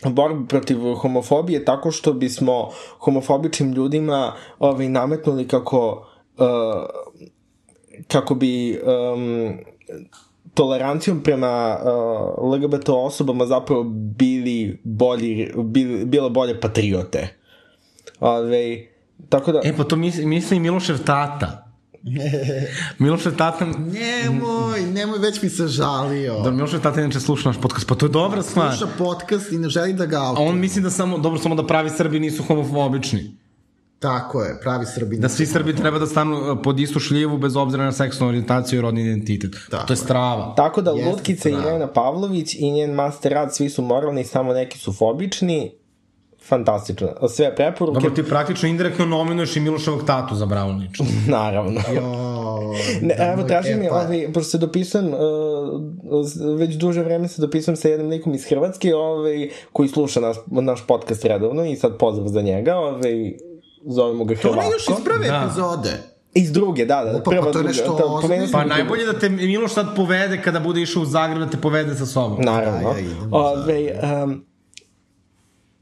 borbi 0.05 0.47
protiv 0.47 0.77
homofobije 0.95 1.65
tako 1.65 1.91
što 1.91 2.13
bismo 2.13 2.69
homofobičnim 2.99 3.73
ljudima 3.73 4.33
ovaj, 4.59 4.89
nametnuli 4.89 5.47
kako 5.47 6.05
kako 8.07 8.35
bi 8.35 8.79
um, 9.13 9.57
tolerancijom 10.59 11.23
prema 11.23 11.77
uh, 12.37 12.53
LGBT 12.53 12.89
osobama 12.89 13.45
zapravo 13.45 13.83
bili 14.17 14.81
bolji, 14.83 15.51
bili, 15.57 16.05
bile 16.05 16.29
bolje 16.29 16.59
patriote. 16.59 17.27
Ove, 18.19 18.87
tako 19.29 19.51
da... 19.51 19.61
E, 19.63 19.75
pa 19.77 19.83
to 19.83 19.95
misli, 19.95 20.25
misli 20.25 20.59
Milošev 20.59 20.97
tata. 21.05 21.65
Milošev 22.99 23.37
tata... 23.37 23.65
Nemoj, 23.65 24.81
nemoj, 24.81 25.19
već 25.19 25.41
mi 25.41 25.49
se 25.49 25.67
žalio. 25.67 26.41
Da, 26.43 26.51
Milošev 26.51 26.81
tata 26.81 27.01
inače 27.01 27.19
sluša 27.19 27.49
naš 27.49 27.61
podcast, 27.61 27.87
pa 27.87 27.95
to 27.95 28.05
je 28.05 28.09
dobra 28.09 28.43
stvar. 28.43 28.75
Sluša 28.77 28.93
podcast 28.97 29.51
i 29.51 29.57
ne 29.57 29.69
želi 29.69 29.93
da 29.93 30.05
ga 30.05 30.17
auto. 30.23 30.41
A 30.41 30.45
on 30.45 30.59
misli 30.59 30.81
da 30.81 30.89
samo, 30.89 31.17
dobro, 31.17 31.39
samo 31.39 31.55
da 31.55 31.67
pravi 31.67 31.89
Srbi 31.89 32.19
nisu 32.19 32.43
homofobični. 32.43 33.31
Tako 33.99 34.41
je, 34.43 34.59
pravi 34.61 34.85
Srbin. 34.85 35.21
Da 35.21 35.29
svi 35.29 35.45
Srbi 35.45 35.75
treba 35.75 35.99
da 35.99 36.05
stanu 36.05 36.35
uh, 36.35 36.57
pod 36.63 36.79
istu 36.79 36.99
šljivu 36.99 37.37
bez 37.37 37.55
obzira 37.55 37.83
na 37.83 37.91
seksualnu 37.91 38.29
orijentaciju 38.29 38.79
i 38.79 38.81
rodni 38.81 39.01
identitet. 39.01 39.51
Tako 39.71 39.87
to 39.87 39.93
je 39.93 39.97
strava. 39.97 40.53
Tako 40.55 40.81
da 40.81 40.91
Jeste 40.91 41.09
Lutkica 41.11 41.49
pravo. 41.49 41.61
Irena 41.61 41.87
Pavlović 41.87 42.55
i 42.55 42.71
njen 42.71 42.91
master 42.91 43.31
rad 43.31 43.55
svi 43.55 43.69
su 43.69 43.81
moralni, 43.81 44.23
samo 44.23 44.53
neki 44.53 44.77
su 44.79 44.93
fobični. 44.93 45.71
Fantastično. 46.47 47.07
Sve 47.29 47.55
preporuke, 47.55 47.93
Dobro, 47.93 48.09
ti 48.09 48.23
praktično 48.23 48.69
indirektno 48.69 49.05
nominuješ 49.05 49.55
i 49.55 49.59
Miloševog 49.59 50.05
tatu 50.05 50.35
za 50.35 50.45
bravo 50.45 50.73
naravno. 51.27 51.81
Jo, 51.95 52.11
Ne, 53.01 53.15
da, 53.17 53.23
evo, 53.23 53.41
moj- 53.41 53.47
traži 53.47 53.71
e, 53.71 53.75
mi, 53.75 53.87
pa, 53.89 53.95
ovaj, 53.95 54.27
pošto 54.33 54.49
se 54.49 54.57
dopisujem, 54.57 55.07
uh, 55.07 56.57
već 56.59 56.75
duže 56.75 57.03
vreme 57.03 57.27
se 57.27 57.41
dopisujem 57.41 57.75
sa 57.75 57.87
jednim 57.87 58.09
likom 58.09 58.33
iz 58.33 58.45
Hrvatske, 58.45 58.95
ovaj, 58.95 59.49
koji 59.73 59.89
sluša 59.89 60.19
naš, 60.19 60.37
naš 60.47 60.87
podcast 60.87 61.25
redovno 61.25 61.65
i 61.65 61.75
sad 61.75 61.97
pozdrav 61.97 62.27
za 62.27 62.41
njega, 62.41 62.75
ovaj, 62.75 63.33
zovemo 63.83 64.25
ga 64.25 64.35
To 64.35 64.39
Hrvatko. 64.41 64.59
ona 64.59 64.69
još 64.69 64.87
iz 64.89 65.03
prve 65.05 65.27
Da. 65.27 65.43
epizode. 65.45 65.97
Iz 66.33 66.51
druge, 66.51 66.85
da, 66.85 66.95
da. 66.95 67.11
Opa, 67.11 67.21
pa 67.21 67.31
prva, 67.31 67.41
to 67.43 67.49
je 67.49 67.53
druga, 67.53 67.67
nešto 67.67 67.95
da, 67.95 68.05
ozbiljno. 68.05 68.47
Pa 68.51 68.63
najbolje 68.65 69.05
da 69.05 69.19
te 69.19 69.29
Miloš 69.29 69.73
sad 69.73 69.95
povede 69.95 70.41
kada 70.41 70.59
bude 70.59 70.81
išao 70.81 71.01
u 71.01 71.05
Zagreb 71.05 71.39
da 71.39 71.47
te 71.47 71.57
povede 71.57 71.95
sa 71.95 72.05
sobom. 72.05 72.37
Naravno. 72.41 72.89
Ja, 72.89 72.97
ja 72.99 73.05
Ove, 73.31 73.99
um, 74.23 74.45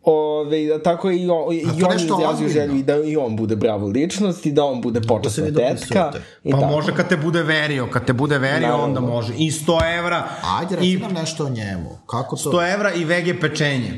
Ove, 0.03 0.83
tako 0.83 1.11
i, 1.11 1.29
on, 1.29 1.53
i 1.53 1.63
to 1.79 1.85
on 1.85 1.95
izrazio 1.95 2.49
želju 2.49 2.75
i 2.75 2.83
da 2.83 2.95
i 2.97 3.17
on 3.17 3.35
bude 3.35 3.55
bravo 3.55 3.87
ličnost 3.87 4.45
i 4.45 4.51
da 4.51 4.63
on 4.65 4.81
bude 4.81 5.01
počasna 5.01 5.43
vi 5.43 5.53
tetka. 5.53 5.69
dopisujete. 5.69 6.21
I 6.43 6.51
Pa 6.51 6.59
tako. 6.59 6.71
može 6.71 6.95
kad 6.95 7.09
te 7.09 7.17
bude 7.17 7.43
verio, 7.43 7.87
kad 7.87 8.05
te 8.05 8.13
bude 8.13 8.37
verio 8.37 8.61
Naravno. 8.61 8.83
onda 8.85 8.99
može. 8.99 9.33
I 9.33 9.51
100 9.51 9.97
evra, 9.99 10.23
Ajde, 10.59 10.75
reci 10.75 10.87
i 10.87 10.97
nam 10.97 11.13
nešto 11.13 11.45
o 11.45 11.49
njemu. 11.49 11.89
Kako 12.05 12.35
to... 12.35 12.51
100 12.51 12.73
evra 12.73 12.93
i 12.93 13.05
vege 13.05 13.39
pečenje. 13.39 13.93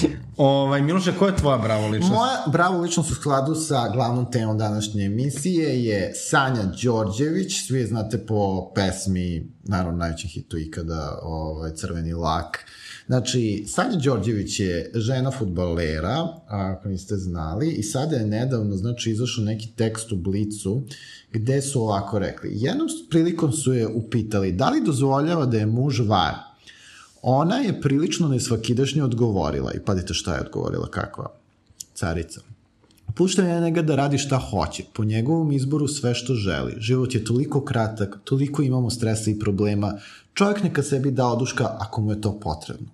Ovaj, 0.36 0.82
Miloše, 0.82 1.12
ko 1.18 1.26
je 1.26 1.36
tvoja 1.36 1.58
bravo 1.58 1.88
ličnost? 1.88 2.14
Moja 2.14 2.44
bravo 2.46 2.80
ličnost 2.80 3.10
u 3.10 3.14
skladu 3.14 3.54
sa 3.54 3.88
glavnom 3.88 4.30
temom 4.30 4.58
današnje 4.58 5.04
emisije 5.04 5.84
je 5.84 6.12
Sanja 6.14 6.62
Đorđević, 6.82 7.66
svi 7.66 7.78
je 7.78 7.86
znate 7.86 8.26
po 8.26 8.72
pesmi, 8.74 9.52
naravno 9.64 9.98
najvećem 9.98 10.30
hitu 10.30 10.58
ikada, 10.58 11.18
ovaj, 11.22 11.70
Crveni 11.74 12.12
lak. 12.12 12.58
Znači, 13.06 13.64
Sanja 13.68 13.96
Đorđević 13.96 14.60
je 14.60 14.90
žena 14.94 15.30
futbolera, 15.30 16.28
ako 16.46 16.88
niste 16.88 17.16
znali, 17.16 17.70
i 17.70 17.82
sada 17.82 18.16
je 18.16 18.26
nedavno, 18.26 18.76
znači, 18.76 19.10
izašao 19.10 19.44
neki 19.44 19.68
tekst 19.76 20.12
u 20.12 20.16
Blicu, 20.16 20.82
gde 21.32 21.62
su 21.62 21.82
ovako 21.82 22.18
rekli, 22.18 22.50
jednom 22.52 22.88
prilikom 23.10 23.52
su 23.52 23.72
je 23.72 23.88
upitali 23.88 24.52
da 24.52 24.70
li 24.70 24.84
dozvoljava 24.84 25.46
da 25.46 25.58
je 25.58 25.66
muž 25.66 26.00
var, 26.00 26.34
Ona 27.22 27.56
je 27.56 27.80
prilično 27.80 28.28
nesvakidašnje 28.28 29.04
odgovorila 29.04 29.72
i 29.72 29.80
padite 29.80 30.14
šta 30.14 30.34
je 30.34 30.40
odgovorila, 30.40 30.90
kakva 30.90 31.30
carica. 31.94 32.40
Puštam 33.14 33.46
je 33.46 33.60
njega 33.60 33.82
da 33.82 33.96
radi 33.96 34.18
šta 34.18 34.38
hoće, 34.38 34.84
po 34.92 35.04
njegovom 35.04 35.52
izboru 35.52 35.88
sve 35.88 36.14
što 36.14 36.34
želi. 36.34 36.74
Život 36.78 37.14
je 37.14 37.24
toliko 37.24 37.64
kratak, 37.64 38.18
toliko 38.24 38.62
imamo 38.62 38.90
stresa 38.90 39.30
i 39.30 39.38
problema, 39.38 39.98
čovjek 40.34 40.62
neka 40.62 40.82
sebi 40.82 41.10
da 41.10 41.26
oduška 41.26 41.76
ako 41.78 42.00
mu 42.00 42.10
je 42.10 42.20
to 42.20 42.40
potrebno. 42.40 42.86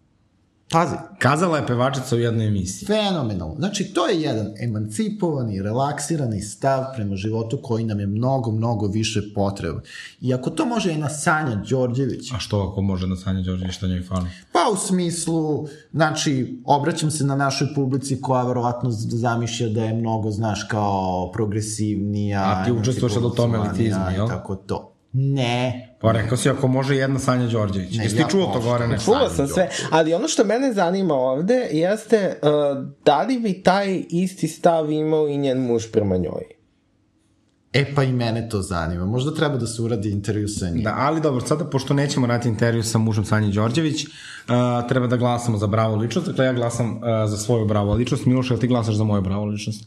Pazi, 0.72 0.94
Kazala 1.18 1.58
je 1.58 1.66
pevačica 1.66 2.16
u 2.16 2.18
jednoj 2.18 2.46
emisiji. 2.46 2.86
fenomenalno. 2.86 3.54
Znači, 3.58 3.84
to 3.84 4.06
je 4.06 4.20
jedan 4.20 4.46
emancipovani, 4.60 5.62
relaksirani 5.62 6.40
stav 6.40 6.84
prema 6.94 7.16
životu 7.16 7.58
koji 7.62 7.84
nam 7.84 8.00
je 8.00 8.06
mnogo, 8.06 8.50
mnogo 8.50 8.86
više 8.86 9.20
potreban. 9.34 9.82
I 10.20 10.34
ako 10.34 10.50
to 10.50 10.66
može 10.66 10.90
jedna 10.90 11.08
Sanja 11.08 11.62
Đorđević, 11.70 12.32
A 12.32 12.38
što 12.38 12.60
ako 12.60 12.82
može 12.82 13.06
na 13.06 13.16
Sanja 13.16 13.42
Đorđević 13.42 13.74
šta 13.74 13.86
njoj 13.86 14.02
fali? 14.02 14.26
Pa 14.52 14.60
u 14.72 14.76
smislu, 14.76 15.66
znači, 15.92 16.62
obraćam 16.64 17.10
se 17.10 17.24
na 17.24 17.36
našoj 17.36 17.68
publici 17.74 18.20
koja 18.20 18.42
verovatno 18.42 18.90
zamišlja 18.90 19.68
da 19.68 19.84
je 19.84 19.94
mnogo, 19.94 20.30
znaš, 20.30 20.64
kao 20.64 21.30
progresivnija. 21.32 22.42
A 22.42 22.64
ti 22.64 22.72
učestvuješ 22.72 23.14
sad 23.14 23.24
u 23.24 23.30
tom 23.30 23.54
elitizmu, 23.54 24.04
i 24.10 24.14
jel? 24.14 24.28
Tako 24.28 24.56
to. 24.56 24.91
Ne. 25.12 25.88
Pa 26.00 26.12
rekao 26.12 26.36
si 26.36 26.50
ako 26.50 26.68
može 26.68 26.96
jedna 26.96 27.18
Sanja 27.18 27.46
Đorđević. 27.46 27.96
Ne, 27.96 28.04
Jesi 28.04 28.16
ti 28.16 28.22
ja 28.22 28.28
čuo 28.28 28.46
to 28.46 28.60
gore? 28.60 28.88
Ne? 28.88 28.98
Sanja 28.98 29.28
sam 29.28 29.48
sve, 29.48 29.68
ali 29.90 30.14
ono 30.14 30.28
što 30.28 30.44
mene 30.44 30.72
zanima 30.72 31.14
ovde 31.14 31.68
jeste 31.72 32.38
uh, 32.42 32.86
da 33.04 33.22
li 33.22 33.38
bi 33.38 33.62
taj 33.62 34.04
isti 34.10 34.48
stav 34.48 34.90
imao 34.90 35.28
i 35.28 35.36
njen 35.36 35.66
muž 35.66 35.86
prema 35.92 36.16
njoj. 36.16 36.42
E 37.72 37.94
pa 37.94 38.02
i 38.02 38.12
mene 38.12 38.48
to 38.48 38.62
zanima. 38.62 39.06
Možda 39.06 39.34
treba 39.34 39.56
da 39.56 39.66
se 39.66 39.82
uradi 39.82 40.10
intervju 40.10 40.48
sa 40.48 40.68
njim. 40.68 40.82
Da, 40.82 40.94
ali 40.98 41.20
dobro, 41.20 41.46
sada 41.46 41.64
pošto 41.64 41.94
nećemo 41.94 42.26
raditi 42.26 42.48
intervju 42.48 42.82
sa 42.82 42.98
mužem 42.98 43.24
Sanje 43.24 43.52
Đorđević, 43.52 44.04
uh, 44.04 44.10
treba 44.88 45.06
da 45.06 45.16
glasamo 45.16 45.58
za 45.58 45.66
bravo 45.66 45.96
ličnost, 45.96 46.26
dakle 46.28 46.44
ja 46.44 46.52
glasam 46.52 46.96
uh, 46.96 47.02
za 47.26 47.36
svoju 47.36 47.66
bravo 47.66 47.94
ličnost. 47.94 48.26
Miloš, 48.26 48.50
jel 48.50 48.58
ti 48.58 48.66
glasaš 48.66 48.94
za 48.94 49.04
moju 49.04 49.22
bravo 49.22 49.44
ličnost? 49.44 49.84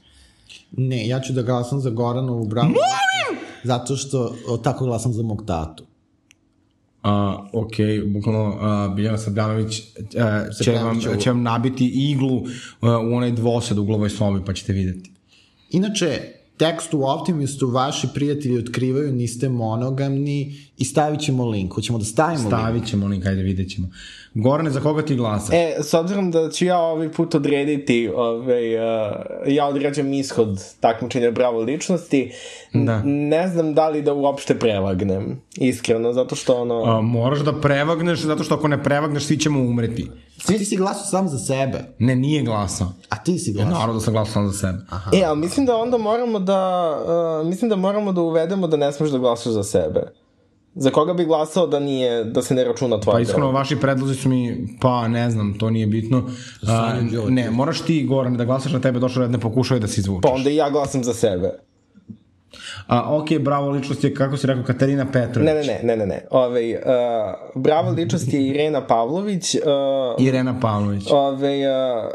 Ne, 0.72 1.08
ja 1.08 1.20
ću 1.20 1.34
da 1.34 1.42
glasam 1.42 1.80
za 1.80 1.90
Goranovu 1.90 2.46
bravu. 2.46 2.68
Molim! 2.68 3.35
Zato 3.66 3.96
što 3.96 4.36
o, 4.48 4.58
tako 4.58 4.86
glasam 4.86 5.14
za 5.14 5.24
mog 5.24 5.44
tatu. 5.48 5.84
Uh, 7.04 7.12
ok, 7.54 7.74
bukvalno 8.08 8.50
uh, 8.50 8.96
Biljana 8.96 9.18
Srbljanović 9.18 9.80
uh, 9.80 10.64
će, 10.64 10.72
vam, 10.72 11.00
će 11.20 11.30
vam 11.30 11.42
nabiti 11.42 12.12
iglu 12.12 12.38
uh, 12.38 12.48
u 12.82 13.16
onaj 13.16 13.32
dvosed 13.32 13.78
u 13.78 13.82
uglovoj 13.82 14.10
sobi, 14.10 14.46
pa 14.46 14.54
ćete 14.54 14.74
videti. 14.74 15.12
Inače, 15.70 16.35
tekst 16.58 16.94
u 16.94 17.04
Optimistu 17.04 17.68
vaši 17.70 18.08
prijatelji 18.14 18.58
otkrivaju 18.58 19.14
niste 19.14 19.50
monogamni 19.50 20.56
i 20.78 20.86
stavit 20.86 21.22
ćemo 21.22 21.50
link. 21.50 21.74
Hoćemo 21.74 21.98
da 21.98 22.06
stavimo 22.06 22.50
link. 22.50 22.54
Stavit 22.54 22.88
ćemo 22.88 23.08
link, 23.08 23.26
ajde 23.26 23.42
vidjet 23.42 23.70
ćemo. 23.70 23.88
Gorane, 24.34 24.70
za 24.70 24.80
koga 24.82 25.06
ti 25.06 25.16
glasaš? 25.16 25.56
E, 25.56 25.76
s 25.84 25.94
obzirom 25.94 26.32
da 26.32 26.50
ću 26.50 26.66
ja 26.66 26.78
ovaj 26.80 27.12
put 27.12 27.36
odrediti, 27.36 28.10
ovaj, 28.16 28.76
uh, 28.76 28.82
ja 29.48 29.66
određam 29.68 30.14
ishod 30.14 30.64
takmičenja 30.80 31.32
bravo 31.32 31.62
ličnosti, 31.62 32.32
Da. 32.74 33.02
ne 33.06 33.48
znam 33.48 33.74
da 33.74 33.90
li 33.90 34.02
da 34.02 34.14
uopšte 34.14 34.60
prevagnem, 34.60 35.42
iskreno, 35.58 36.14
zato 36.14 36.36
što 36.36 36.62
ono... 36.62 36.84
A, 36.84 37.02
moraš 37.02 37.40
da 37.40 37.62
prevagneš, 37.62 38.20
zato 38.20 38.44
što 38.44 38.56
ako 38.56 38.68
ne 38.68 38.84
prevagneš, 38.84 39.24
svi 39.24 39.38
ćemo 39.38 39.60
umreti. 39.60 40.08
Ti 40.48 40.66
si 40.66 40.78
glasao 40.78 41.06
sam 41.06 41.28
za 41.28 41.38
sebe, 41.40 41.80
Ne, 42.00 42.16
nije 42.16 42.44
glasao. 42.44 42.88
a 43.10 43.16
ti 43.16 43.40
si 43.40 43.50
Ja, 43.50 43.54
glasao. 43.54 43.72
naravno 43.72 43.94
da 43.94 44.00
sam 44.00 44.14
glasao 44.14 44.34
sam 44.34 44.48
za 44.48 44.58
sebe. 44.58 44.78
E, 45.14 45.24
ali 45.24 45.40
mislim 45.40 45.66
da 45.66 45.76
onda 45.76 45.98
moramo 45.98 46.40
da, 46.40 46.92
uh, 47.42 47.48
mislim 47.48 47.70
da 47.70 47.76
moramo 47.76 48.12
da 48.12 48.22
uvedemo 48.22 48.68
da 48.68 48.78
ne 48.78 48.92
smeš 48.92 49.10
da 49.10 49.18
glasaš 49.18 49.48
za 49.48 49.64
sebe. 49.64 50.02
Za 50.76 50.90
koga 50.90 51.14
bi 51.14 51.26
glasao 51.26 51.68
da 51.68 51.80
nije, 51.80 52.24
da 52.24 52.42
se 52.42 52.54
ne 52.54 52.64
računa 52.64 53.00
tvoja 53.00 53.16
Pa 53.16 53.22
iskreno, 53.22 53.52
vaši 53.52 53.76
predlozi 53.76 54.16
su 54.16 54.30
mi, 54.30 54.68
pa 54.82 55.08
ne 55.08 55.32
znam, 55.32 55.54
to 55.54 55.70
nije 55.70 55.88
bitno. 55.88 56.24
A, 56.64 56.94
Đorđević. 56.94 57.30
ne, 57.30 57.52
moraš 57.52 57.82
ti, 57.82 58.06
Goran, 58.06 58.38
da 58.38 58.46
glasaš 58.46 58.74
na 58.74 58.82
tebe, 58.82 59.00
došao 59.00 59.22
red, 59.22 59.32
ne 59.32 59.40
pokušaj 59.40 59.80
da 59.80 59.88
se 59.88 60.02
izvučeš. 60.02 60.22
Pa 60.22 60.36
onda 60.36 60.50
i 60.50 60.56
ja 60.56 60.70
glasam 60.70 61.04
za 61.04 61.14
sebe. 61.14 61.60
A, 62.88 63.16
ok, 63.16 63.28
bravo, 63.40 63.70
ličnost 63.70 64.04
je, 64.04 64.14
kako 64.14 64.38
si 64.38 64.48
rekao, 64.48 64.64
Katarina 64.64 65.06
Petrović. 65.12 65.48
Ne, 65.48 65.54
ne, 65.54 65.64
ne, 65.64 65.80
ne, 65.84 65.98
ne, 65.98 66.06
ne. 66.06 66.28
Ove, 66.32 66.76
uh, 66.76 67.62
bravo 67.62 67.92
ličnost 67.92 68.34
je 68.34 68.48
Irena 68.48 68.88
Pavlović, 68.88 69.56
uh, 69.56 70.26
Irena 70.26 70.60
Pavlović. 70.62 71.04
ove, 71.12 71.60
uh, 71.68 72.12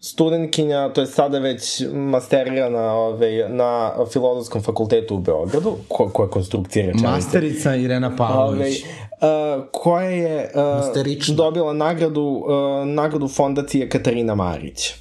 studentkinja, 0.00 0.88
to 0.88 1.00
je 1.00 1.06
sada 1.06 1.38
već 1.38 1.82
masterirana 1.92 2.92
ove, 2.94 3.48
na 3.48 3.92
Filozofskom 4.12 4.62
fakultetu 4.62 5.14
u 5.14 5.18
Beogradu, 5.18 5.76
ko, 5.88 6.08
koja 6.08 6.26
je 6.26 6.30
konstrukcija 6.30 6.86
rečenice. 6.86 7.10
Masterica 7.10 7.74
Irena 7.76 8.06
Ove, 8.06 8.16
Pavlović. 8.16 8.82
uh, 8.82 9.64
koja 9.72 10.10
je 10.10 10.50
uh, 10.54 10.62
Masterična. 10.62 11.34
dobila 11.34 11.72
nagradu, 11.72 12.22
uh, 12.22 12.88
nagradu 12.88 13.28
fondacije 13.28 13.88
Katarina 13.88 14.34
Marić. 14.34 14.94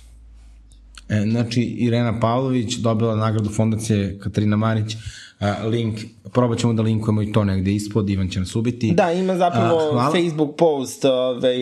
E, 1.10 1.22
znači, 1.30 1.62
Irena 1.62 2.20
Pavlović 2.20 2.76
dobila 2.76 3.16
nagradu 3.16 3.50
fondacije 3.50 4.20
Katarina 4.20 4.58
Marić. 4.58 4.96
A, 5.40 5.68
link, 5.68 6.00
probat 6.34 6.60
ćemo 6.60 6.74
da 6.74 6.82
linkujemo 6.82 7.22
i 7.22 7.32
to 7.32 7.44
negde 7.44 7.72
ispod, 7.72 8.10
Ivan 8.10 8.30
će 8.30 8.40
nas 8.40 8.56
ubiti. 8.56 8.92
Da, 8.92 9.12
ima 9.12 9.38
zapravo 9.38 9.92
hvala. 9.92 10.12
Facebook 10.12 10.56
post, 10.58 11.06
ove, 11.06 11.56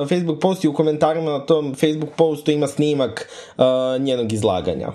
uh, 0.00 0.08
Facebook 0.08 0.40
post 0.40 0.64
i 0.64 0.68
u 0.68 0.72
komentarima 0.72 1.30
na 1.30 1.38
tom 1.38 1.74
Facebook 1.74 2.10
postu 2.16 2.50
ima 2.50 2.66
snimak 2.66 3.28
njenog 4.00 4.32
izlaganja. 4.32 4.92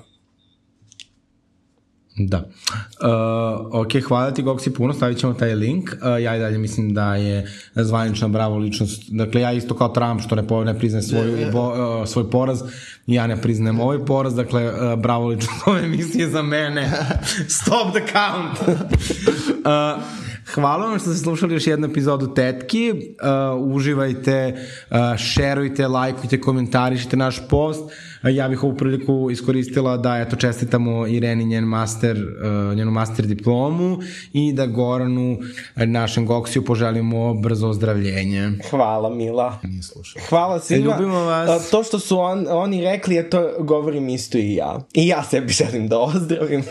Da. 2.20 2.38
Uh, 2.38 3.82
ok, 3.82 3.92
hvala 4.08 4.32
ti 4.32 4.42
Goksi 4.42 4.74
puno, 4.74 4.94
stavit 4.94 5.18
ćemo 5.18 5.34
taj 5.34 5.56
link. 5.56 5.90
Uh, 5.92 6.24
ja 6.24 6.36
i 6.36 6.40
dalje 6.40 6.58
mislim 6.58 6.94
da 6.94 7.16
je 7.16 7.48
zvanična 7.76 8.28
bravo 8.28 8.58
ličnost. 8.58 9.04
Dakle, 9.08 9.42
ja 9.42 9.52
isto 9.52 9.76
kao 9.76 9.90
Trump 9.90 10.22
što 10.22 10.36
ne, 10.36 10.48
po, 10.48 10.64
ne 10.64 10.80
priznaje 10.80 11.04
svoj, 11.04 11.50
bo, 11.54 11.70
uh, 11.70 12.08
svoj 12.08 12.30
poraz, 12.30 12.62
ja 13.08 13.28
ne 13.28 13.42
priznajem 13.42 13.80
ovaj 13.80 14.06
poraz, 14.06 14.36
dakle, 14.36 14.70
uh, 14.70 15.00
bravo 15.00 15.28
ličnost 15.28 15.62
ove 15.68 15.84
emisije 15.84 16.28
za 16.30 16.42
mene. 16.42 16.92
Stop 17.62 17.94
the 17.94 18.02
count! 18.14 18.78
uh, 19.60 20.19
Hvala 20.54 20.86
vam 20.86 21.00
što 21.00 21.10
ste 21.10 21.24
slušali 21.24 21.54
još 21.54 21.68
jednu 21.68 21.88
epizodu 21.88 22.34
Tetki. 22.34 22.92
Uh, 22.92 23.76
uživajte, 23.76 24.56
uh, 24.92 24.98
šerujte, 25.18 25.88
lajkujte, 25.88 26.42
komentarišite 26.42 27.18
naš 27.18 27.48
post. 27.50 27.82
Uh, 27.84 28.36
ja 28.36 28.50
bih 28.50 28.64
ovu 28.64 28.78
priliku 28.78 29.28
iskoristila 29.32 29.98
da 29.98 30.18
eto 30.18 30.36
čestitamo 30.36 31.08
Ireni 31.08 31.46
njen 31.46 31.64
master, 31.64 32.18
uh, 32.18 32.78
njenu 32.78 32.92
master 32.92 33.26
diplomu 33.26 33.98
i 34.34 34.54
da 34.54 34.66
Goranu, 34.66 35.32
uh, 35.32 35.84
našem 35.84 36.26
Goksiju, 36.26 36.66
poželimo 36.66 37.34
brzo 37.34 37.68
ozdravljenje. 37.68 38.52
Hvala, 38.70 39.10
Mila. 39.10 39.60
Nije 39.64 39.84
slušao. 39.84 40.22
Hvala 40.30 40.60
svima. 40.60 40.86
Ljubimo 40.86 41.20
vas. 41.20 41.50
A, 41.50 41.72
To 41.72 41.84
što 41.84 42.00
su 42.00 42.20
on, 42.20 42.46
oni 42.50 42.82
rekli, 42.82 43.16
je 43.16 43.30
to 43.30 43.52
govorim 43.60 44.10
isto 44.10 44.38
i 44.38 44.56
ja. 44.56 44.80
I 44.94 45.08
ja 45.08 45.24
sebi 45.24 45.54
želim 45.54 45.88
da 45.88 46.00
ozdravim. 46.00 46.64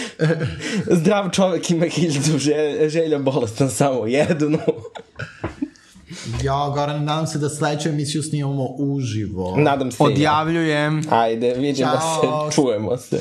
Zdrav 1.00 1.30
čovek 1.30 1.70
ima 1.70 1.86
hiljadu 1.86 2.38
želja, 2.38 2.88
želja 2.88 3.18
bolestan 3.18 3.70
samo 3.70 4.06
jednu. 4.06 4.58
Ja, 6.42 6.72
Goran, 6.74 7.04
nadam 7.04 7.26
se 7.26 7.38
da 7.38 7.48
sledeću 7.48 7.88
emisiju 7.88 8.22
snimamo 8.22 8.68
uživo. 8.78 9.54
Nadam 9.56 9.92
se 9.92 9.96
i 10.02 10.06
ja. 10.06 10.12
Odjavljujem. 10.12 11.02
Ajde, 11.10 11.54
vidimo 11.54 11.90
Ćao. 11.90 12.50
se, 12.50 12.54
čujemo 12.54 12.96
se. 12.96 13.20